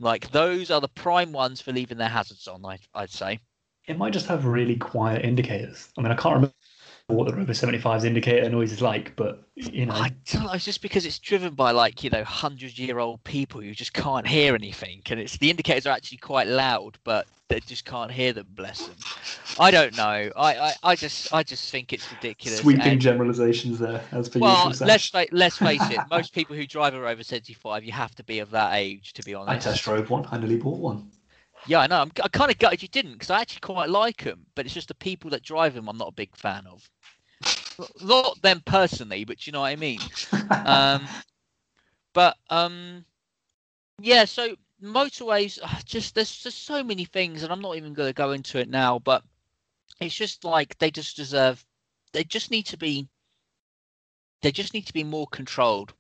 Like 0.01 0.31
those 0.31 0.71
are 0.71 0.81
the 0.81 0.89
prime 0.89 1.33
ones 1.33 1.61
for 1.61 1.73
leaving 1.73 1.99
their 1.99 2.09
hazards 2.09 2.47
on. 2.47 2.65
I, 2.65 2.79
I'd 2.95 3.11
say. 3.11 3.41
It 3.87 3.99
might 3.99 4.13
just 4.13 4.27
have 4.27 4.45
really 4.45 4.77
quiet 4.77 5.25
indicators. 5.25 5.89
I 5.97 6.03
mean, 6.03 6.13
I 6.13 6.15
can't 6.15 6.35
remember 6.35 6.55
what 7.09 7.27
the 7.27 7.35
Rover 7.35 7.53
75's 7.53 8.05
indicator 8.05 8.51
noise 8.51 8.71
is 8.71 8.83
like, 8.83 9.17
but 9.17 9.43
you 9.55 9.87
know, 9.87 9.95
I 9.95 10.13
don't 10.31 10.45
know. 10.45 10.53
It's 10.53 10.67
just 10.67 10.83
because 10.83 11.07
it's 11.07 11.19
driven 11.19 11.55
by 11.55 11.71
like 11.71 12.05
you 12.05 12.11
know 12.11 12.23
hundred 12.23 12.79
year 12.79 12.99
old 12.99 13.25
people 13.25 13.63
who 13.63 13.73
just 13.73 13.95
can't 13.95 14.27
hear 14.27 14.55
anything, 14.55 15.01
and 15.09 15.19
it's 15.19 15.39
the 15.39 15.49
indicators 15.49 15.87
are 15.87 15.95
actually 15.95 16.19
quite 16.19 16.47
loud, 16.47 16.99
but 17.05 17.27
they 17.49 17.61
just 17.61 17.87
can't 17.87 18.11
hear 18.13 18.35
them. 18.35 18.47
Bless 18.51 18.87
them. 18.87 18.97
I 19.59 19.71
don't 19.71 19.97
know. 19.97 20.31
I 20.37 20.55
I, 20.55 20.75
I 20.83 20.97
just 20.97 21.33
I 21.33 21.43
just 21.43 21.71
think 21.71 21.95
it's 21.95 22.13
ridiculous. 22.13 22.61
sweeping 22.61 22.83
and- 22.83 23.01
generalizations 23.01 23.79
there, 23.79 24.03
as 24.13 24.29
per 24.29 24.41
well, 24.41 24.69
usual. 24.69 24.87
let's 24.87 25.09
fa- 25.09 25.29
let's 25.33 25.57
face 25.57 25.91
it. 25.91 26.01
Most 26.11 26.35
people 26.35 26.57
who 26.57 26.67
drive 26.67 26.93
a 26.93 27.01
Rover 27.01 27.23
75, 27.25 27.85
you 27.85 27.93
have 27.93 28.15
to 28.17 28.25
be 28.25 28.41
of 28.41 28.51
that 28.51 28.75
age 28.75 29.15
to 29.15 29.23
be 29.23 29.33
honest. 29.33 29.49
I 29.49 29.53
honest. 29.53 29.67
test 29.67 29.85
drove 29.85 30.11
one. 30.11 30.27
I 30.31 30.37
nearly 30.37 30.59
bought 30.59 30.79
one. 30.79 31.11
Yeah, 31.67 31.81
I 31.81 31.87
know. 31.87 32.01
I'm, 32.01 32.13
I 32.23 32.29
kind 32.29 32.51
of 32.51 32.59
gutted 32.59 32.83
you 32.83 32.89
didn't 32.89 33.13
because 33.15 33.31
I 33.31 33.41
actually 33.41 33.61
quite 33.61 33.89
like 33.91 34.23
them, 34.25 34.47
but 34.55 34.65
it's 34.65 34.75
just 34.75 34.89
the 34.89 34.95
people 34.95 35.31
that 35.31 35.43
drive 35.43 35.75
them 35.75 35.89
I'm 35.89 35.99
not 35.99 36.09
a 36.09 36.13
big 36.13 36.35
fan 36.37 36.67
of. 36.67 36.89
Not 38.03 38.41
them 38.43 38.63
personally, 38.65 39.25
but 39.25 39.47
you 39.47 39.53
know 39.53 39.61
what 39.61 39.69
I 39.69 39.77
mean. 39.77 40.01
um, 40.51 41.03
but 42.13 42.37
um, 42.51 43.05
yeah. 44.01 44.25
So 44.25 44.57
motorways, 44.83 45.59
ah, 45.63 45.81
just 45.85 46.15
there's 46.15 46.35
just 46.37 46.65
so 46.65 46.83
many 46.83 47.05
things, 47.05 47.43
and 47.43 47.53
I'm 47.53 47.61
not 47.61 47.77
even 47.77 47.95
going 47.95 48.09
to 48.09 48.15
go 48.15 48.33
into 48.33 48.59
it 48.59 48.69
now. 48.69 48.99
But 48.99 49.23
it's 50.01 50.15
just 50.15 50.45
like 50.45 50.77
they 50.79 50.91
just 50.91 51.17
deserve. 51.17 51.65
They 52.13 52.25
just 52.25 52.51
need 52.51 52.67
to 52.67 52.77
be. 52.77 53.09
They 54.43 54.53
just 54.53 54.75
need 54.75 54.87
to 54.87 54.93
be 54.93 55.05
more 55.05 55.27
controlled. 55.27 55.95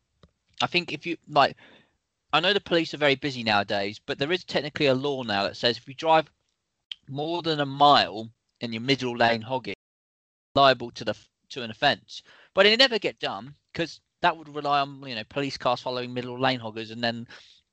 I 0.60 0.66
think 0.66 0.92
if 0.92 1.06
you 1.06 1.16
like, 1.28 1.56
I 2.32 2.40
know 2.40 2.52
the 2.52 2.60
police 2.60 2.94
are 2.94 2.98
very 2.98 3.14
busy 3.14 3.42
nowadays, 3.42 4.00
but 4.04 4.18
there 4.18 4.32
is 4.32 4.44
technically 4.44 4.86
a 4.86 4.94
law 4.94 5.22
now 5.22 5.44
that 5.44 5.56
says 5.56 5.76
if 5.76 5.86
you 5.86 5.94
drive 5.94 6.30
more 7.08 7.42
than 7.42 7.60
a 7.60 7.66
mile 7.66 8.30
in 8.60 8.72
your 8.72 8.82
middle 8.82 9.16
lane 9.16 9.42
hogging, 9.42 9.76
liable 10.54 10.90
to 10.92 11.04
the 11.04 11.16
to 11.50 11.62
an 11.62 11.70
offence. 11.70 12.22
But 12.54 12.66
it 12.66 12.78
never 12.78 12.98
get 12.98 13.18
done 13.18 13.54
because 13.72 14.00
that 14.20 14.36
would 14.36 14.54
rely 14.54 14.80
on 14.80 15.02
you 15.06 15.14
know 15.14 15.24
police 15.28 15.56
cars 15.56 15.80
following 15.80 16.12
middle 16.12 16.38
lane 16.38 16.60
hoggers, 16.60 16.90
and 16.90 17.02
then 17.02 17.26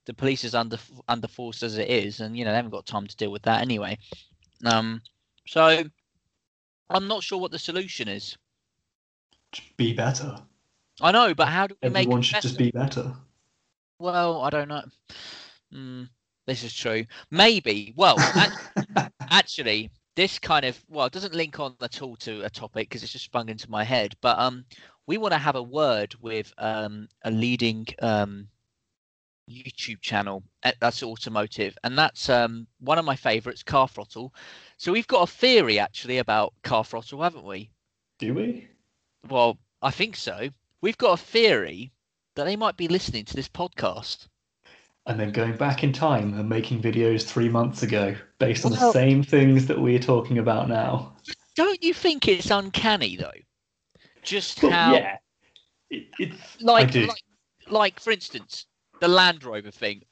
the 0.05 0.13
police 0.13 0.43
is 0.43 0.55
under 0.55 0.77
under 1.07 1.27
force 1.27 1.63
as 1.63 1.77
it 1.77 1.89
is, 1.89 2.19
and 2.19 2.37
you 2.37 2.45
know 2.45 2.51
they 2.51 2.57
haven't 2.57 2.71
got 2.71 2.85
time 2.85 3.07
to 3.07 3.15
deal 3.15 3.31
with 3.31 3.43
that 3.43 3.61
anyway. 3.61 3.97
Um, 4.65 5.01
so 5.47 5.83
I'm 6.89 7.07
not 7.07 7.23
sure 7.23 7.39
what 7.39 7.51
the 7.51 7.59
solution 7.59 8.07
is. 8.07 8.37
Be 9.77 9.93
better. 9.93 10.37
I 11.01 11.11
know, 11.11 11.33
but 11.33 11.47
how 11.47 11.67
do 11.67 11.75
we 11.81 11.89
make 11.89 12.03
Everyone 12.03 12.21
should 12.21 12.41
just 12.41 12.57
be 12.57 12.71
better. 12.71 13.13
Well, 13.99 14.41
I 14.41 14.49
don't 14.49 14.67
know. 14.67 14.83
Mm, 15.73 16.09
this 16.45 16.63
is 16.63 16.73
true. 16.73 17.05
Maybe. 17.31 17.93
Well, 17.95 18.17
act- 18.35 19.09
actually, 19.29 19.89
this 20.15 20.39
kind 20.39 20.65
of 20.65 20.81
well 20.89 21.05
it 21.05 21.13
doesn't 21.13 21.33
link 21.35 21.59
on 21.59 21.75
at 21.81 22.01
all 22.01 22.15
to 22.17 22.41
a 22.43 22.49
topic 22.49 22.89
because 22.89 23.03
it's 23.03 23.11
just 23.11 23.25
sprung 23.25 23.49
into 23.49 23.69
my 23.69 23.83
head. 23.83 24.15
But 24.21 24.39
um, 24.39 24.65
we 25.07 25.17
want 25.17 25.33
to 25.33 25.37
have 25.37 25.55
a 25.55 25.63
word 25.63 26.15
with 26.21 26.53
um 26.57 27.07
a 27.23 27.31
leading 27.31 27.85
um 28.01 28.47
YouTube 29.49 30.01
channel 30.01 30.43
uh, 30.63 30.71
that's 30.79 31.03
automotive, 31.03 31.77
and 31.83 31.97
that's 31.97 32.29
um 32.29 32.67
one 32.79 32.97
of 32.97 33.05
my 33.05 33.15
favourites, 33.15 33.63
Car 33.63 33.87
Throttle. 33.87 34.33
So 34.77 34.91
we've 34.91 35.07
got 35.07 35.29
a 35.29 35.31
theory 35.31 35.79
actually 35.79 36.17
about 36.17 36.53
Car 36.63 36.83
Throttle, 36.83 37.21
haven't 37.21 37.45
we? 37.45 37.69
Do 38.19 38.33
we? 38.33 38.69
Well, 39.29 39.57
I 39.81 39.91
think 39.91 40.15
so. 40.15 40.49
We've 40.81 40.97
got 40.97 41.19
a 41.19 41.23
theory 41.23 41.91
that 42.35 42.45
they 42.45 42.55
might 42.55 42.77
be 42.77 42.87
listening 42.87 43.25
to 43.25 43.35
this 43.35 43.49
podcast. 43.49 44.27
And 45.07 45.19
then 45.19 45.31
going 45.31 45.55
back 45.55 45.83
in 45.83 45.93
time 45.93 46.33
and 46.37 46.49
making 46.49 46.81
videos 46.81 47.23
three 47.23 47.47
months 47.47 47.83
ago 47.83 48.15
based 48.39 48.65
on 48.65 48.71
Well- 48.71 48.87
the 48.87 48.93
same 48.93 49.21
things 49.21 49.67
that 49.67 49.79
we're 49.79 49.99
talking 49.99 50.39
about 50.39 50.67
now. 50.67 51.15
Don't 51.55 51.81
you 51.83 51.93
think 51.93 52.27
it's 52.27 52.49
uncanny 52.49 53.15
though? 53.15 53.31
Just 54.23 54.61
But 54.61 54.71
how 54.71 54.93
yeah, 54.93 55.17
it, 55.89 56.07
it's 56.19 56.61
like, 56.61 56.93
like 56.93 57.23
like 57.67 57.99
for 57.99 58.11
instance, 58.11 58.65
the 58.99 59.07
Land 59.07 59.43
Rover 59.43 59.71
thing. 59.71 60.03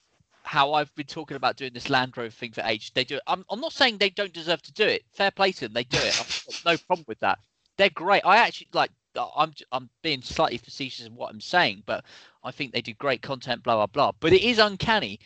How 0.43 0.73
I've 0.73 0.93
been 0.95 1.07
talking 1.07 1.37
about 1.37 1.55
doing 1.55 1.73
this 1.73 1.89
Land 1.89 2.17
Rover 2.17 2.29
thing 2.29 2.51
for 2.51 2.61
ages. 2.61 2.91
They 2.93 3.03
do 3.03 3.15
it. 3.15 3.23
I'm, 3.27 3.43
I'm 3.49 3.59
not 3.61 3.73
saying 3.73 3.97
they 3.97 4.09
don't 4.09 4.33
deserve 4.33 4.61
to 4.63 4.73
do 4.73 4.85
it. 4.85 5.03
Fair 5.15 5.31
play 5.31 5.51
to 5.53 5.61
them. 5.61 5.73
They 5.73 5.85
do 5.85 5.97
it. 5.97 6.19
I've 6.19 6.43
got 6.45 6.73
no 6.73 6.77
problem 6.85 7.05
with 7.07 7.19
that. 7.19 7.39
They're 7.77 7.89
great. 7.89 8.23
I 8.25 8.37
actually 8.37 8.67
like. 8.73 8.91
I'm 9.15 9.51
j- 9.51 9.65
I'm 9.71 9.89
being 10.01 10.21
slightly 10.21 10.57
facetious 10.57 11.05
in 11.05 11.15
what 11.15 11.31
I'm 11.31 11.41
saying, 11.41 11.83
but 11.85 12.03
I 12.43 12.51
think 12.51 12.71
they 12.73 12.81
do 12.81 12.93
great 12.93 13.21
content. 13.21 13.63
Blah 13.63 13.75
blah 13.75 13.87
blah. 13.87 14.11
But 14.19 14.33
it 14.33 14.43
is 14.43 14.59
uncanny. 14.59 15.19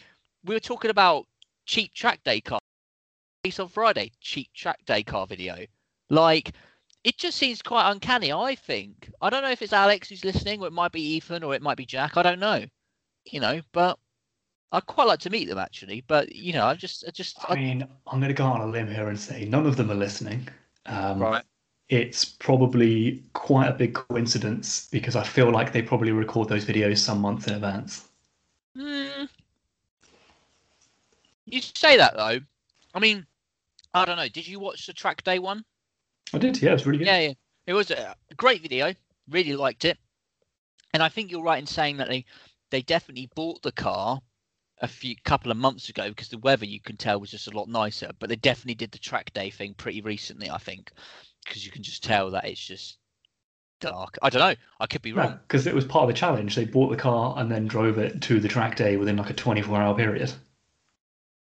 We 0.44 0.56
were 0.56 0.60
talking 0.60 0.92
about 0.92 1.28
cheap 1.66 1.94
track 1.94 2.24
day 2.24 2.42
car. 2.42 2.60
Release 3.44 3.60
on 3.60 3.70
Friday. 3.70 4.12
Cheap 4.22 4.50
track 4.54 4.86
day 4.86 5.04
car 5.04 5.28
video. 5.28 5.66
Like 6.10 6.54
it 7.04 7.18
just 7.18 7.38
seems 7.38 7.62
quite 7.62 7.90
uncanny. 7.92 8.32
I 8.32 8.56
think. 8.56 9.10
I 9.22 9.30
don't 9.30 9.44
know 9.44 9.52
if 9.52 9.62
it's 9.62 9.74
Alex 9.74 10.10
who's 10.10 10.26
listening, 10.26 10.62
or 10.62 10.68
it 10.68 10.74
might 10.74 10.92
be 10.92 11.16
Ethan, 11.16 11.44
or 11.44 11.56
it 11.56 11.62
might 11.62 11.78
be 11.78 11.86
Jack. 11.86 12.18
I 12.18 12.24
don't 12.24 12.40
know. 12.40 12.66
You 13.26 13.40
know, 13.42 13.62
but 13.74 14.00
I'd 14.72 14.86
quite 14.86 15.08
like 15.08 15.20
to 15.20 15.30
meet 15.30 15.48
them 15.48 15.58
actually. 15.58 16.04
But 16.08 16.36
you 16.36 16.54
know, 16.54 16.66
I 16.66 16.76
just, 16.76 17.06
I 17.08 17.12
just, 17.12 17.38
I 17.48 17.54
I, 17.54 17.56
mean, 17.56 17.88
I'm 18.08 18.20
going 18.20 18.30
to 18.30 18.34
go 18.34 18.46
on 18.46 18.62
a 18.62 18.68
limb 18.68 18.88
here 18.88 19.08
and 19.08 19.20
say 19.20 19.46
none 19.46 19.66
of 19.66 19.78
them 19.78 19.92
are 19.92 19.96
listening. 19.96 20.48
Um, 20.86 21.20
right. 21.20 21.44
It's 21.90 22.26
probably 22.26 23.24
quite 23.34 23.68
a 23.68 23.74
big 23.74 23.94
coincidence 23.94 24.90
because 24.92 25.16
I 25.16 25.24
feel 25.24 25.52
like 25.52 25.72
they 25.72 25.82
probably 25.82 26.12
record 26.12 26.50
those 26.50 26.66
videos 26.66 26.98
some 26.98 27.22
months 27.22 27.48
in 27.48 27.54
advance. 27.54 28.10
Hmm. 28.76 29.26
You 31.46 31.62
say 31.62 31.96
that 31.98 32.16
though. 32.18 32.40
I 32.94 33.00
mean, 33.00 33.26
I 33.94 34.06
don't 34.06 34.18
know. 34.18 34.28
Did 34.28 34.48
you 34.48 34.60
watch 34.60 34.86
the 34.86 34.94
track 34.94 35.24
day 35.24 35.40
one? 35.40 35.64
I 36.34 36.40
did, 36.40 36.62
yeah, 36.62 36.72
it 36.72 36.74
was 36.74 36.86
really 36.86 37.00
good. 37.00 37.08
Yeah, 37.08 37.20
yeah. 37.20 37.34
It 37.68 37.74
was 37.74 37.90
a 37.90 38.16
a 38.30 38.36
great 38.36 38.62
video. 38.62 38.94
Really 39.30 39.56
liked 39.56 39.86
it. 39.86 39.98
And 40.94 41.02
I 41.02 41.10
think 41.10 41.32
you're 41.32 41.44
right 41.44 41.60
in 41.60 41.68
saying 41.68 41.98
that 41.98 42.10
they 42.10 42.26
they 42.70 42.82
definitely 42.82 43.30
bought 43.34 43.62
the 43.62 43.72
car 43.72 44.22
a 44.80 44.88
few 44.88 45.16
couple 45.24 45.52
of 45.52 45.58
months 45.58 45.90
ago 45.90 46.10
because 46.10 46.30
the 46.30 46.38
weather 46.40 46.66
you 46.66 46.80
can 46.80 46.98
tell 46.98 47.20
was 47.20 47.32
just 47.32 47.48
a 47.48 47.58
lot 47.58 47.68
nicer. 47.70 48.12
But 48.20 48.30
they 48.30 48.36
definitely 48.36 48.76
did 48.76 48.92
the 48.92 49.00
track 49.00 49.34
day 49.34 49.50
thing 49.50 49.74
pretty 49.74 50.02
recently, 50.02 50.50
I 50.50 50.58
think, 50.58 50.92
because 51.48 51.66
you 51.66 51.72
can 51.72 51.84
just 51.84 52.04
mm. 52.04 52.08
tell 52.08 52.32
that 52.32 52.46
it's 52.46 52.66
just 52.66 52.98
dark. 53.80 54.18
I 54.22 54.30
don't 54.30 54.42
know. 54.42 54.56
I 54.80 54.88
could 54.88 55.02
be 55.02 55.14
wrong. 55.14 55.40
because 55.48 55.68
it 55.68 55.76
was 55.76 55.86
part 55.86 56.04
of 56.04 56.10
the 56.10 56.20
challenge. 56.20 56.56
They 56.56 56.66
bought 56.66 56.90
the 56.90 56.98
car 56.98 57.36
and 57.38 57.52
then 57.52 57.68
drove 57.68 57.98
it 57.98 58.22
to 58.24 58.40
the 58.40 58.48
track 58.48 58.76
day 58.76 58.98
within 58.98 59.18
like 59.18 59.30
a 59.30 59.34
24 59.34 59.82
hour 59.82 59.96
period. 59.96 60.32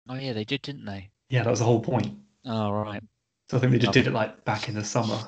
Oh 0.09 0.15
yeah, 0.15 0.33
they 0.33 0.43
did, 0.43 0.61
didn't 0.61 0.85
they? 0.85 1.09
Yeah, 1.29 1.43
that 1.43 1.49
was 1.49 1.59
the 1.59 1.65
whole 1.65 1.81
point. 1.81 2.17
Oh 2.45 2.71
right. 2.71 3.03
So 3.49 3.57
I 3.57 3.59
think 3.59 3.73
they 3.73 3.79
just 3.79 3.93
did 3.93 4.07
it 4.07 4.13
like 4.13 4.45
back 4.45 4.69
in 4.69 4.75
the 4.75 4.83
summer. 4.83 5.19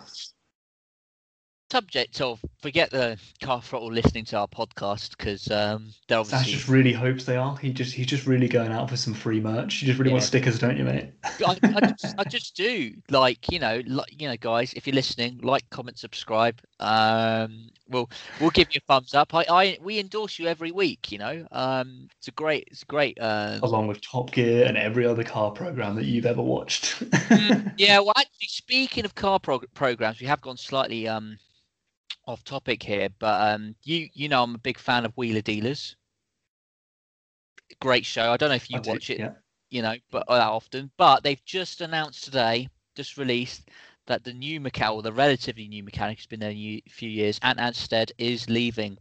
Subject 1.73 2.21
of 2.21 2.39
forget 2.61 2.91
the 2.91 3.17
car 3.41 3.59
throttle 3.59 3.91
listening 3.91 4.25
to 4.25 4.37
our 4.37 4.47
podcast 4.47 5.17
because 5.17 5.49
um, 5.49 5.91
they're 6.07 6.23
Sash 6.23 6.33
obviously 6.35 6.53
just 6.53 6.69
really 6.69 6.93
hopes 6.93 7.25
they 7.25 7.35
are. 7.35 7.57
He 7.57 7.73
just 7.73 7.95
he's 7.95 8.05
just 8.05 8.27
really 8.27 8.47
going 8.47 8.71
out 8.71 8.91
for 8.91 8.95
some 8.95 9.15
free 9.15 9.39
merch. 9.39 9.81
You 9.81 9.87
just 9.87 9.97
really 9.97 10.11
want 10.11 10.23
stickers, 10.23 10.59
don't 10.59 10.77
you, 10.77 10.83
mate? 10.83 11.09
I, 11.23 11.57
I, 11.63 11.79
just, 11.89 12.15
I 12.19 12.23
just 12.29 12.55
do 12.55 12.93
like 13.09 13.51
you 13.51 13.57
know 13.57 13.81
like 13.87 14.21
you 14.21 14.27
know 14.27 14.37
guys 14.37 14.73
if 14.73 14.85
you're 14.85 14.93
listening 14.93 15.39
like 15.41 15.67
comment 15.71 15.97
subscribe 15.97 16.61
um 16.79 17.69
we'll 17.89 18.07
we'll 18.39 18.51
give 18.51 18.67
you 18.71 18.79
a 18.83 18.93
thumbs 18.93 19.15
up 19.15 19.33
i 19.33 19.43
i 19.49 19.77
we 19.81 19.99
endorse 19.99 20.37
you 20.37 20.47
every 20.47 20.71
week 20.71 21.11
you 21.11 21.17
know 21.17 21.45
um 21.51 22.07
it's 22.17 22.27
a 22.27 22.31
great 22.31 22.67
it's 22.69 22.83
a 22.83 22.85
great 22.85 23.17
uh 23.19 23.59
Along 23.63 23.87
with 23.87 23.99
Top 24.01 24.31
Gear 24.31 24.65
and 24.65 24.77
every 24.77 25.05
other 25.05 25.23
car 25.23 25.49
program 25.51 25.95
that 25.95 26.05
you've 26.05 26.25
ever 26.25 26.41
watched. 26.41 26.99
Mm, 27.09 27.73
yeah 27.77 27.99
well 27.99 28.13
actually 28.15 28.47
speaking 28.47 29.05
of 29.05 29.15
car 29.15 29.39
prog- 29.39 29.65
programs 29.73 30.19
we 30.19 30.27
have 30.27 30.41
gone 30.41 30.57
slightly 30.57 31.07
um 31.07 31.37
off 32.25 32.43
topic 32.43 32.83
here 32.83 33.09
but 33.19 33.53
um 33.53 33.75
you 33.83 34.07
you 34.13 34.27
know 34.27 34.43
i'm 34.43 34.55
a 34.55 34.59
big 34.59 34.77
fan 34.77 35.05
of 35.05 35.13
wheeler 35.15 35.41
dealers 35.41 35.95
great 37.79 38.05
show 38.05 38.31
i 38.31 38.37
don't 38.37 38.49
know 38.49 38.55
if 38.55 38.69
you 38.69 38.77
I 38.77 38.79
do, 38.79 38.89
watch 38.89 39.09
it 39.09 39.19
Yeah. 39.19 39.33
you 39.69 39.81
know, 39.81 39.95
but 40.11 40.25
that 40.27 40.41
often. 40.41 40.91
But 40.97 41.23
they've 41.23 41.43
just 41.45 41.81
announced 41.81 42.23
today, 42.23 42.69
just 42.95 43.17
released, 43.17 43.69
that 44.05 44.23
the 44.23 44.33
new 44.33 44.59
mechanic, 44.59 44.93
or 44.93 45.01
the 45.01 45.11
relatively 45.11 45.67
new 45.67 45.83
mechanic, 45.83 46.19
has 46.19 46.27
been 46.27 46.39
there 46.39 46.51
a 46.51 46.81
few 46.89 47.09
years, 47.09 47.39
Ant 47.41 47.59
Anstead 47.59 48.11
is 48.17 48.49
leaving. 48.49 48.97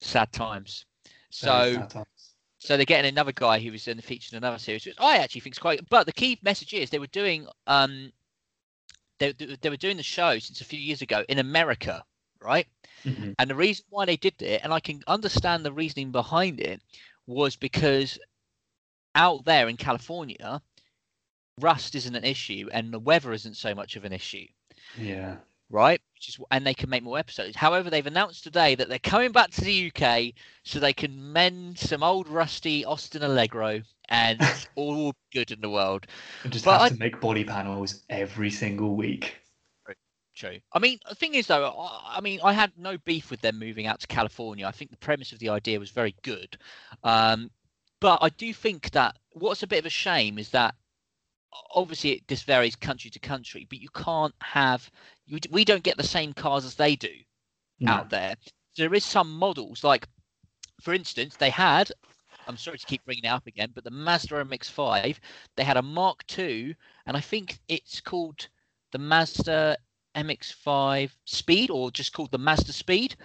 Sad 0.00 0.32
times. 0.32 0.86
So 1.30 1.82
Sad 1.82 1.90
times. 1.90 2.34
so 2.58 2.76
they're 2.76 2.86
getting 2.86 3.08
another 3.08 3.32
guy 3.32 3.58
who 3.60 3.70
was 3.72 3.86
in 3.86 3.96
the 3.96 4.02
featured 4.02 4.32
in 4.32 4.38
another 4.38 4.58
series, 4.58 4.86
which 4.86 4.96
I 4.98 5.18
actually 5.18 5.42
think 5.42 5.54
is 5.54 5.58
quite. 5.58 5.88
But 5.88 6.06
the 6.06 6.12
key 6.12 6.38
message 6.42 6.72
is 6.72 6.90
they 6.90 6.98
were 6.98 7.06
doing 7.08 7.46
um 7.66 8.12
they 9.18 9.32
they 9.32 9.70
were 9.70 9.76
doing 9.76 9.96
the 9.96 10.02
show 10.02 10.38
since 10.38 10.60
a 10.60 10.64
few 10.64 10.78
years 10.80 11.02
ago 11.02 11.24
in 11.28 11.38
America, 11.38 12.04
right? 12.40 12.66
Mhm. 13.04 13.34
And 13.38 13.50
the 13.50 13.54
reason 13.54 13.84
why 13.90 14.04
they 14.04 14.16
did 14.16 14.40
it, 14.42 14.60
and 14.64 14.72
I 14.72 14.80
can 14.80 15.02
understand 15.06 15.64
the 15.64 15.72
reasoning 15.72 16.12
behind 16.12 16.60
it, 16.60 16.82
was 17.26 17.56
because 17.56 18.18
out 19.14 19.44
there 19.44 19.68
in 19.68 19.76
California, 19.76 20.62
rust 21.60 21.94
isn't 21.94 22.14
an 22.14 22.24
issue 22.24 22.68
and 22.72 22.92
the 22.92 22.98
weather 22.98 23.32
isn't 23.32 23.56
so 23.56 23.74
much 23.74 23.96
of 23.96 24.04
an 24.04 24.12
issue, 24.12 24.46
Yeah. 24.96 25.36
right? 25.70 26.00
Which 26.14 26.28
is, 26.28 26.38
and 26.50 26.66
they 26.66 26.74
can 26.74 26.88
make 26.88 27.02
more 27.02 27.18
episodes. 27.18 27.56
However, 27.56 27.90
they've 27.90 28.06
announced 28.06 28.44
today 28.44 28.74
that 28.76 28.88
they're 28.88 28.98
coming 29.00 29.32
back 29.32 29.50
to 29.52 29.60
the 29.62 29.90
UK 29.92 30.34
so 30.62 30.78
they 30.78 30.92
can 30.92 31.32
mend 31.32 31.78
some 31.78 32.02
old 32.02 32.28
rusty 32.28 32.84
Austin 32.84 33.22
Allegro 33.22 33.82
and 34.08 34.40
it's 34.40 34.68
all 34.74 35.12
good 35.32 35.50
in 35.50 35.60
the 35.60 35.70
world. 35.70 36.06
And 36.44 36.52
just 36.52 36.64
But 36.64 36.72
have 36.72 36.80
I- 36.82 36.88
to 36.90 36.98
make 36.98 37.20
body 37.20 37.44
panels 37.44 38.04
every 38.08 38.50
single 38.50 38.94
week. 38.96 39.36
True. 40.36 40.60
I 40.72 40.78
mean, 40.78 41.00
the 41.08 41.16
thing 41.16 41.34
is, 41.34 41.48
though, 41.48 41.66
I, 41.66 42.18
I 42.18 42.20
mean, 42.20 42.38
I 42.44 42.52
had 42.52 42.70
no 42.78 42.96
beef 42.98 43.28
with 43.28 43.40
them 43.40 43.58
moving 43.58 43.86
out 43.88 43.98
to 43.98 44.06
California. 44.06 44.68
I 44.68 44.70
think 44.70 44.92
the 44.92 44.96
premise 44.96 45.32
of 45.32 45.40
the 45.40 45.48
idea 45.48 45.80
was 45.80 45.90
very 45.90 46.14
good. 46.22 46.56
Um, 47.02 47.50
but 47.98 48.20
I 48.22 48.28
do 48.28 48.54
think 48.54 48.92
that 48.92 49.16
what's 49.32 49.64
a 49.64 49.66
bit 49.66 49.80
of 49.80 49.86
a 49.86 49.90
shame 49.90 50.38
is 50.38 50.50
that 50.50 50.76
obviously 51.74 52.10
it, 52.12 52.28
this 52.28 52.42
varies 52.44 52.76
country 52.76 53.10
to 53.10 53.18
country, 53.18 53.66
but 53.68 53.80
you 53.80 53.88
can't 53.88 54.34
have, 54.40 54.88
you, 55.26 55.40
we 55.50 55.64
don't 55.64 55.82
get 55.82 55.96
the 55.96 56.04
same 56.04 56.32
cars 56.32 56.64
as 56.64 56.76
they 56.76 56.94
do 56.94 57.10
No. 57.80 57.94
out 57.94 58.10
there. 58.10 58.36
So 58.74 58.84
there 58.84 58.94
is 58.94 59.04
some 59.04 59.32
models, 59.32 59.82
like, 59.82 60.06
for 60.80 60.94
instance, 60.94 61.34
they 61.34 61.50
had, 61.50 61.90
I'm 62.48 62.56
sorry 62.56 62.78
to 62.78 62.86
keep 62.86 63.04
bringing 63.04 63.24
it 63.24 63.28
up 63.28 63.46
again, 63.46 63.70
but 63.74 63.84
the 63.84 63.90
Mazda 63.90 64.42
MX-5, 64.44 65.18
they 65.56 65.64
had 65.64 65.76
a 65.76 65.82
Mark 65.82 66.24
II, 66.38 66.74
and 67.06 67.16
I 67.16 67.20
think 67.20 67.58
it's 67.68 68.00
called 68.00 68.48
the 68.90 68.98
Mazda 68.98 69.76
MX-5 70.16 71.10
Speed, 71.26 71.70
or 71.70 71.90
just 71.90 72.14
called 72.14 72.30
the 72.30 72.38
Mazda 72.38 72.72
Speed, 72.72 73.16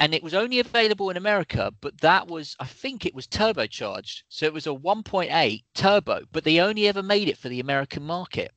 and 0.00 0.14
it 0.14 0.22
was 0.22 0.32
only 0.34 0.58
available 0.58 1.10
in 1.10 1.16
America, 1.18 1.72
but 1.82 2.00
that 2.00 2.26
was, 2.28 2.56
I 2.58 2.64
think, 2.64 3.04
it 3.04 3.14
was 3.14 3.26
turbocharged, 3.26 4.22
so 4.30 4.46
it 4.46 4.54
was 4.54 4.66
a 4.66 4.70
1.8 4.70 5.62
turbo, 5.74 6.22
but 6.32 6.44
they 6.44 6.60
only 6.60 6.88
ever 6.88 7.02
made 7.02 7.28
it 7.28 7.36
for 7.38 7.50
the 7.50 7.60
American 7.60 8.02
market 8.04 8.52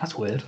That's 0.00 0.14
weird. 0.14 0.44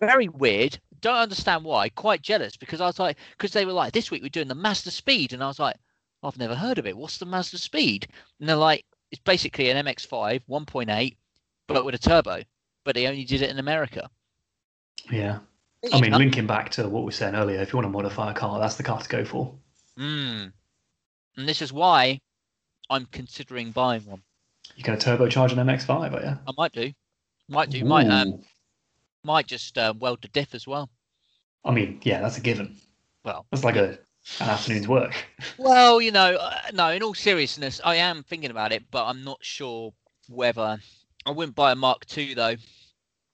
very 0.00 0.28
weird. 0.28 0.78
Don't 1.00 1.16
understand 1.16 1.64
why. 1.64 1.90
Quite 1.90 2.22
jealous 2.22 2.56
because 2.56 2.80
I 2.80 2.86
was 2.86 2.98
like, 2.98 3.18
because 3.32 3.52
they 3.52 3.66
were 3.66 3.72
like, 3.72 3.92
this 3.92 4.10
week 4.10 4.22
we're 4.22 4.28
doing 4.30 4.48
the 4.48 4.54
Mazda 4.54 4.90
Speed, 4.90 5.34
and 5.34 5.42
I 5.44 5.48
was 5.48 5.58
like, 5.58 5.76
I've 6.24 6.38
never 6.38 6.54
heard 6.54 6.78
of 6.78 6.86
it. 6.86 6.96
What's 6.96 7.18
the 7.18 7.26
Mazda 7.26 7.58
Speed? 7.58 8.08
And 8.40 8.48
they're 8.48 8.56
like, 8.56 8.84
it's 9.10 9.20
basically 9.20 9.70
an 9.70 9.84
MX-5 9.84 10.42
1.8, 10.48 11.16
but 11.68 11.84
with 11.84 11.94
a 11.94 11.98
turbo. 11.98 12.42
But 12.84 12.94
they 12.94 13.06
only 13.06 13.24
did 13.24 13.42
it 13.42 13.50
in 13.50 13.58
America. 13.58 14.08
Yeah. 15.10 15.38
I 15.92 16.00
mean, 16.00 16.12
linking 16.12 16.46
back 16.46 16.70
to 16.72 16.88
what 16.88 17.00
we 17.00 17.06
were 17.06 17.12
saying 17.12 17.34
earlier, 17.34 17.60
if 17.60 17.72
you 17.72 17.76
want 17.76 17.86
to 17.86 17.90
modify 17.90 18.30
a 18.30 18.34
car, 18.34 18.58
that's 18.58 18.76
the 18.76 18.82
car 18.82 19.00
to 19.00 19.08
go 19.08 19.24
for. 19.24 19.54
mm. 19.98 20.50
and 21.36 21.48
this 21.48 21.60
is 21.60 21.72
why 21.72 22.20
I'm 22.88 23.06
considering 23.06 23.70
buying 23.70 24.04
one. 24.06 24.22
You're 24.76 24.84
going 24.86 24.98
to 24.98 25.06
turbocharge 25.06 25.52
an 25.52 25.58
MX-5, 25.58 26.12
are 26.14 26.24
you? 26.24 26.38
I 26.46 26.52
might 26.56 26.72
do, 26.72 26.90
might 27.48 27.70
do, 27.70 27.84
might 27.84 28.08
um, 28.08 28.42
might 29.24 29.46
just 29.46 29.76
uh, 29.76 29.92
weld 29.98 30.22
the 30.22 30.28
diff 30.28 30.54
as 30.54 30.66
well. 30.66 30.88
I 31.64 31.72
mean, 31.72 32.00
yeah, 32.02 32.20
that's 32.20 32.38
a 32.38 32.40
given. 32.40 32.76
Well, 33.24 33.46
That's 33.50 33.64
like 33.64 33.76
a 33.76 33.98
an 34.40 34.48
afternoon's 34.48 34.88
work. 34.88 35.14
Well, 35.58 36.00
you 36.00 36.10
know, 36.10 36.34
uh, 36.36 36.54
no. 36.72 36.90
In 36.90 37.02
all 37.02 37.14
seriousness, 37.14 37.80
I 37.84 37.96
am 37.96 38.22
thinking 38.24 38.50
about 38.50 38.72
it, 38.72 38.84
but 38.90 39.04
I'm 39.06 39.22
not 39.22 39.38
sure 39.42 39.92
whether 40.28 40.78
I 41.26 41.30
wouldn't 41.30 41.54
buy 41.54 41.72
a 41.72 41.76
Mark 41.76 42.04
II 42.16 42.34
though. 42.34 42.56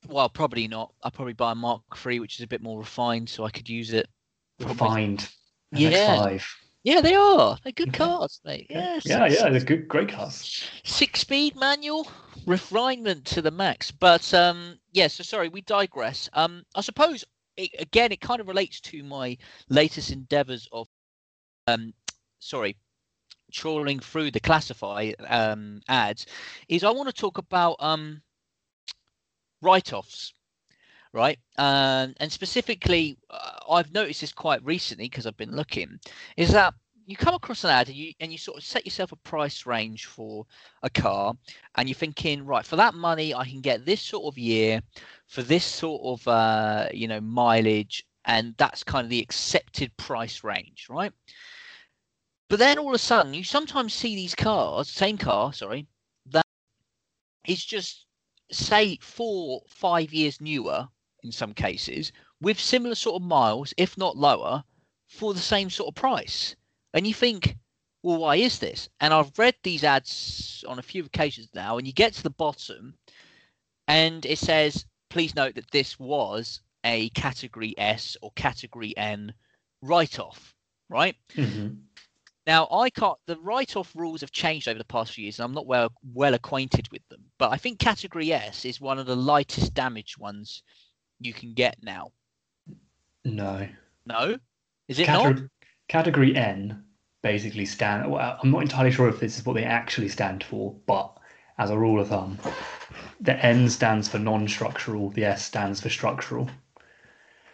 Well, 0.09 0.29
probably 0.29 0.69
not. 0.69 0.93
I'll 1.03 1.11
probably 1.11 1.35
buy 1.35 1.53
a 1.53 1.55
Mark 1.55 1.83
III, 2.05 2.21
which 2.21 2.39
is 2.39 2.45
a 2.45 2.47
bit 2.49 2.63
more 2.63 2.79
refined, 2.79 3.29
so 3.29 3.45
I 3.45 3.51
could 3.51 3.69
use 3.69 3.93
it. 3.93 4.09
Probably. 4.59 4.75
Refined 4.75 5.29
Yeah. 5.73 5.91
MX-5. 5.91 6.45
Yeah, 6.83 7.01
they 7.03 7.15
are. 7.15 7.59
They're 7.63 7.73
good 7.73 7.93
cars, 7.93 8.41
mate. 8.45 8.67
Yeah, 8.71 8.99
Yeah, 9.05 9.27
yeah, 9.27 9.51
they're 9.51 9.61
good, 9.61 9.87
great 9.87 10.09
cars. 10.09 10.65
Six-speed 10.85 11.55
manual, 11.57 12.11
refinement 12.47 13.27
to 13.27 13.43
the 13.43 13.51
max. 13.51 13.91
But 13.91 14.33
um, 14.33 14.79
yeah. 14.93 15.09
So 15.09 15.23
sorry, 15.23 15.49
we 15.51 15.61
digress. 15.61 16.31
Um, 16.33 16.65
I 16.75 16.81
suppose 16.81 17.25
it, 17.61 17.71
again, 17.79 18.13
it 18.13 18.21
kind 18.21 18.41
of 18.41 18.49
relates 18.49 18.81
to 18.81 19.03
my 19.03 19.37
latest 19.69 20.11
endeavours 20.11 20.69
of 20.73 20.89
um, 21.67 21.93
sorry, 22.39 22.77
trawling 23.53 24.01
through 24.01 24.31
the 24.31 24.41
classify 24.41 25.13
um, 25.29 25.81
ads 25.89 26.27
is 26.69 26.85
I 26.85 26.91
want 26.91 27.09
to 27.09 27.15
talk 27.15 27.39
about 27.39 27.77
um, 27.81 28.23
write-offs, 29.61 30.33
right? 31.13 31.39
Um, 31.59 32.15
and 32.19 32.31
specifically, 32.31 33.19
uh, 33.31 33.53
I've 33.71 33.93
noticed 33.93 34.21
this 34.21 34.33
quite 34.33 34.65
recently 34.65 35.09
because 35.09 35.27
I've 35.27 35.37
been 35.37 35.57
looking. 35.57 35.99
Is 36.37 36.53
that 36.53 36.75
you 37.11 37.17
come 37.17 37.35
across 37.35 37.65
an 37.65 37.71
ad 37.71 37.89
and 37.89 37.97
you 37.97 38.13
and 38.21 38.31
you 38.31 38.39
sort 38.39 38.59
of 38.59 38.65
set 38.65 38.85
yourself 38.85 39.11
a 39.13 39.17
price 39.17 39.67
range 39.67 40.07
for 40.07 40.47
a 40.83 40.91
car, 40.91 41.35
and 41.75 41.89
you're 41.89 41.95
thinking, 41.95 42.47
right, 42.47 42.65
for 42.65 42.77
that 42.77 42.95
money, 42.95 43.35
I 43.35 43.45
can 43.45 43.61
get 43.61 43.85
this 43.85 44.01
sort 44.01 44.33
of 44.33 44.39
year, 44.39 44.81
for 45.27 45.43
this 45.43 45.65
sort 45.65 46.03
of 46.05 46.29
uh, 46.29 46.89
you 46.93 47.09
know 47.09 47.21
mileage, 47.21 48.07
and 48.27 48.55
that's 48.59 48.85
kind 48.85 49.05
of 49.05 49.11
the 49.11 49.21
accepted 49.21 49.97
price 49.97 50.45
range, 50.45 50.87
right? 50.89 51.13
But 52.49 52.59
then 52.59 52.79
all 52.79 52.89
of 52.89 52.95
a 52.95 52.99
sudden, 52.99 53.35
you 53.35 53.45
sometimes 53.45 53.95
see 53.95 54.15
these 54.15 54.35
cars, 54.35 54.89
same 54.89 55.19
car, 55.19 55.53
sorry, 55.53 55.87
that 56.27 56.47
is 57.47 57.65
just 57.65 58.07
say 58.53 58.99
four, 59.01 59.63
five 59.69 60.13
years 60.13 60.41
newer 60.41 60.89
in 61.23 61.33
some 61.33 61.55
cases, 61.55 62.13
with 62.41 62.59
similar 62.59 62.95
sort 62.95 63.21
of 63.21 63.27
miles, 63.27 63.75
if 63.77 63.99
not 63.99 64.17
lower, 64.17 64.65
for 65.07 65.35
the 65.35 65.41
same 65.41 65.71
sort 65.71 65.89
of 65.89 65.95
price. 65.95 66.57
And 66.95 67.07
you 67.07 67.15
think, 67.15 67.57
well, 68.03 68.19
why 68.19 68.37
is 68.37 68.59
this? 68.59 68.89
And 69.01 69.13
I've 69.13 69.39
read 69.39 69.55
these 69.63 69.85
ads 69.85 70.65
on 70.69 70.79
a 70.79 70.83
few 70.83 71.05
occasions 71.05 71.49
now, 71.55 71.79
and 71.79 71.87
you 71.87 71.93
get 71.93 72.15
to 72.15 72.23
the 72.23 72.31
bottom, 72.31 72.95
and 73.89 74.25
it 74.27 74.39
says, 74.39 74.87
please 75.09 75.35
note 75.35 75.55
that 75.57 75.71
this 75.71 75.99
was 75.99 76.61
a 76.85 77.11
category 77.11 77.75
S 77.79 78.17
or 78.23 78.33
category 78.37 78.97
N 78.97 79.33
write 79.83 80.19
off, 80.19 80.55
right? 80.89 81.17
hmm 81.35 81.69
Now, 82.47 82.67
I 82.71 82.91
can't. 82.91 83.19
The 83.27 83.37
write-off 83.37 83.95
rules 83.95 84.23
have 84.23 84.33
changed 84.33 84.67
over 84.69 84.79
the 84.79 84.85
past 84.85 85.13
few 85.13 85.25
years, 85.25 85.39
and 85.39 85.45
I'm 85.45 85.55
not 85.55 85.67
well 85.67 85.93
well 86.15 86.35
acquainted 86.35 86.89
with 86.91 87.07
them. 87.09 87.21
But 87.39 87.53
I 87.53 87.57
think 87.57 87.79
Category 87.79 88.33
S 88.33 88.65
is 88.65 88.81
one 88.81 88.99
of 88.99 89.07
the 89.07 89.17
lightest 89.17 89.75
damage 89.75 90.17
ones 90.19 90.63
you 91.21 91.33
can 91.33 91.53
get 91.55 91.77
now. 91.83 92.13
No. 93.25 93.69
No, 94.07 94.39
is 94.89 94.99
it 94.99 95.07
not? 95.07 95.37
Category, 95.91 96.37
N 96.37 96.85
basically 97.21 97.67
stand. 97.67 98.09
Well, 98.09 98.39
I'm 98.41 98.53
not 98.53 98.63
entirely 98.63 98.93
sure 98.93 99.09
if 99.09 99.19
this 99.19 99.37
is 99.37 99.45
what 99.45 99.55
they 99.55 99.65
actually 99.65 100.09
stand 100.09 100.45
for, 100.45 100.73
but 100.87 101.19
as 101.59 101.69
a 101.69 101.77
rule 101.77 102.01
of 102.01 102.09
thumb, 102.09 102.39
the 103.21 103.45
N 103.45 103.69
stands 103.69 104.07
for 104.07 104.21
non-structural, 104.21 105.11
the 105.11 105.25
S 105.25 105.45
stands 105.45 105.81
for 105.81 105.89
structural. 105.91 106.49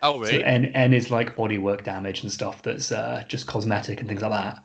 Oh, 0.03 0.19
really? 0.19 0.41
So? 0.41 0.45
N 0.45 0.67
N 0.67 0.93
is 0.93 1.11
like 1.11 1.35
bodywork 1.35 1.83
damage 1.83 2.23
and 2.23 2.31
stuff 2.31 2.61
that's 2.61 2.93
uh, 2.93 3.25
just 3.27 3.47
cosmetic 3.47 4.01
and 4.01 4.09
things 4.09 4.21
like 4.21 4.33
that. 4.33 4.63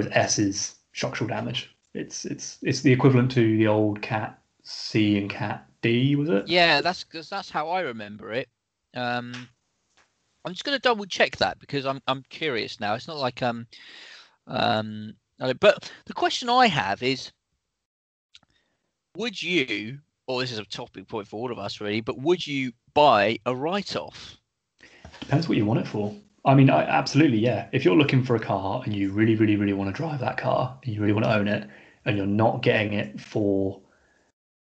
With 0.00 0.10
S 0.10 0.40
is 0.40 0.74
structural 0.92 1.28
damage. 1.28 1.72
It's 1.94 2.24
it's 2.24 2.58
it's 2.62 2.80
the 2.80 2.92
equivalent 2.92 3.30
to 3.32 3.56
the 3.56 3.68
old 3.68 4.02
Cat 4.02 4.36
C 4.64 5.16
and 5.16 5.30
Cat 5.30 5.64
D, 5.80 6.16
was 6.16 6.28
it? 6.28 6.48
Yeah, 6.48 6.80
that's 6.80 7.04
'cause 7.04 7.30
that's 7.30 7.50
how 7.50 7.68
I 7.68 7.82
remember 7.82 8.32
it. 8.32 8.48
Um, 8.94 9.48
I'm 10.44 10.52
just 10.52 10.64
going 10.64 10.76
to 10.76 10.82
double 10.82 11.04
check 11.04 11.36
that 11.38 11.58
because 11.58 11.86
I'm 11.86 12.00
I'm 12.06 12.24
curious 12.28 12.80
now. 12.80 12.94
It's 12.94 13.08
not 13.08 13.18
like 13.18 13.42
um 13.42 13.66
um. 14.46 15.14
But 15.38 15.90
the 16.06 16.12
question 16.12 16.48
I 16.48 16.66
have 16.66 17.02
is, 17.02 17.32
would 19.16 19.42
you, 19.42 19.98
or 20.28 20.40
this 20.40 20.52
is 20.52 20.58
a 20.58 20.64
topic 20.64 21.08
point 21.08 21.26
for 21.26 21.36
all 21.36 21.50
of 21.50 21.58
us 21.58 21.80
really, 21.80 22.00
but 22.00 22.18
would 22.18 22.46
you 22.46 22.72
buy 22.94 23.38
a 23.44 23.54
write-off? 23.54 24.36
Depends 25.20 25.48
what 25.48 25.58
you 25.58 25.66
want 25.66 25.80
it 25.80 25.88
for. 25.88 26.14
I 26.44 26.54
mean, 26.54 26.70
I, 26.70 26.84
absolutely, 26.84 27.38
yeah. 27.38 27.68
If 27.72 27.84
you're 27.84 27.96
looking 27.96 28.22
for 28.24 28.36
a 28.36 28.40
car 28.40 28.82
and 28.84 28.94
you 28.94 29.10
really, 29.10 29.34
really, 29.34 29.56
really 29.56 29.72
want 29.72 29.94
to 29.94 29.96
drive 29.96 30.20
that 30.20 30.36
car 30.36 30.78
and 30.84 30.94
you 30.94 31.00
really 31.00 31.12
want 31.12 31.24
to 31.24 31.34
own 31.34 31.48
it, 31.48 31.68
and 32.04 32.16
you're 32.16 32.26
not 32.26 32.62
getting 32.62 32.92
it 32.92 33.20
for 33.20 33.80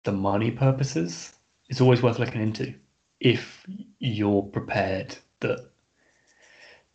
the 0.04 0.12
money 0.12 0.52
purposes, 0.52 1.34
it's 1.70 1.82
always 1.82 2.02
worth 2.02 2.20
looking 2.20 2.42
into. 2.42 2.74
If 3.20 3.66
you're 4.00 4.44
prepared 4.44 5.18
that 5.42 5.70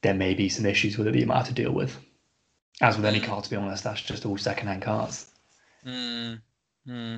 there 0.03 0.15
may 0.15 0.35
be 0.35 0.49
some 0.49 0.67
issues 0.67 0.99
with 0.99 1.07
it 1.07 1.13
that 1.13 1.19
you 1.19 1.27
might 1.27 1.39
have 1.39 1.49
to 1.49 1.55
deal 1.55 1.73
with. 1.73 1.97
As 2.81 2.97
with 2.97 3.05
any 3.07 3.21
Mm. 3.21 3.25
car, 3.25 3.43
to 3.43 3.51
be 3.51 3.57
honest, 3.57 3.85
that's 3.85 4.01
just 4.01 4.27
all 4.27 4.37
second-hand 4.37 4.83
cars. 4.83 5.27
Hmm. 5.85 6.35
hmm. 6.87 7.17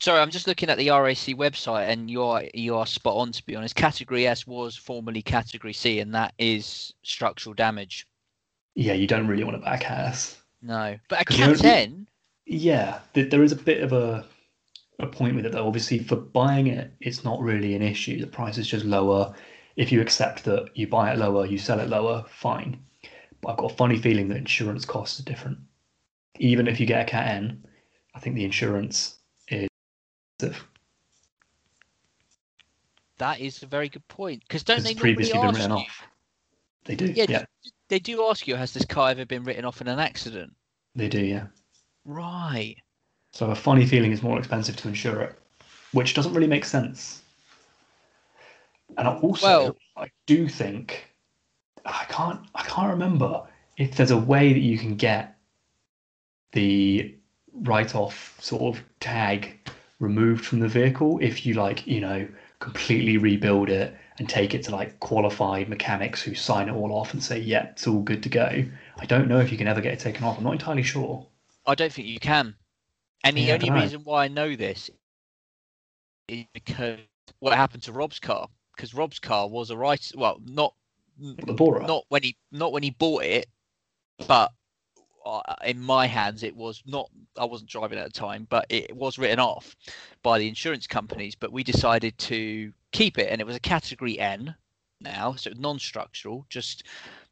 Sorry, 0.00 0.18
I'm 0.20 0.30
just 0.30 0.48
looking 0.48 0.68
at 0.68 0.78
the 0.78 0.90
RAC 0.90 1.34
website, 1.36 1.88
and 1.88 2.10
you're 2.10 2.42
you 2.54 2.74
are 2.76 2.86
spot 2.86 3.14
on. 3.16 3.30
To 3.32 3.46
be 3.46 3.54
honest, 3.54 3.76
Category 3.76 4.26
S 4.26 4.46
was 4.46 4.76
formerly 4.76 5.22
Category 5.22 5.72
C, 5.72 6.00
and 6.00 6.12
that 6.14 6.34
is 6.38 6.92
structural 7.04 7.54
damage. 7.54 8.06
Yeah, 8.74 8.94
you 8.94 9.06
don't 9.06 9.28
really 9.28 9.44
want 9.44 9.56
to 9.56 9.62
buy 9.64 9.76
a 9.76 9.78
Cat 9.78 10.08
S. 10.08 10.38
No, 10.60 10.98
but 11.08 11.20
a 11.20 11.24
Cat 11.24 11.48
only- 11.48 11.58
10. 11.60 12.08
Yeah, 12.46 12.98
th- 13.14 13.30
there 13.30 13.44
is 13.44 13.52
a 13.52 13.56
bit 13.56 13.82
of 13.82 13.92
a 13.92 14.26
a 14.98 15.06
point 15.06 15.36
with 15.36 15.46
it 15.46 15.52
though. 15.52 15.66
Obviously, 15.66 16.00
for 16.00 16.16
buying 16.16 16.66
it, 16.66 16.92
it's 17.00 17.22
not 17.22 17.40
really 17.40 17.74
an 17.76 17.82
issue. 17.82 18.20
The 18.20 18.26
price 18.26 18.58
is 18.58 18.66
just 18.66 18.84
lower. 18.84 19.32
If 19.76 19.90
you 19.90 20.00
accept 20.00 20.44
that 20.44 20.70
you 20.74 20.86
buy 20.86 21.12
it 21.12 21.18
lower, 21.18 21.46
you 21.46 21.58
sell 21.58 21.80
it 21.80 21.88
lower, 21.88 22.24
fine. 22.28 22.82
But 23.40 23.50
I've 23.52 23.56
got 23.56 23.72
a 23.72 23.74
funny 23.74 23.98
feeling 23.98 24.28
that 24.28 24.36
insurance 24.36 24.84
costs 24.84 25.18
are 25.20 25.24
different. 25.24 25.58
Even 26.38 26.68
if 26.68 26.78
you 26.78 26.86
get 26.86 27.02
a 27.02 27.10
Cat 27.10 27.28
N, 27.28 27.64
I 28.14 28.20
think 28.20 28.36
the 28.36 28.44
insurance 28.44 29.18
is 29.48 29.68
expensive. 30.38 30.66
That 33.18 33.40
is 33.40 33.62
a 33.62 33.66
very 33.66 33.88
good 33.88 34.06
point. 34.08 34.42
Because 34.46 34.62
don't 34.62 34.82
they 34.82 34.94
previously 34.94 35.38
been 35.38 35.52
written 35.52 35.70
you? 35.70 35.76
off. 35.76 36.02
They 36.84 36.96
do. 36.96 37.06
Yeah, 37.06 37.26
Yeah, 37.28 37.44
They 37.88 37.98
do 37.98 38.26
ask 38.28 38.48
you, 38.48 38.56
has 38.56 38.72
this 38.72 38.84
car 38.84 39.10
ever 39.10 39.24
been 39.24 39.44
written 39.44 39.64
off 39.64 39.80
in 39.80 39.88
an 39.88 39.98
accident? 39.98 40.52
they 40.94 41.08
do. 41.08 41.24
Yeah. 41.24 41.46
Right. 42.04 42.76
So 43.32 43.46
I 43.46 43.48
have 43.50 43.58
a 43.58 43.60
funny 43.60 43.86
feeling 43.86 44.12
it's 44.12 44.22
more 44.22 44.38
expensive 44.38 44.76
to 44.76 44.88
insure 44.88 45.22
it, 45.22 45.38
which 45.92 46.14
doesn't 46.14 46.34
really 46.34 46.48
make 46.48 46.64
sense. 46.64 47.21
And 48.96 49.08
I 49.08 49.16
also, 49.16 49.46
Well- 49.46 49.76
I 49.96 50.10
do 50.26 50.48
think 50.48 51.08
I 51.84 52.04
can't, 52.08 52.40
I 52.54 52.62
can't 52.62 52.90
remember 52.90 53.46
if 53.76 53.96
there's 53.96 54.10
a 54.10 54.16
way 54.16 54.52
that 54.52 54.60
you 54.60 54.78
can 54.78 54.96
get 54.96 55.36
the 56.52 57.16
write-off 57.52 58.36
sort 58.40 58.76
of 58.76 58.84
tag 59.00 59.58
removed 59.98 60.44
from 60.44 60.60
the 60.60 60.68
vehicle 60.68 61.18
if 61.20 61.44
you 61.46 61.54
like, 61.54 61.86
you 61.86 62.00
know, 62.00 62.28
completely 62.60 63.18
rebuild 63.18 63.68
it 63.68 63.96
and 64.18 64.28
take 64.28 64.54
it 64.54 64.62
to 64.64 64.70
like 64.70 65.00
qualified 65.00 65.68
mechanics 65.68 66.22
who 66.22 66.34
sign 66.34 66.68
it 66.68 66.72
all 66.72 66.92
off 66.92 67.12
and 67.12 67.22
say, 67.22 67.38
yeah, 67.38 67.64
it's 67.70 67.86
all 67.86 68.00
good 68.02 68.22
to 68.22 68.28
go. 68.28 68.64
I 68.98 69.06
don't 69.06 69.28
know 69.28 69.40
if 69.40 69.50
you 69.50 69.58
can 69.58 69.66
ever 69.66 69.80
get 69.80 69.94
it 69.94 69.98
taken 69.98 70.24
off. 70.24 70.38
I'm 70.38 70.44
not 70.44 70.52
entirely 70.52 70.82
sure. 70.82 71.26
I 71.66 71.74
don't 71.74 71.92
think 71.92 72.08
you 72.08 72.20
can. 72.20 72.54
And 73.24 73.36
the 73.36 73.42
Yeah, 73.42 73.54
only 73.54 73.70
reason 73.70 74.02
why 74.04 74.24
I 74.24 74.28
know 74.28 74.54
this 74.54 74.90
is 76.28 76.44
because 76.52 76.98
what 77.40 77.54
happened 77.54 77.82
to 77.84 77.92
Rob's 77.92 78.18
car. 78.20 78.48
Because 78.76 78.94
Rob's 78.94 79.18
car 79.18 79.48
was 79.48 79.70
a 79.70 79.76
right, 79.76 80.10
well, 80.14 80.40
not 80.44 80.74
not 81.18 82.04
when 82.08 82.22
he 82.22 82.36
not 82.50 82.72
when 82.72 82.82
he 82.82 82.90
bought 82.90 83.24
it, 83.24 83.46
but 84.26 84.52
uh, 85.24 85.40
in 85.64 85.80
my 85.80 86.06
hands 86.06 86.42
it 86.42 86.56
was 86.56 86.82
not. 86.86 87.10
I 87.38 87.44
wasn't 87.44 87.70
driving 87.70 87.98
at 87.98 88.06
the 88.06 88.18
time, 88.18 88.46
but 88.48 88.66
it 88.68 88.94
was 88.96 89.18
written 89.18 89.38
off 89.38 89.76
by 90.22 90.38
the 90.38 90.48
insurance 90.48 90.86
companies. 90.86 91.34
But 91.34 91.52
we 91.52 91.62
decided 91.64 92.16
to 92.18 92.72
keep 92.92 93.18
it, 93.18 93.28
and 93.30 93.40
it 93.40 93.46
was 93.46 93.56
a 93.56 93.60
Category 93.60 94.18
N 94.18 94.54
now, 95.00 95.34
so 95.34 95.50
non-structural, 95.56 96.46
just 96.48 96.84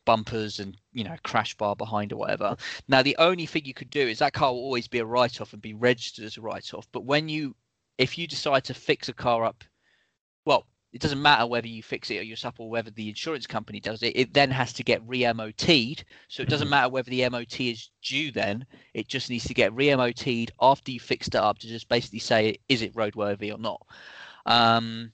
bumpers 0.05 0.59
and 0.59 0.77
you 0.93 1.05
know 1.05 1.17
crash 1.23 1.55
bar 1.55 1.77
behind 1.77 2.13
or 2.13 2.17
whatever. 2.17 2.57
Now 2.89 3.03
the 3.03 3.17
only 3.19 3.47
thing 3.47 3.65
you 3.65 3.75
could 3.75 3.91
do 3.91 4.01
is 4.01 4.19
that 4.19 4.33
car 4.33 4.53
will 4.53 4.61
always 4.61 4.89
be 4.89 4.99
a 4.99 5.05
write-off 5.05 5.53
and 5.53 5.63
be 5.63 5.75
registered 5.75 6.25
as 6.25 6.37
a 6.37 6.41
write-off. 6.41 6.89
But 6.93 7.05
when 7.05 7.29
you, 7.29 7.55
if 7.99 8.19
you 8.19 8.27
decide 8.27 8.65
to 8.65 8.75
fix 8.75 9.09
a 9.09 9.13
car 9.13 9.45
up, 9.45 9.65
it 10.93 11.01
doesn't 11.01 11.23
matter 11.23 11.47
whether 11.47 11.69
you 11.69 11.83
fix 11.83 12.11
it 12.11 12.19
or 12.19 12.23
yourself 12.23 12.59
or 12.59 12.69
whether 12.69 12.91
the 12.91 13.09
insurance 13.09 13.47
company 13.47 13.79
does 13.79 14.03
it. 14.03 14.17
It 14.17 14.35
then 14.35 14.51
has 14.51 14.73
to 14.73 14.83
get 14.83 15.07
re-MOT'd. 15.07 16.05
So 16.29 16.43
it 16.43 16.49
doesn't 16.49 16.67
Mhm. 16.67 16.71
matter 16.71 16.89
whether 16.89 17.11
the 17.11 17.23
MOT 17.23 17.71
is 17.71 17.91
due 18.03 18.33
then. 18.33 18.67
It 18.93 19.07
just 19.07 19.31
needs 19.31 19.45
to 19.45 19.55
get 19.55 19.73
re-MOT'd 19.73 20.51
after 20.61 20.91
you 20.91 20.99
fixed 20.99 21.35
it 21.35 21.41
up 21.41 21.61
to 21.61 21.69
just 21.69 21.89
basically 21.89 22.19
say 22.19 22.59
is 22.69 22.83
it 22.83 22.95
roadworthy 22.95 23.55
or 23.55 23.59
not. 23.59 23.87
Um, 24.47 25.13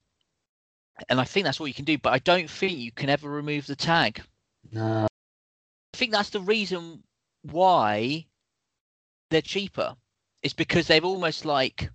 and 1.10 1.20
I 1.20 1.24
think 1.24 1.44
that's 1.44 1.60
all 1.60 1.68
you 1.68 1.74
can 1.74 1.84
do. 1.84 1.98
But 1.98 2.14
I 2.14 2.20
don't 2.20 2.48
think 2.48 2.78
you 2.78 2.90
can 2.90 3.10
ever 3.10 3.28
remove 3.28 3.66
the 3.66 3.76
tag. 3.76 4.22
No. 4.72 5.04
I 5.04 5.96
think 5.96 6.12
that's 6.12 6.30
the 6.30 6.40
reason 6.40 7.02
why 7.42 8.26
they're 9.30 9.42
cheaper. 9.42 9.94
It's 10.42 10.54
because 10.54 10.86
they've 10.86 11.04
almost 11.04 11.44
like 11.44 11.90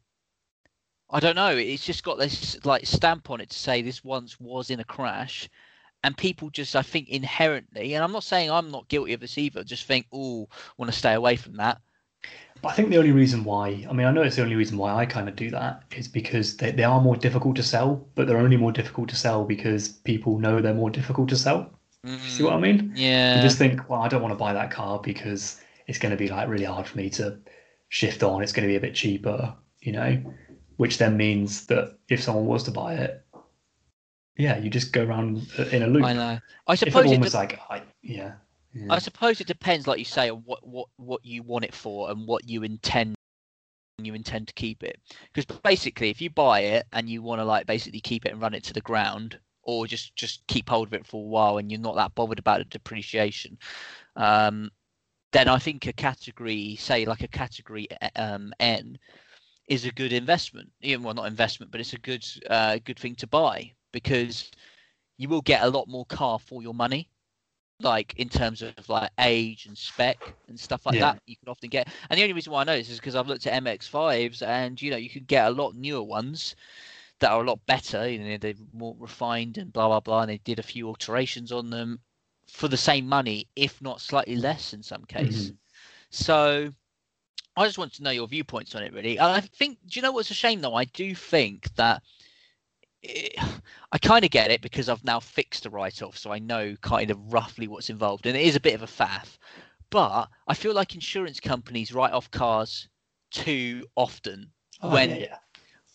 I 1.12 1.20
don't 1.20 1.36
know. 1.36 1.50
It's 1.56 1.86
just 1.86 2.04
got 2.04 2.18
this 2.18 2.64
like 2.66 2.86
stamp 2.86 3.30
on 3.30 3.42
it 3.42 3.50
to 3.50 3.60
say 3.60 3.82
this 3.82 4.04
once 4.04 4.40
was 4.40 4.70
in 4.70 4.80
a 4.80 4.84
crash, 4.86 5.50
and 6.04 6.16
people 6.16 6.50
just 6.50 6.76
I 6.76 6.82
think 6.82 7.10
inherently, 7.10 7.94
and 7.94 8.04
I'm 8.04 8.12
not 8.14 8.24
saying 8.24 8.50
I'm 8.50 8.72
not 8.72 8.88
guilty 8.88 9.14
of 9.14 9.20
this 9.20 9.38
either. 9.38 9.64
Just 9.64 9.86
think, 9.86 10.08
oh, 10.14 10.48
want 10.78 10.92
to 10.92 10.98
stay 10.98 11.14
away 11.14 11.36
from 11.36 11.58
that. 11.58 11.82
But 12.62 12.70
I 12.70 12.74
think 12.74 12.90
the 12.90 12.98
only 12.98 13.12
reason 13.12 13.44
why, 13.44 13.86
I 13.90 13.94
mean, 13.94 14.06
I 14.06 14.12
know 14.12 14.22
it's 14.22 14.36
the 14.36 14.44
only 14.44 14.56
reason 14.56 14.78
why 14.78 14.94
I 14.94 15.06
kind 15.08 15.28
of 15.28 15.36
do 15.36 15.50
that 15.50 15.84
is 15.98 16.08
because 16.08 16.58
they, 16.58 16.72
they 16.72 16.84
are 16.84 17.02
more 17.02 17.16
difficult 17.16 17.56
to 17.56 17.64
sell, 17.64 18.08
but 18.14 18.28
they're 18.28 18.38
only 18.38 18.58
more 18.58 18.72
difficult 18.72 19.10
to 19.10 19.16
sell 19.16 19.44
because 19.44 19.90
people 19.90 20.38
know 20.38 20.62
they're 20.62 20.74
more 20.76 20.92
difficult 20.92 21.30
to 21.30 21.36
sell. 21.36 21.72
See 22.28 22.44
what 22.44 22.54
I 22.54 22.60
mean? 22.60 22.90
Mm, 22.90 22.92
Yeah. 22.96 23.36
You 23.38 23.42
just 23.42 23.58
think, 23.58 23.90
well, 23.90 24.02
I 24.02 24.08
don't 24.08 24.22
want 24.22 24.32
to 24.32 24.38
buy 24.38 24.54
that 24.54 24.70
car 24.72 25.00
because 25.00 25.60
it's 25.88 25.98
going 26.00 26.12
to 26.12 26.18
be 26.18 26.28
like 26.30 26.48
really 26.48 26.66
hard 26.66 26.88
for 26.88 26.98
me 26.98 27.10
to 27.12 27.40
shift 27.90 28.22
on. 28.24 28.44
It's 28.44 28.52
going 28.52 28.68
to 28.68 28.72
be 28.72 28.76
a 28.76 28.80
bit 28.80 28.94
cheaper, 28.96 29.56
you 29.82 29.92
know, 29.92 30.22
which 30.82 30.98
then 30.98 31.16
means 31.16 31.68
that 31.68 31.96
if 32.10 32.24
someone 32.24 32.48
was 32.48 32.64
to 32.64 32.72
buy 32.72 32.96
it, 32.96 33.24
yeah, 34.36 34.58
you 34.58 34.68
just 34.68 34.92
go 34.92 35.04
around 35.04 35.48
in 35.72 35.84
a 35.84 35.86
loop. 35.86 36.04
I 36.04 36.14
know. 36.14 36.40
I 36.66 36.74
suppose 36.74 37.06
it 37.06 37.14
everyone 37.14 37.30
de- 37.30 37.38
like, 37.38 37.60
I, 37.70 37.84
yeah, 38.02 38.32
yeah. 38.74 38.92
I 38.92 38.98
suppose 38.98 39.40
it 39.40 39.46
depends, 39.46 39.86
like 39.86 40.00
you 40.00 40.06
say, 40.06 40.32
on 40.32 40.42
what 40.44 40.66
what 40.66 40.88
what 40.96 41.24
you 41.24 41.44
want 41.44 41.66
it 41.66 41.76
for 41.76 42.10
and 42.10 42.26
what 42.26 42.50
you 42.50 42.64
intend 42.64 43.14
you 44.00 44.16
intend 44.16 44.48
to 44.48 44.56
keep 44.56 44.82
it. 44.82 45.00
Because 45.32 45.46
basically, 45.60 46.10
if 46.10 46.20
you 46.20 46.32
buy 46.32 46.62
it 46.62 46.88
and 46.94 47.08
you 47.08 47.22
want 47.22 47.42
to 47.42 47.46
like 47.46 47.68
basically 47.68 48.02
keep 48.02 48.26
it 48.26 48.32
and 48.32 48.42
run 48.42 48.56
it 48.56 48.64
to 48.64 48.74
the 48.74 48.82
ground, 48.82 49.38
or 49.62 49.86
just 49.86 50.16
just 50.16 50.42
keep 50.48 50.68
hold 50.68 50.88
of 50.88 50.96
it 50.96 51.06
for 51.06 51.24
a 51.24 51.28
while 51.28 51.60
and 51.60 51.72
you're 51.72 51.80
not 51.80 51.96
that 51.96 52.16
bothered 52.16 52.40
about 52.40 52.58
the 52.58 52.66
depreciation, 52.66 53.56
um, 54.16 54.72
then 55.32 55.48
I 55.48 55.60
think 55.60 55.86
a 55.86 55.94
category, 55.94 56.76
say 56.78 57.06
like 57.06 57.22
a 57.22 57.28
category 57.28 57.88
uh, 58.02 58.10
um, 58.16 58.52
N, 58.60 58.98
is 59.72 59.88
a 59.88 59.94
good 59.94 60.14
investment. 60.14 60.74
Even 60.84 61.06
well, 61.06 61.16
not 61.16 61.28
investment, 61.28 61.72
but 61.74 61.82
it's 61.82 61.94
a 61.94 62.00
good 62.00 62.26
uh, 62.50 62.80
good 62.86 63.00
thing 63.00 63.16
to 63.18 63.28
buy 63.28 63.74
because 63.94 64.52
you 65.18 65.30
will 65.30 65.42
get 65.42 65.64
a 65.64 65.70
lot 65.70 65.88
more 65.90 66.06
car 66.06 66.40
for 66.40 66.64
your 66.64 66.76
money 66.76 67.10
like 67.84 68.26
in 68.28 68.30
terms 68.30 68.64
of 68.64 68.88
like 68.90 69.12
age 69.20 69.66
and 69.68 69.78
spec 69.78 70.36
and 70.48 70.60
stuff 70.60 70.86
like 70.86 70.98
Yeah. 70.98 71.02
that 71.02 71.20
you 71.26 71.36
can 71.36 71.50
often 71.50 71.70
get 71.70 71.88
and 72.10 72.18
the 72.18 72.24
only 72.24 72.34
reason 72.34 72.52
why 72.54 72.62
i 72.62 72.64
know 72.64 72.76
this 72.78 72.90
is 72.90 73.00
because 73.00 73.16
i've 73.16 73.28
looked 73.28 73.46
at 73.48 73.54
mx5s 73.64 74.42
and 74.42 74.82
you 74.82 74.92
know 74.92 74.98
you 74.98 75.10
can 75.10 75.24
get 75.26 75.48
a 75.48 75.52
lot 75.52 75.76
newer 75.76 76.04
ones 76.04 76.56
that 77.20 77.32
are 77.32 77.42
a 77.42 77.48
lot 77.48 77.66
better 77.66 78.10
you 78.10 78.20
know 78.20 78.38
they're 78.38 78.54
more 78.74 78.96
refined 79.00 79.58
and 79.58 79.74
blah 79.74 79.88
blah 79.88 80.00
blah 80.00 80.22
and 80.22 80.30
they 80.32 80.38
did 80.38 80.60
a 80.60 80.64
few 80.64 80.88
alterations 80.88 81.52
on 81.52 81.70
them 81.72 82.00
for 82.48 82.68
the 82.68 82.78
same 82.78 83.08
money 83.08 83.48
if 83.56 83.82
not 83.82 84.02
slightly 84.02 84.36
less 84.36 84.74
in 84.74 84.84
some 84.84 85.06
case 85.06 85.52
Mhm. 85.52 85.58
so 86.10 86.74
i 87.58 87.66
just 87.66 87.78
want 87.78 87.94
to 87.94 88.04
know 88.04 88.12
your 88.12 88.28
viewpoints 88.28 88.76
on 88.76 88.84
it 88.84 88.94
really 88.94 89.18
and 89.18 89.28
i 89.28 89.40
think 89.40 89.78
do 89.88 90.00
you 90.00 90.02
know 90.02 90.12
what's 90.12 90.32
a 90.32 90.36
shame 90.36 90.62
though 90.62 90.76
i 90.76 90.86
do 90.86 91.14
think 91.16 91.74
that 91.76 92.02
it, 93.04 93.34
I 93.92 93.98
kind 93.98 94.24
of 94.24 94.32
get 94.32 94.52
it 94.52 94.62
because 94.62 94.88
I've 94.88 95.04
now 95.04 95.20
fixed 95.20 95.66
a 95.66 95.70
write 95.70 96.02
off, 96.02 96.18
so 96.18 96.32
I 96.32 96.40
know 96.40 96.78
kind 96.82 97.12
of 97.12 97.34
roughly 97.34 97.68
what's 97.68 97.90
involved, 97.90 98.26
and 98.26 98.38
it 98.38 98.46
is 98.46 98.56
a 98.56 98.62
bit 98.62 98.74
of 98.74 98.84
a 98.84 98.88
faff. 98.88 99.38
But 99.90 100.30
I 100.48 100.54
feel 100.54 100.74
like 100.74 100.96
insurance 100.96 101.42
companies 101.42 101.94
write 101.94 102.14
off 102.14 102.32
cars 102.32 102.88
too 103.32 103.86
often 103.98 104.50
Oh, 104.82 104.92
when 104.94 105.10
yeah, 105.10 105.16
yeah. 105.18 105.38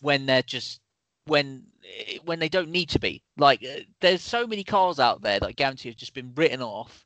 when 0.00 0.26
they're 0.26 0.42
just 0.42 0.80
when 1.24 1.64
eh, 1.84 2.18
when 2.24 2.38
they 2.38 2.50
don't 2.50 2.68
need 2.70 2.90
to 2.90 2.98
be. 2.98 3.22
Like 3.38 3.64
uh, 3.64 3.80
there's 4.00 4.22
so 4.22 4.46
many 4.46 4.62
cars 4.62 5.00
out 5.00 5.22
there 5.22 5.40
that 5.40 5.46
I 5.46 5.52
guarantee 5.52 5.88
have 5.88 5.96
just 5.96 6.14
been 6.14 6.32
written 6.34 6.61
off 6.62 7.04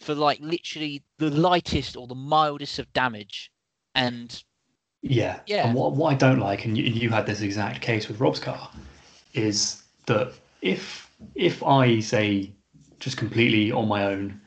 for 0.00 0.14
like 0.14 0.38
literally 0.40 1.02
the 1.18 1.30
lightest 1.30 1.96
or 1.96 2.06
the 2.06 2.14
mildest 2.14 2.78
of 2.78 2.92
damage, 2.92 3.50
and 3.96 4.44
Yeah. 5.02 5.40
Yeah. 5.46 5.66
And 5.66 5.74
what, 5.74 5.92
what 5.92 6.12
I 6.12 6.14
don't 6.14 6.38
like, 6.38 6.64
and 6.64 6.76
you, 6.78 6.84
you 6.84 7.10
had 7.10 7.26
this 7.26 7.40
exact 7.40 7.80
case 7.80 8.06
with 8.06 8.20
Rob's 8.20 8.38
car, 8.38 8.70
is 9.34 9.82
that 10.06 10.32
if 10.62 11.10
if 11.34 11.62
I 11.62 12.00
say 12.00 12.52
just 13.00 13.16
completely 13.16 13.72
on 13.72 13.88
my 13.88 14.04
own 14.04 14.40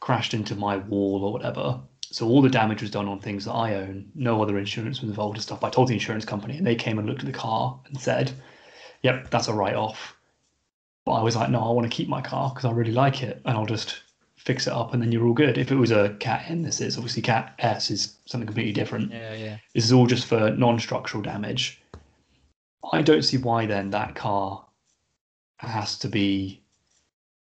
crashed 0.00 0.34
into 0.34 0.54
my 0.54 0.76
wall 0.76 1.24
or 1.24 1.32
whatever, 1.32 1.80
so 2.10 2.28
all 2.28 2.40
the 2.40 2.48
damage 2.48 2.80
was 2.80 2.90
done 2.90 3.08
on 3.08 3.18
things 3.18 3.44
that 3.44 3.52
I 3.52 3.74
own, 3.74 4.10
no 4.14 4.40
other 4.40 4.58
insurance 4.58 5.00
was 5.00 5.10
involved 5.10 5.36
and 5.36 5.42
stuff. 5.42 5.64
I 5.64 5.70
told 5.70 5.88
the 5.88 5.94
insurance 5.94 6.24
company, 6.24 6.56
and 6.56 6.66
they 6.66 6.76
came 6.76 6.98
and 6.98 7.08
looked 7.08 7.20
at 7.20 7.26
the 7.26 7.32
car 7.32 7.78
and 7.86 8.00
said, 8.00 8.30
"Yep, 9.02 9.30
that's 9.30 9.48
a 9.48 9.52
write-off." 9.52 10.16
But 11.04 11.12
I 11.12 11.22
was 11.22 11.36
like, 11.36 11.50
"No, 11.50 11.60
I 11.60 11.72
want 11.72 11.90
to 11.90 11.96
keep 11.96 12.08
my 12.08 12.20
car 12.20 12.50
because 12.50 12.64
I 12.64 12.70
really 12.72 12.92
like 12.92 13.22
it, 13.22 13.42
and 13.44 13.56
I'll 13.56 13.66
just." 13.66 14.02
Fix 14.36 14.66
it 14.66 14.72
up 14.72 14.92
and 14.92 15.02
then 15.02 15.10
you're 15.12 15.26
all 15.26 15.32
good. 15.32 15.58
If 15.58 15.72
it 15.72 15.76
was 15.76 15.90
a 15.90 16.10
Cat 16.20 16.44
N, 16.48 16.62
this 16.62 16.80
is 16.80 16.96
obviously 16.96 17.22
Cat 17.22 17.54
S 17.58 17.90
is 17.90 18.16
something 18.26 18.46
completely 18.46 18.72
different. 18.72 19.10
yeah, 19.12 19.34
yeah, 19.34 19.56
This 19.74 19.84
is 19.84 19.92
all 19.92 20.06
just 20.06 20.26
for 20.26 20.50
non-structural 20.50 21.22
damage. 21.22 21.82
I 22.92 23.02
don't 23.02 23.22
see 23.22 23.38
why 23.38 23.66
then 23.66 23.90
that 23.90 24.14
car 24.14 24.64
has 25.58 25.98
to 26.00 26.08
be, 26.08 26.62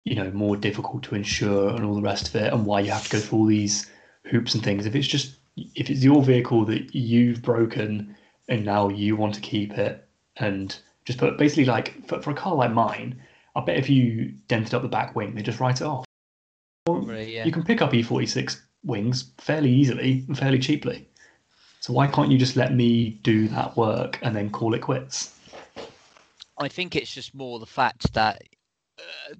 you 0.04 0.16
know, 0.16 0.32
more 0.32 0.58
difficult 0.58 1.04
to 1.04 1.16
insure 1.16 1.70
and 1.76 1.86
all 1.86 1.96
the 1.96 2.02
rest 2.02 2.28
of 2.28 2.36
it, 2.36 2.52
and 2.52 2.66
why 2.66 2.82
you 2.82 2.92
have 2.92 3.06
to 3.06 3.12
go 3.12 3.20
through 3.20 3.40
all 3.40 3.46
these 3.46 3.90
hoops 4.26 4.54
and 4.54 4.64
things. 4.64 4.86
If 4.86 4.96
it's 4.96 5.08
just 5.08 5.36
if 5.76 5.90
it's 5.90 6.04
your 6.04 6.24
vehicle 6.24 6.66
that 6.66 6.96
you've 6.96 7.42
broken 7.42 8.16
and 8.48 8.66
now 8.66 8.90
you 8.90 9.16
want 9.16 9.36
to 9.36 9.42
keep 9.42 9.78
it 9.78 10.08
and 10.38 10.78
just 11.06 11.20
put 11.20 11.38
basically 11.38 11.66
like 11.66 12.06
for, 12.08 12.22
for 12.22 12.32
a 12.32 12.36
car 12.36 12.56
like 12.56 12.72
mine, 12.72 13.22
I 13.56 13.62
bet 13.62 13.78
if 13.78 13.90
you 13.90 14.34
dented 14.48 14.74
up 14.74 14.82
the 14.82 14.88
back 14.88 15.16
wing, 15.16 15.36
they 15.36 15.42
just 15.42 15.60
write 15.60 15.82
it 15.82 15.86
off. 15.86 16.06
Probably, 16.96 17.36
yeah. 17.36 17.46
You 17.46 17.52
can 17.52 17.64
pick 17.64 17.82
up 17.82 17.92
E46 17.92 18.60
wings 18.84 19.32
fairly 19.38 19.72
easily 19.72 20.24
and 20.28 20.38
fairly 20.38 20.60
cheaply. 20.60 21.08
So 21.82 21.94
why 21.94 22.08
can't 22.08 22.32
you 22.32 22.38
just 22.38 22.56
let 22.56 22.74
me 22.74 23.12
do 23.24 23.48
that 23.50 23.78
work 23.78 24.20
and 24.22 24.36
then 24.36 24.50
call 24.50 24.74
it 24.74 24.82
quits? 24.82 25.34
I 26.58 26.68
think 26.68 26.96
it's 26.96 27.14
just 27.14 27.34
more 27.34 27.60
the 27.60 27.66
fact 27.66 28.14
that 28.14 28.44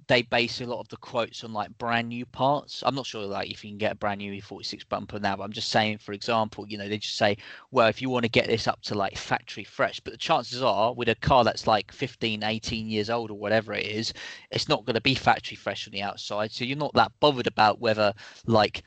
they 0.06 0.22
base 0.22 0.60
a 0.60 0.66
lot 0.66 0.80
of 0.80 0.88
the 0.88 0.96
quotes 0.96 1.44
on 1.44 1.52
like 1.52 1.76
brand 1.78 2.08
new 2.08 2.24
parts. 2.24 2.82
I'm 2.84 2.94
not 2.94 3.06
sure 3.06 3.24
like 3.24 3.50
if 3.50 3.64
you 3.64 3.70
can 3.70 3.78
get 3.78 3.92
a 3.92 3.96
brand 3.96 4.18
new 4.18 4.32
E46 4.32 4.88
bumper 4.88 5.18
now, 5.18 5.36
but 5.36 5.42
I'm 5.42 5.52
just 5.52 5.70
saying, 5.70 5.98
for 5.98 6.12
example, 6.12 6.66
you 6.68 6.78
know, 6.78 6.88
they 6.88 6.98
just 6.98 7.16
say, 7.16 7.36
well, 7.70 7.88
if 7.88 8.00
you 8.00 8.08
want 8.08 8.24
to 8.24 8.30
get 8.30 8.46
this 8.46 8.68
up 8.68 8.80
to 8.82 8.94
like 8.94 9.16
factory 9.16 9.64
fresh, 9.64 10.00
but 10.00 10.12
the 10.12 10.18
chances 10.18 10.62
are 10.62 10.94
with 10.94 11.08
a 11.08 11.14
car 11.16 11.44
that's 11.44 11.66
like 11.66 11.92
15, 11.92 12.42
18 12.42 12.88
years 12.88 13.10
old 13.10 13.30
or 13.30 13.38
whatever 13.38 13.72
it 13.72 13.86
is, 13.86 14.12
it's 14.50 14.68
not 14.68 14.84
going 14.84 14.94
to 14.94 15.00
be 15.00 15.14
factory 15.14 15.56
fresh 15.56 15.86
on 15.86 15.92
the 15.92 16.02
outside. 16.02 16.52
So 16.52 16.64
you're 16.64 16.76
not 16.76 16.94
that 16.94 17.12
bothered 17.20 17.46
about 17.46 17.80
whether 17.80 18.12
like 18.46 18.82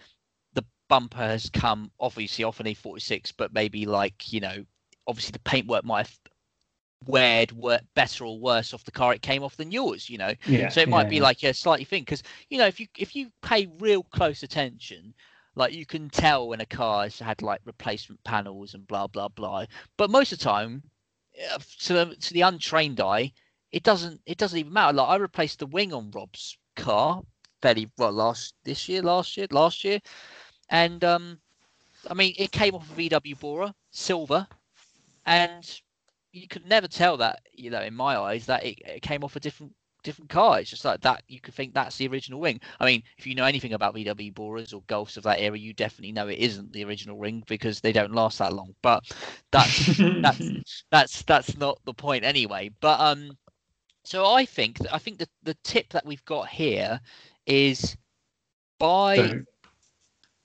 the 0.53 0.65
bumper 0.89 1.17
has 1.17 1.49
come 1.49 1.91
obviously 1.99 2.43
off 2.43 2.59
an 2.59 2.67
E46, 2.67 3.34
but 3.38 3.53
maybe 3.53 3.86
like, 3.86 4.32
you 4.32 4.39
know, 4.39 4.63
obviously 5.07 5.32
the 5.32 5.39
paintwork 5.39 5.84
might 5.84 6.07
have 6.07 6.19
weared 7.08 7.51
were 7.51 7.80
better 7.95 8.26
or 8.26 8.39
worse 8.39 8.74
off 8.74 8.84
the 8.84 8.91
car 8.91 9.14
it 9.14 9.22
came 9.22 9.43
off 9.43 9.56
than 9.58 9.72
yours 9.72 10.10
you 10.10 10.18
know 10.18 10.34
Yeah. 10.45 10.70
so 10.70 10.82
it 10.82 10.89
might 10.89 11.08
yeah, 11.08 11.10
be 11.10 11.20
yeah. 11.20 11.22
like 11.22 11.43
a 11.43 11.54
slightly 11.54 11.86
thing 11.86 12.01
because 12.04 12.24
you 12.49 12.58
know 12.58 12.68
if 12.68 12.80
you 12.80 12.88
if 12.97 13.16
you 13.16 13.30
pay 13.41 13.68
real 13.80 14.04
close 14.04 14.43
attention 14.43 15.14
like 15.56 15.74
you 15.74 15.86
can 15.86 16.10
tell 16.10 16.47
when 16.47 16.62
a 16.62 16.66
car 16.66 17.04
has 17.04 17.20
had 17.20 17.41
like 17.41 17.62
replacement 17.66 18.24
panels 18.24 18.74
and 18.74 18.88
blah 18.88 19.08
blah 19.08 19.28
blah 19.28 19.66
but 19.97 20.10
most 20.10 20.32
of 20.32 20.39
the 20.39 20.43
time 20.43 20.84
uh, 21.54 21.58
to 21.80 21.93
the, 21.93 22.16
to 22.16 22.34
the 22.34 22.41
untrained 22.41 22.99
eye 22.99 23.32
it 23.72 23.84
doesn't 23.84 24.22
it 24.26 24.38
doesn't 24.38 24.60
even 24.60 24.74
matter 24.74 24.93
like 24.93 25.10
i 25.10 25.16
replaced 25.16 25.60
the 25.60 25.66
wing 25.68 25.93
on 25.93 26.12
rob's 26.12 26.58
car 26.76 27.22
fairly 27.62 27.89
well 27.97 28.12
last 28.12 28.54
this 28.64 28.88
year 28.89 29.01
last 29.01 29.38
year 29.38 29.47
last 29.51 29.84
year 29.84 29.99
and 30.70 31.04
um 31.04 31.39
i 32.10 32.14
mean 32.14 32.34
it 32.38 32.51
came 32.51 32.76
off 32.76 32.89
a 32.91 32.93
vw 33.01 33.39
bora 33.39 33.74
silver 33.91 34.47
and 35.26 35.82
you 36.34 36.48
could 36.48 36.66
never 36.66 36.88
tell 36.88 37.16
that 37.18 37.40
you 37.54 37.70
know 37.70 37.82
in 37.82 37.94
my 37.94 38.18
eyes 38.18 38.46
that 38.48 38.66
it, 38.66 38.78
it 38.86 39.02
came 39.02 39.24
off 39.24 39.36
a 39.36 39.40
different 39.40 39.74
different 40.04 40.30
car. 40.30 40.60
It's 40.60 40.70
just 40.70 40.84
like 40.84 41.00
that 41.02 41.24
you 41.30 41.40
could 41.40 41.54
think 41.54 41.74
that's 41.74 41.96
the 41.96 42.08
original 42.08 42.42
wing 42.42 42.60
i 42.80 42.86
mean 42.86 43.04
if 43.18 43.26
you 43.26 43.36
know 43.36 43.46
anything 43.46 43.72
about 43.72 43.96
vw 43.96 44.34
boras 44.34 44.74
or 44.74 44.82
golfs 44.82 45.16
of 45.16 45.24
that 45.24 45.40
era 45.40 45.58
you 45.58 45.74
definitely 45.74 46.12
know 46.12 46.28
it 46.28 46.40
isn't 46.40 46.74
the 46.74 46.84
original 46.84 47.18
ring 47.18 47.42
because 47.48 47.80
they 47.80 47.94
don't 47.94 48.14
last 48.14 48.40
that 48.40 48.52
long. 48.52 48.76
But 48.82 49.04
that's 49.52 49.98
that's 49.98 50.42
that's 50.92 51.22
that's 51.24 51.58
not 51.58 51.80
the 51.86 51.94
point 51.94 52.26
anyway. 52.26 52.70
But 52.82 53.00
um 53.00 53.38
so 54.04 54.26
i 54.34 54.44
think 54.46 54.80
i 54.92 54.98
think 54.98 55.18
the, 55.18 55.30
the 55.44 55.56
tip 55.64 55.90
that 55.90 56.06
we've 56.06 56.26
got 56.26 56.50
here 56.50 57.00
is 57.48 57.96
buy 58.80 59.16
don't, 59.16 59.46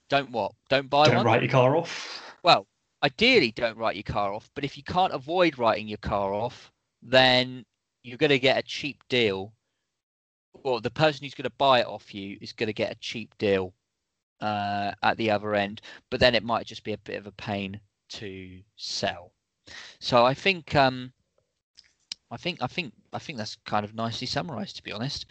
don't, 0.09 0.31
what? 0.31 0.53
Don't 0.69 0.89
buy 0.89 1.05
don't 1.05 1.17
one? 1.17 1.25
write 1.25 1.41
your 1.41 1.51
car 1.51 1.75
off. 1.75 2.21
well, 2.43 2.65
ideally, 3.03 3.51
don't 3.51 3.77
write 3.77 3.95
your 3.95 4.03
car 4.03 4.33
off. 4.33 4.49
But 4.55 4.63
if 4.63 4.77
you 4.77 4.83
can't 4.83 5.13
avoid 5.13 5.57
writing 5.57 5.87
your 5.87 5.97
car 5.97 6.33
off, 6.33 6.71
then 7.01 7.65
you're 8.03 8.17
going 8.17 8.29
to 8.29 8.39
get 8.39 8.57
a 8.57 8.63
cheap 8.63 9.03
deal. 9.09 9.53
Or 10.63 10.81
the 10.81 10.91
person 10.91 11.23
who's 11.23 11.35
going 11.35 11.43
to 11.43 11.55
buy 11.57 11.81
it 11.81 11.87
off 11.87 12.13
you 12.13 12.37
is 12.41 12.53
going 12.53 12.67
to 12.67 12.73
get 12.73 12.91
a 12.91 12.99
cheap 12.99 13.37
deal 13.37 13.73
uh, 14.41 14.91
at 15.03 15.17
the 15.17 15.31
other 15.31 15.55
end. 15.55 15.81
But 16.09 16.19
then 16.19 16.35
it 16.35 16.43
might 16.43 16.65
just 16.65 16.83
be 16.83 16.93
a 16.93 16.97
bit 16.99 17.17
of 17.17 17.27
a 17.27 17.31
pain 17.31 17.79
to 18.09 18.59
sell. 18.75 19.31
So 19.99 20.25
I 20.25 20.33
think 20.33 20.75
um, 20.75 21.13
I 22.31 22.37
think 22.37 22.61
I 22.61 22.67
think 22.67 22.93
I 23.13 23.19
think 23.19 23.37
that's 23.37 23.57
kind 23.65 23.85
of 23.85 23.95
nicely 23.95 24.27
summarized, 24.27 24.75
to 24.77 24.83
be 24.83 24.91
honest. 24.91 25.25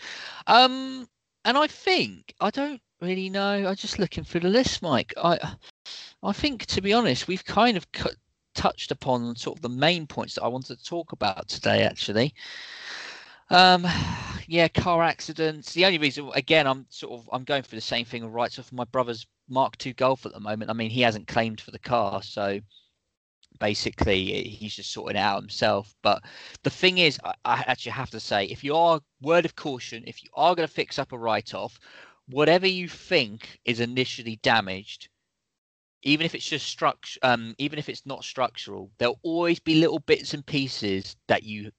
Um, 0.46 1.08
and 1.44 1.56
I 1.56 1.66
think 1.66 2.34
I 2.40 2.50
don't 2.50 2.80
really 3.00 3.30
know. 3.30 3.66
I'm 3.66 3.76
just 3.76 3.98
looking 3.98 4.24
through 4.24 4.42
the 4.42 4.48
list, 4.48 4.82
Mike. 4.82 5.12
I 5.16 5.38
I 6.22 6.32
think, 6.32 6.66
to 6.66 6.80
be 6.80 6.92
honest, 6.92 7.28
we've 7.28 7.44
kind 7.44 7.76
of 7.76 7.90
cut, 7.92 8.16
touched 8.54 8.90
upon 8.90 9.36
sort 9.36 9.58
of 9.58 9.62
the 9.62 9.68
main 9.68 10.06
points 10.06 10.34
that 10.34 10.42
I 10.42 10.48
wanted 10.48 10.78
to 10.78 10.84
talk 10.84 11.12
about 11.12 11.48
today. 11.48 11.82
Actually, 11.84 12.34
um, 13.50 13.86
yeah, 14.48 14.68
car 14.68 15.02
accidents. 15.02 15.72
The 15.72 15.86
only 15.86 15.98
reason, 15.98 16.30
again, 16.34 16.66
I'm 16.66 16.86
sort 16.90 17.20
of 17.20 17.28
I'm 17.32 17.44
going 17.44 17.62
through 17.62 17.78
the 17.78 17.82
same 17.82 18.04
thing 18.04 18.22
of 18.24 18.34
rights 18.34 18.58
off 18.58 18.72
my 18.72 18.84
brother's 18.84 19.26
Mark 19.48 19.74
II 19.84 19.92
Golf 19.94 20.26
at 20.26 20.32
the 20.32 20.40
moment. 20.40 20.70
I 20.70 20.74
mean, 20.74 20.90
he 20.90 21.02
hasn't 21.02 21.28
claimed 21.28 21.60
for 21.60 21.70
the 21.70 21.78
car, 21.78 22.22
so 22.22 22.60
basically 23.60 24.24
he's 24.24 24.74
just 24.74 24.92
sorting 24.92 25.16
it 25.16 25.20
out 25.20 25.40
himself. 25.40 25.94
But 26.02 26.22
the 26.64 26.70
thing 26.70 26.98
is, 26.98 27.18
I, 27.24 27.34
I 27.44 27.64
actually 27.66 27.92
have 27.92 28.10
to 28.10 28.20
say, 28.20 28.46
if 28.46 28.64
you 28.64 28.74
are 28.76 29.00
word 29.22 29.44
of 29.44 29.56
caution, 29.56 30.04
if 30.06 30.22
you 30.22 30.30
are 30.34 30.54
going 30.54 30.66
to 30.66 30.74
fix 30.74 30.98
up 30.98 31.12
a 31.12 31.18
write-off, 31.18 31.78
whatever 32.26 32.66
you 32.66 32.88
think 32.88 33.60
is 33.64 33.80
initially 33.80 34.40
damaged 34.42 35.08
even 36.02 36.24
if 36.24 36.34
it's 36.34 36.48
just 36.48 36.66
structure 36.66 37.18
um 37.22 37.54
even 37.58 37.78
if 37.78 37.88
it's 37.88 38.06
not 38.06 38.24
structural 38.24 38.90
there'll 38.98 39.18
always 39.22 39.58
be 39.58 39.74
little 39.76 39.98
bits 40.00 40.34
and 40.34 40.46
pieces 40.46 41.16
that 41.26 41.42
you 41.42 41.70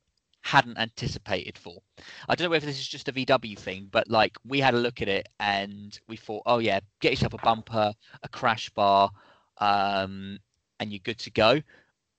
hadn't 0.41 0.78
anticipated 0.78 1.57
for. 1.57 1.82
I 2.30 2.36
don't 2.36 2.45
know 2.45 2.49
whether 2.51 2.65
this 2.65 2.80
is 2.80 2.88
just 2.88 3.09
a 3.09 3.13
vw 3.13 3.57
thing 3.57 3.89
but 3.91 4.09
like 4.09 4.38
we 4.45 4.59
had 4.59 4.74
a 4.74 4.80
look 4.80 5.01
at 5.01 5.09
it 5.09 5.28
and 5.39 5.97
we 6.07 6.15
thought 6.15 6.43
oh 6.45 6.59
yeah 6.59 6.80
get 7.01 7.11
yourself 7.11 7.34
a 7.34 7.38
bumper 7.38 7.93
a 8.24 8.30
crash 8.30 8.70
bar 8.70 9.11
um 9.59 10.39
and 10.80 10.91
you're 10.91 10.99
good 10.99 11.20
to 11.20 11.32
go. 11.32 11.61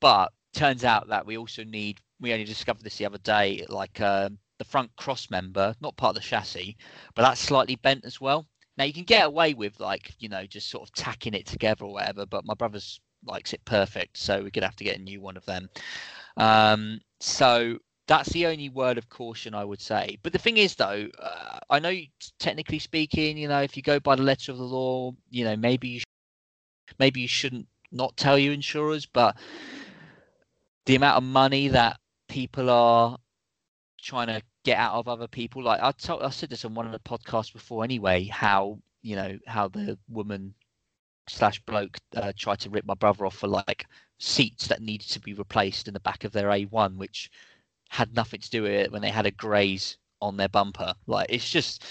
But 0.00 0.32
turns 0.52 0.84
out 0.84 1.08
that 1.08 1.26
we 1.26 1.38
also 1.38 1.64
need 1.64 2.00
we 2.20 2.32
only 2.32 2.44
discovered 2.44 2.82
this 2.84 2.96
the 2.96 3.06
other 3.06 3.18
day 3.18 3.64
like 3.68 4.00
um 4.00 4.38
the 4.58 4.64
front 4.64 4.94
cross 4.96 5.30
member 5.30 5.74
not 5.80 5.96
part 5.96 6.16
of 6.16 6.22
the 6.22 6.28
chassis 6.28 6.76
but 7.14 7.22
that's 7.22 7.40
slightly 7.40 7.76
bent 7.76 8.04
as 8.04 8.20
well 8.20 8.46
now 8.80 8.86
you 8.86 8.94
can 8.94 9.04
get 9.04 9.26
away 9.26 9.52
with 9.52 9.78
like 9.78 10.14
you 10.20 10.30
know 10.30 10.46
just 10.46 10.70
sort 10.70 10.88
of 10.88 10.94
tacking 10.94 11.34
it 11.34 11.44
together 11.44 11.84
or 11.84 11.92
whatever, 11.92 12.24
but 12.24 12.46
my 12.46 12.54
brother's 12.54 12.98
likes 13.26 13.52
it 13.52 13.62
perfect, 13.66 14.16
so 14.16 14.42
we're 14.42 14.48
gonna 14.48 14.66
have 14.66 14.76
to 14.76 14.84
get 14.84 14.98
a 14.98 15.02
new 15.02 15.20
one 15.20 15.36
of 15.36 15.44
them. 15.44 15.68
Um, 16.38 17.00
so 17.20 17.76
that's 18.06 18.30
the 18.30 18.46
only 18.46 18.70
word 18.70 18.96
of 18.96 19.10
caution 19.10 19.54
I 19.54 19.64
would 19.64 19.82
say. 19.82 20.16
But 20.22 20.32
the 20.32 20.38
thing 20.38 20.56
is, 20.56 20.76
though, 20.76 21.08
uh, 21.18 21.58
I 21.68 21.78
know 21.78 21.94
technically 22.38 22.78
speaking, 22.78 23.36
you 23.36 23.48
know, 23.48 23.60
if 23.60 23.76
you 23.76 23.82
go 23.82 24.00
by 24.00 24.16
the 24.16 24.22
letter 24.22 24.50
of 24.50 24.56
the 24.56 24.64
law, 24.64 25.12
you 25.28 25.44
know, 25.44 25.56
maybe 25.56 25.88
you 25.88 26.00
sh- 26.00 26.94
maybe 26.98 27.20
you 27.20 27.28
shouldn't 27.28 27.68
not 27.92 28.16
tell 28.16 28.38
your 28.38 28.54
insurers, 28.54 29.04
but 29.04 29.36
the 30.86 30.94
amount 30.94 31.18
of 31.18 31.24
money 31.24 31.68
that 31.68 32.00
people 32.28 32.70
are 32.70 33.18
trying 34.00 34.28
to 34.28 34.40
get 34.64 34.78
out 34.78 34.94
of 34.94 35.08
other 35.08 35.28
people. 35.28 35.62
Like 35.62 35.80
I 35.82 35.92
told, 35.92 36.22
I 36.22 36.30
said 36.30 36.50
this 36.50 36.64
on 36.64 36.74
one 36.74 36.86
of 36.86 36.92
the 36.92 36.98
podcasts 37.00 37.52
before 37.52 37.84
anyway. 37.84 38.24
How 38.26 38.78
you 39.02 39.16
know 39.16 39.38
how 39.46 39.68
the 39.68 39.98
woman 40.08 40.54
slash 41.28 41.60
bloke 41.60 41.98
uh, 42.16 42.32
tried 42.36 42.60
to 42.60 42.70
rip 42.70 42.84
my 42.84 42.94
brother 42.94 43.26
off 43.26 43.36
for 43.36 43.48
like 43.48 43.86
seats 44.18 44.66
that 44.68 44.82
needed 44.82 45.08
to 45.10 45.20
be 45.20 45.34
replaced 45.34 45.88
in 45.88 45.94
the 45.94 46.00
back 46.00 46.24
of 46.24 46.32
their 46.32 46.48
A1, 46.48 46.96
which 46.96 47.30
had 47.90 48.14
nothing 48.14 48.40
to 48.40 48.50
do 48.50 48.62
with 48.62 48.72
it 48.72 48.92
when 48.92 49.02
they 49.02 49.10
had 49.10 49.26
a 49.26 49.30
graze 49.30 49.96
on 50.20 50.36
their 50.36 50.48
bumper. 50.48 50.94
Like 51.06 51.26
it's 51.30 51.48
just 51.48 51.84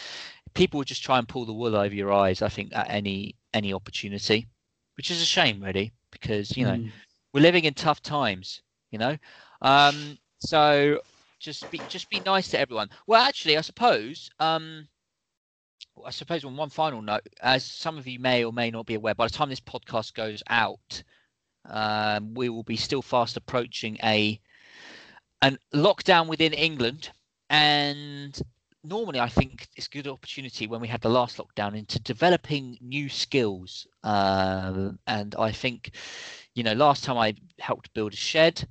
people 0.54 0.78
would 0.80 0.88
just 0.88 1.04
try 1.04 1.18
and 1.18 1.28
pull 1.28 1.46
the 1.46 1.54
wool 1.54 1.76
over 1.76 1.94
your 1.96 2.12
eyes. 2.14 2.42
I 2.42 2.50
think 2.50 2.74
at 2.76 2.90
any 2.90 3.36
any 3.54 3.74
opportunity, 3.74 4.48
which 4.98 5.12
is 5.12 5.22
a 5.22 5.26
shame, 5.26 5.62
really, 5.64 5.92
because 6.12 6.56
you 6.58 6.66
know 6.66 6.78
Mm. 6.78 6.92
we're 7.34 7.42
living 7.42 7.66
in 7.66 7.74
tough 7.74 8.02
times. 8.02 8.62
You 8.92 9.00
know, 9.00 9.18
um, 9.62 10.18
so 10.40 11.00
just 11.40 11.70
be 11.72 11.82
just 11.90 12.10
be 12.10 12.20
nice 12.22 12.50
to 12.50 12.60
everyone. 12.60 12.90
Well, 13.08 13.22
actually, 13.22 13.58
I 13.58 13.62
suppose. 13.62 14.30
Um, 14.40 14.88
I 16.06 16.12
suppose 16.12 16.46
on 16.46 16.56
one 16.56 16.70
final 16.70 17.02
note, 17.02 17.28
as 17.42 17.66
some 17.66 17.98
of 17.98 18.08
you 18.08 18.20
may 18.20 18.44
or 18.46 18.54
may 18.54 18.72
not 18.72 18.86
be 18.86 18.96
aware, 18.96 19.16
by 19.16 19.28
the 19.28 19.34
time 19.34 19.50
this 19.50 19.60
podcast 19.60 20.14
goes 20.14 20.42
out, 20.50 21.04
um, 21.66 22.34
we 22.34 22.50
will 22.50 22.64
be 22.64 22.78
still 22.78 23.02
fast 23.02 23.38
approaching 23.38 23.98
a 24.04 24.40
an 25.42 25.58
lockdown 25.74 26.28
within 26.28 26.54
England, 26.54 27.12
and 27.50 28.40
normally 28.84 29.20
I 29.20 29.30
think 29.30 29.68
it's 29.76 29.88
a 29.88 29.90
good 29.90 30.08
opportunity 30.08 30.68
when 30.68 30.82
we 30.82 30.88
had 30.88 31.02
the 31.02 31.10
last 31.10 31.38
lockdown 31.38 31.78
into 31.78 32.00
developing 32.00 32.78
new 32.82 33.10
skills. 33.10 33.88
Um, 34.04 35.00
and 35.08 35.36
I 35.38 35.52
think, 35.52 35.92
you 36.56 36.64
know, 36.64 36.74
last 36.74 37.04
time 37.04 37.18
I 37.18 37.36
helped 37.60 37.94
build 37.94 38.14
a 38.14 38.18
shed, 38.18 38.68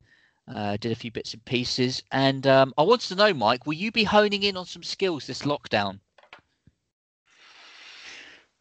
uh, 0.55 0.77
did 0.79 0.93
a 0.93 0.95
few 0.97 1.11
bits 1.11 1.35
and 1.35 1.45
pieces, 1.45 2.03
and 2.13 2.47
um, 2.47 2.73
I 2.79 2.83
wanted 2.83 3.09
to 3.09 3.15
know, 3.15 3.33
Mike, 3.35 3.67
will 3.67 3.75
you 3.75 3.91
be 3.93 4.05
honing 4.05 4.43
in 4.43 4.57
on 4.57 4.67
some 4.67 4.83
skills 4.83 5.27
this 5.27 5.43
lockdown? 5.43 6.01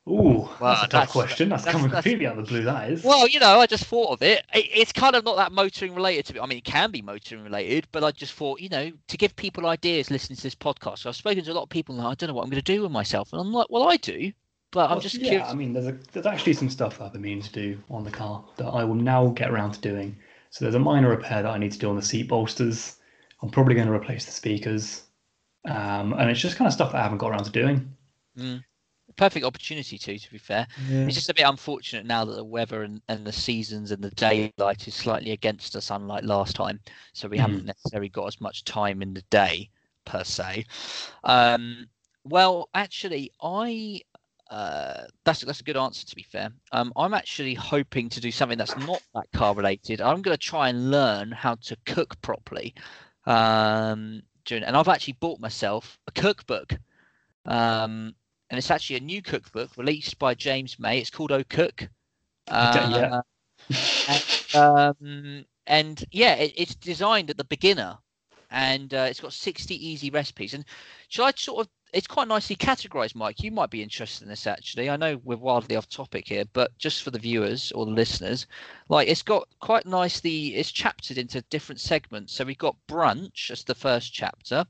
Ooh, 0.09 0.47
Well, 0.61 0.73
that's 0.73 0.83
a 0.83 0.87
tough 0.87 0.91
that's- 0.91 1.11
question. 1.11 1.49
That's, 1.49 1.65
that's- 1.65 1.73
coming 1.73 1.89
that's- 1.91 2.03
completely 2.03 2.27
out 2.27 2.37
of 2.37 2.45
the 2.45 2.49
blue. 2.49 2.63
That 2.63 2.91
is. 2.91 3.03
Well, 3.03 3.27
you 3.27 3.41
know, 3.41 3.59
I 3.59 3.65
just 3.65 3.83
thought 3.83 4.13
of 4.13 4.21
it. 4.21 4.45
it. 4.53 4.65
It's 4.73 4.93
kind 4.93 5.17
of 5.17 5.25
not 5.25 5.35
that 5.35 5.51
motoring 5.51 5.93
related 5.93 6.25
to 6.27 6.33
me. 6.35 6.39
I 6.39 6.45
mean, 6.45 6.59
it 6.59 6.63
can 6.63 6.91
be 6.91 7.01
motoring 7.01 7.43
related, 7.43 7.87
but 7.91 8.05
I 8.05 8.11
just 8.11 8.31
thought, 8.33 8.61
you 8.61 8.69
know, 8.69 8.89
to 9.09 9.17
give 9.17 9.35
people 9.35 9.67
ideas 9.67 10.09
listening 10.09 10.37
to 10.37 10.43
this 10.43 10.55
podcast. 10.55 10.99
So 10.99 11.09
I've 11.09 11.15
spoken 11.17 11.43
to 11.43 11.51
a 11.51 11.53
lot 11.53 11.63
of 11.63 11.69
people, 11.69 11.97
and 11.97 12.07
I 12.07 12.13
don't 12.13 12.29
know 12.29 12.33
what 12.35 12.43
I'm 12.43 12.49
going 12.49 12.61
to 12.63 12.73
do 12.73 12.83
with 12.83 12.91
myself, 12.91 13.33
and 13.33 13.41
I'm 13.41 13.51
like, 13.51 13.67
well, 13.69 13.89
I 13.89 13.97
do, 13.97 14.31
but 14.71 14.85
I'm 14.85 14.91
Well, 14.91 14.99
just 15.01 15.15
yeah, 15.15 15.29
curious. 15.29 15.49
I 15.49 15.55
mean, 15.55 15.73
there's 15.73 15.87
a, 15.87 15.97
there's 16.13 16.25
actually 16.25 16.53
some 16.53 16.69
stuff 16.69 16.99
that 16.99 17.03
I've 17.03 17.11
been 17.13 17.21
meaning 17.23 17.41
to 17.43 17.51
do 17.51 17.77
on 17.89 18.05
the 18.05 18.11
car 18.11 18.45
that 18.55 18.67
I 18.67 18.85
will 18.85 18.95
now 18.95 19.27
get 19.27 19.49
around 19.51 19.73
to 19.73 19.81
doing. 19.81 20.15
So 20.49 20.65
there's 20.65 20.75
a 20.75 20.79
minor 20.79 21.09
repair 21.09 21.43
that 21.43 21.49
I 21.49 21.57
need 21.57 21.71
to 21.73 21.79
do 21.79 21.89
on 21.89 21.95
the 21.95 22.01
seat 22.01 22.27
bolsters. 22.27 22.97
I'm 23.41 23.49
probably 23.49 23.75
going 23.75 23.87
to 23.87 23.93
replace 23.93 24.25
the 24.25 24.31
speakers, 24.31 25.03
um, 25.65 26.13
and 26.13 26.29
it's 26.29 26.39
just 26.39 26.57
kind 26.57 26.67
of 26.67 26.73
stuff 26.73 26.91
that 26.91 26.99
I 26.99 27.03
haven't 27.03 27.19
got 27.19 27.29
around 27.31 27.43
to 27.43 27.51
doing. 27.51 27.95
Mm. 28.37 28.63
perfect 29.15 29.45
opportunity 29.45 29.97
to. 29.97 30.19
To 30.19 30.31
be 30.31 30.37
fair, 30.37 30.67
Yeah. 30.89 31.05
it's 31.05 31.15
just 31.15 31.29
a 31.29 31.33
bit 31.33 31.47
unfortunate 31.47 32.05
now 32.05 32.23
that 32.25 32.35
the 32.35 32.43
weather 32.43 32.83
and, 32.83 33.01
and 33.07 33.25
the 33.25 33.31
seasons 33.31 33.91
and 33.91 34.03
the 34.03 34.11
daylight 34.11 34.87
is 34.87 34.93
slightly 34.93 35.31
against 35.31 35.75
us, 35.75 35.89
unlike 35.89 36.23
last 36.23 36.55
time. 36.55 36.79
So 37.13 37.27
we 37.27 37.37
haven't 37.37 37.65
necessarily 37.65 38.09
got 38.09 38.27
as 38.27 38.39
much 38.39 38.63
time 38.63 39.01
in 39.01 39.13
the 39.13 39.23
day 39.29 39.69
per 40.05 40.23
se. 40.23 40.65
Um, 41.23 41.87
well, 42.23 42.69
actually, 42.73 43.31
I 43.41 44.01
uh, 44.49 45.03
that's 45.23 45.41
that's 45.41 45.59
a 45.59 45.63
good 45.63 45.77
answer. 45.77 46.05
To 46.05 46.15
be 46.15 46.23
fair, 46.23 46.49
um, 46.71 46.91
I'm 46.95 47.13
actually 47.13 47.53
hoping 47.53 48.09
to 48.09 48.21
do 48.21 48.31
something 48.31 48.57
that's 48.57 48.77
not 48.77 49.01
that 49.13 49.31
car 49.33 49.53
related. 49.53 50.01
I'm 50.01 50.21
going 50.21 50.37
to 50.37 50.43
try 50.43 50.69
and 50.69 50.91
learn 50.91 51.31
how 51.31 51.55
to 51.55 51.77
cook 51.85 52.19
properly. 52.21 52.73
Um, 53.25 54.21
during, 54.45 54.63
and 54.63 54.75
I've 54.75 54.87
actually 54.87 55.17
bought 55.19 55.39
myself 55.39 55.99
a 56.07 56.11
cookbook. 56.11 56.73
Um, 57.45 58.15
and 58.49 58.57
it's 58.57 58.71
actually 58.71 58.97
a 58.97 59.01
new 59.01 59.21
cookbook 59.21 59.75
released 59.77 60.17
by 60.19 60.33
James 60.33 60.79
May. 60.79 60.99
It's 60.99 61.09
called 61.09 61.31
O 61.31 61.43
Cook. 61.43 61.87
Okay, 62.49 62.89
yeah. 62.89 63.21
and, 64.07 64.55
um, 64.55 65.45
and 65.67 66.05
yeah, 66.11 66.35
it, 66.35 66.53
it's 66.55 66.75
designed 66.75 67.29
at 67.29 67.37
the 67.37 67.43
beginner, 67.43 67.97
and 68.49 68.93
uh, 68.93 69.07
it's 69.09 69.19
got 69.19 69.33
60 69.33 69.75
easy 69.85 70.09
recipes. 70.09 70.53
And 70.53 70.63
shall 71.09 71.25
I 71.25 71.33
sort 71.35 71.65
of? 71.65 71.71
It's 71.93 72.07
quite 72.07 72.27
nicely 72.27 72.55
categorized, 72.55 73.15
Mike. 73.15 73.41
You 73.41 73.51
might 73.51 73.69
be 73.69 73.81
interested 73.81 74.23
in 74.23 74.29
this 74.29 74.45
actually. 74.45 74.89
I 74.89 74.97
know 74.97 75.19
we're 75.23 75.37
wildly 75.37 75.75
off 75.77 75.87
topic 75.87 76.27
here, 76.27 76.43
but 76.51 76.77
just 76.77 77.01
for 77.01 77.11
the 77.11 77.19
viewers 77.19 77.71
or 77.71 77.85
the 77.85 77.91
listeners, 77.91 78.45
like 78.89 79.07
it's 79.07 79.21
got 79.21 79.47
quite 79.59 79.85
nicely. 79.85 80.55
It's 80.55 80.71
chaptered 80.71 81.17
into 81.17 81.41
different 81.43 81.79
segments. 81.79 82.33
So 82.33 82.43
we've 82.43 82.57
got 82.57 82.75
brunch 82.89 83.51
as 83.51 83.63
the 83.63 83.75
first 83.75 84.13
chapter, 84.13 84.65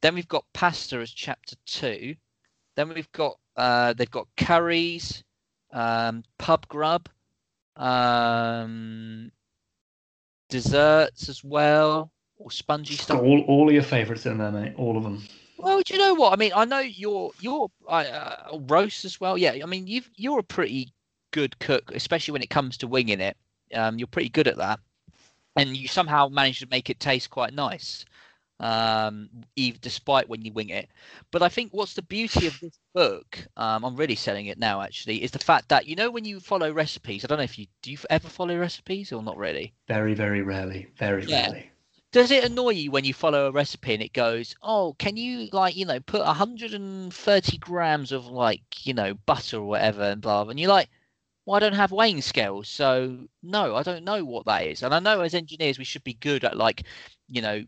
then 0.00 0.14
we've 0.14 0.28
got 0.28 0.44
pasta 0.52 0.98
as 0.98 1.10
chapter 1.10 1.56
two, 1.64 2.16
then 2.74 2.88
we've 2.88 3.12
got 3.12 3.38
uh, 3.56 3.92
they've 3.92 4.10
got 4.10 4.26
curries, 4.36 5.22
um, 5.72 6.24
pub 6.38 6.66
grub, 6.68 7.08
um, 7.76 9.30
desserts 10.48 11.28
as 11.28 11.44
well, 11.44 12.10
or 12.36 12.50
spongy 12.50 12.94
stuff. 12.94 13.20
all, 13.20 13.40
all 13.42 13.68
of 13.68 13.74
your 13.74 13.82
favourites 13.82 14.26
in 14.26 14.38
there, 14.38 14.52
mate. 14.52 14.74
All 14.76 14.96
of 14.96 15.04
them. 15.04 15.22
Well, 15.58 15.82
do 15.82 15.94
you 15.94 16.00
know 16.00 16.14
what 16.14 16.32
I 16.32 16.36
mean? 16.36 16.52
I 16.54 16.64
know 16.64 16.78
you're 16.78 17.32
you're 17.40 17.68
uh, 17.88 18.58
roast 18.68 19.04
as 19.04 19.20
well. 19.20 19.36
Yeah, 19.36 19.56
I 19.62 19.66
mean 19.66 19.86
you've 19.86 20.10
you're 20.16 20.38
a 20.38 20.44
pretty 20.44 20.92
good 21.32 21.58
cook, 21.58 21.90
especially 21.94 22.32
when 22.32 22.42
it 22.42 22.50
comes 22.50 22.76
to 22.78 22.86
winging 22.88 23.20
it. 23.20 23.36
Um, 23.74 23.98
you're 23.98 24.06
pretty 24.06 24.28
good 24.30 24.48
at 24.48 24.56
that, 24.58 24.80
and 25.56 25.76
you 25.76 25.88
somehow 25.88 26.28
manage 26.28 26.60
to 26.60 26.68
make 26.70 26.90
it 26.90 27.00
taste 27.00 27.30
quite 27.30 27.52
nice, 27.54 28.04
um, 28.60 29.28
even 29.56 29.80
despite 29.82 30.28
when 30.28 30.42
you 30.42 30.52
wing 30.52 30.70
it. 30.70 30.88
But 31.32 31.42
I 31.42 31.48
think 31.48 31.72
what's 31.74 31.94
the 31.94 32.02
beauty 32.02 32.46
of 32.46 32.58
this 32.60 32.78
book? 32.94 33.46
Um, 33.56 33.84
I'm 33.84 33.96
really 33.96 34.14
selling 34.16 34.46
it 34.46 34.58
now. 34.58 34.80
Actually, 34.82 35.22
is 35.24 35.32
the 35.32 35.38
fact 35.40 35.68
that 35.70 35.86
you 35.86 35.96
know 35.96 36.10
when 36.10 36.24
you 36.24 36.40
follow 36.40 36.72
recipes. 36.72 37.24
I 37.24 37.28
don't 37.28 37.38
know 37.38 37.44
if 37.44 37.58
you 37.58 37.66
do 37.82 37.90
you 37.92 37.98
ever 38.10 38.28
follow 38.28 38.56
recipes 38.58 39.12
or 39.12 39.22
not 39.22 39.36
really. 39.36 39.74
Very, 39.88 40.14
very 40.14 40.42
rarely. 40.42 40.86
Very 40.96 41.26
Yeah. 41.26 41.50
rarely. 41.50 41.70
Does 42.10 42.30
it 42.30 42.44
annoy 42.44 42.70
you 42.70 42.90
when 42.90 43.04
you 43.04 43.12
follow 43.12 43.46
a 43.46 43.50
recipe 43.50 43.92
and 43.94 44.02
it 44.02 44.12
goes, 44.14 44.54
"Oh, 44.62 44.94
can 44.98 45.16
you 45.16 45.48
like 45.52 45.76
you 45.76 45.84
know 45.84 46.00
put 46.00 46.22
130 46.22 47.58
grams 47.58 48.12
of 48.12 48.26
like 48.26 48.86
you 48.86 48.94
know 48.94 49.14
butter 49.14 49.58
or 49.58 49.64
whatever 49.64 50.02
and 50.02 50.20
blah," 50.20 50.44
blah 50.44 50.50
and 50.50 50.58
you're 50.60 50.70
like, 50.70 50.88
"Well, 51.44 51.56
I 51.56 51.60
don't 51.60 51.74
have 51.74 51.92
weighing 51.92 52.22
scales, 52.22 52.68
so 52.68 53.28
no, 53.42 53.76
I 53.76 53.82
don't 53.82 54.04
know 54.04 54.24
what 54.24 54.46
that 54.46 54.64
is." 54.66 54.82
And 54.82 54.94
I 54.94 55.00
know 55.00 55.20
as 55.20 55.34
engineers 55.34 55.78
we 55.78 55.84
should 55.84 56.04
be 56.04 56.14
good 56.14 56.44
at 56.44 56.56
like, 56.56 56.84
you 57.28 57.42
know, 57.42 57.64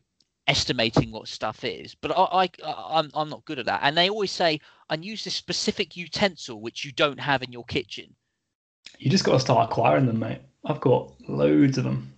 estimating 0.47 1.11
what 1.12 1.28
stuff 1.28 1.62
is, 1.64 1.95
but 1.95 2.11
I, 2.16 2.45
I 2.45 2.49
I'm 2.64 3.11
I'm 3.14 3.28
not 3.28 3.45
good 3.45 3.59
at 3.59 3.66
that. 3.66 3.80
And 3.82 3.97
they 3.97 4.09
always 4.09 4.30
say, 4.32 4.61
"And 4.88 5.05
use 5.05 5.24
this 5.24 5.34
specific 5.34 5.97
utensil 5.97 6.61
which 6.61 6.84
you 6.84 6.93
don't 6.93 7.20
have 7.20 7.43
in 7.43 7.53
your 7.53 7.64
kitchen." 7.64 8.16
You 8.99 9.11
just 9.11 9.24
got 9.24 9.32
to 9.32 9.41
start 9.41 9.70
acquiring 9.70 10.07
them, 10.07 10.18
mate. 10.18 10.41
I've 10.64 10.80
got 10.80 11.12
loads 11.28 11.76
of 11.78 11.84
them. 11.84 12.14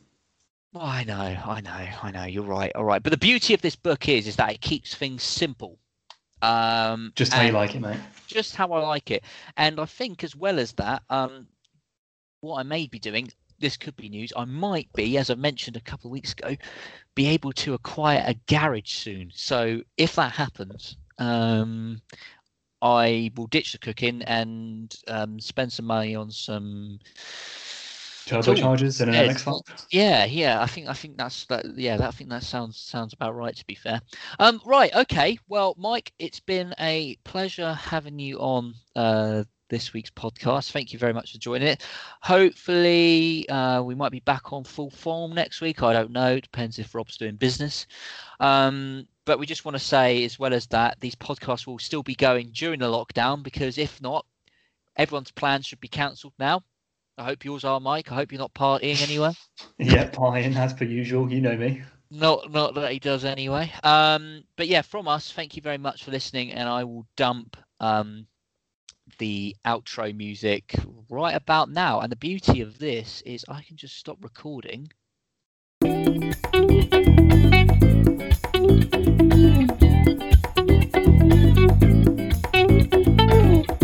Oh, 0.75 0.81
I 0.81 1.05
know, 1.05 1.15
I 1.45 1.61
know, 1.61 1.89
I 2.03 2.11
know. 2.11 2.25
You're 2.25 2.45
right. 2.45 2.73
All 2.75 2.85
right, 2.85 3.03
but 3.03 3.11
the 3.11 3.19
beauty 3.19 3.53
of 3.53 3.61
this 3.61 3.77
book 3.77 4.09
is, 4.09 4.27
is 4.27 4.37
that 4.37 4.53
it 4.53 4.61
keeps 4.61 4.95
things 4.95 5.23
simple. 5.23 5.79
Um, 6.41 7.13
Just 7.15 7.33
how 7.35 7.43
you 7.43 7.53
like 7.53 7.75
it, 7.75 7.81
mate. 7.81 8.01
just 8.27 8.57
how 8.57 8.73
I 8.73 8.81
like 8.81 9.11
it. 9.11 9.23
And 9.57 9.79
I 9.79 9.85
think, 9.85 10.25
as 10.25 10.35
well 10.35 10.59
as 10.59 10.73
that, 10.73 11.03
um, 11.11 11.47
what 12.41 12.59
I 12.59 12.63
may 12.63 12.87
be 12.87 12.99
doing, 12.99 13.31
this 13.61 13.77
could 13.77 13.95
be 13.97 14.09
news. 14.09 14.33
I 14.35 14.45
might 14.47 14.93
be, 14.95 15.19
as 15.19 15.31
I 15.31 15.35
mentioned 15.35 15.77
a 15.77 15.81
couple 15.81 16.09
of 16.09 16.13
weeks 16.13 16.33
ago, 16.33 16.57
be 17.15 17.27
able 17.29 17.53
to 17.53 17.75
acquire 17.75 18.25
a 18.27 18.35
garage 18.49 18.93
soon. 18.93 19.31
So 19.35 19.83
if 19.99 20.17
that 20.17 20.33
happens, 20.33 20.97
um, 21.19 22.01
I 22.81 23.31
will 23.37 23.47
ditch 23.47 23.73
the 23.73 23.79
cooking 23.79 24.23
and 24.23 24.93
um, 25.07 25.39
spend 25.39 25.73
some 25.73 25.87
money 25.87 26.17
on 26.17 26.31
some 26.31 26.99
Turbochargers 28.27 29.01
and 29.01 29.15
an 29.15 29.27
yeah, 29.27 29.33
MX5. 29.33 29.87
yeah, 29.91 30.25
yeah. 30.25 30.63
I 30.63 30.67
think 30.67 30.89
I 30.89 30.93
think 30.93 31.17
that's 31.17 31.45
that. 31.47 31.65
Yeah, 31.77 31.97
that, 31.97 32.09
I 32.09 32.11
think 32.11 32.31
that 32.31 32.43
sounds 32.43 32.79
sounds 32.79 33.13
about 33.13 33.35
right. 33.35 33.55
To 33.57 33.67
be 33.67 33.75
fair. 33.75 34.01
Um. 34.39 34.61
Right. 34.65 34.95
Okay. 34.95 35.39
Well, 35.49 35.75
Mike, 35.79 36.13
it's 36.19 36.41
been 36.41 36.75
a 36.79 37.17
pleasure 37.25 37.75
having 37.75 38.19
you 38.19 38.39
on 38.39 38.75
uh, 38.95 39.45
this 39.69 39.93
week's 39.93 40.11
podcast. 40.11 40.71
Thank 40.71 40.93
you 40.93 40.99
very 40.99 41.13
much 41.13 41.33
for 41.33 41.39
joining 41.39 41.69
it. 41.69 41.85
Hopefully, 42.23 43.49
uh, 43.49 43.83
we 43.83 43.95
might 43.95 44.13
be 44.13 44.21
back 44.21 44.53
on 44.53 44.65
full 44.65 44.91
form 44.91 45.35
next 45.35 45.61
week. 45.61 45.83
I 45.83 45.93
don't 45.93 46.13
know. 46.13 46.37
It 46.37 46.43
depends 46.45 46.79
if 46.79 46.95
Rob's 46.95 47.17
doing 47.17 47.37
business. 47.37 47.87
Um. 48.41 49.07
But 49.25 49.39
we 49.39 49.47
just 49.47 49.65
want 49.65 49.77
to 49.77 49.85
say, 49.85 50.25
as 50.25 50.41
well 50.41 50.53
as 50.53 50.67
that, 50.69 50.99
these 50.99 51.15
podcasts 51.15 51.65
will 51.65 51.79
still 51.79 52.03
be 52.03 52.17
going 52.17 52.51
during 52.53 52.81
the 52.81 52.87
lockdown 52.87 53.45
because 53.45 53.79
if 53.79 54.03
not, 54.03 54.27
everyone's 54.97 55.31
plans 55.31 55.65
should 55.65 55.81
be 55.81 55.87
cancelled 55.87 56.33
now. 56.41 56.63
I 57.19 57.25
hope 57.25 57.45
yours 57.45 57.65
are, 57.65 57.81
Mike. 57.81 58.11
I 58.11 58.17
hope 58.17 58.33
you're 58.33 58.39
not 58.39 58.55
partying 58.55 59.03
anywhere. 59.03 59.33
Yeah, 59.79 60.11
partying 60.11 60.57
as 60.57 60.73
per 60.73 60.85
usual. 60.85 61.31
You 61.31 61.41
know 61.41 61.57
me. 61.57 61.83
Not 62.11 62.51
not 62.51 62.75
that 62.75 62.93
he 62.93 62.99
does 62.99 63.25
anyway. 63.25 63.73
Um, 63.83 64.45
but 64.57 64.69
yeah, 64.69 64.83
from 64.83 65.09
us, 65.09 65.33
thank 65.33 65.57
you 65.57 65.63
very 65.63 65.79
much 65.79 66.05
for 66.05 66.11
listening, 66.11 66.53
and 66.53 66.69
I 66.69 66.85
will 66.85 67.07
dump 67.17 67.57
um, 67.81 68.27
the 69.19 69.57
outro 69.65 70.15
music 70.15 70.75
right 71.09 71.35
about 71.35 71.71
now. 71.71 72.01
And 72.01 72.11
the 72.11 72.17
beauty 72.17 72.61
of 72.61 72.79
this 72.79 73.23
is 73.25 73.45
I 73.49 73.63
can 73.63 73.77
just 73.77 73.97
stop 73.97 74.19
recording 74.23 74.91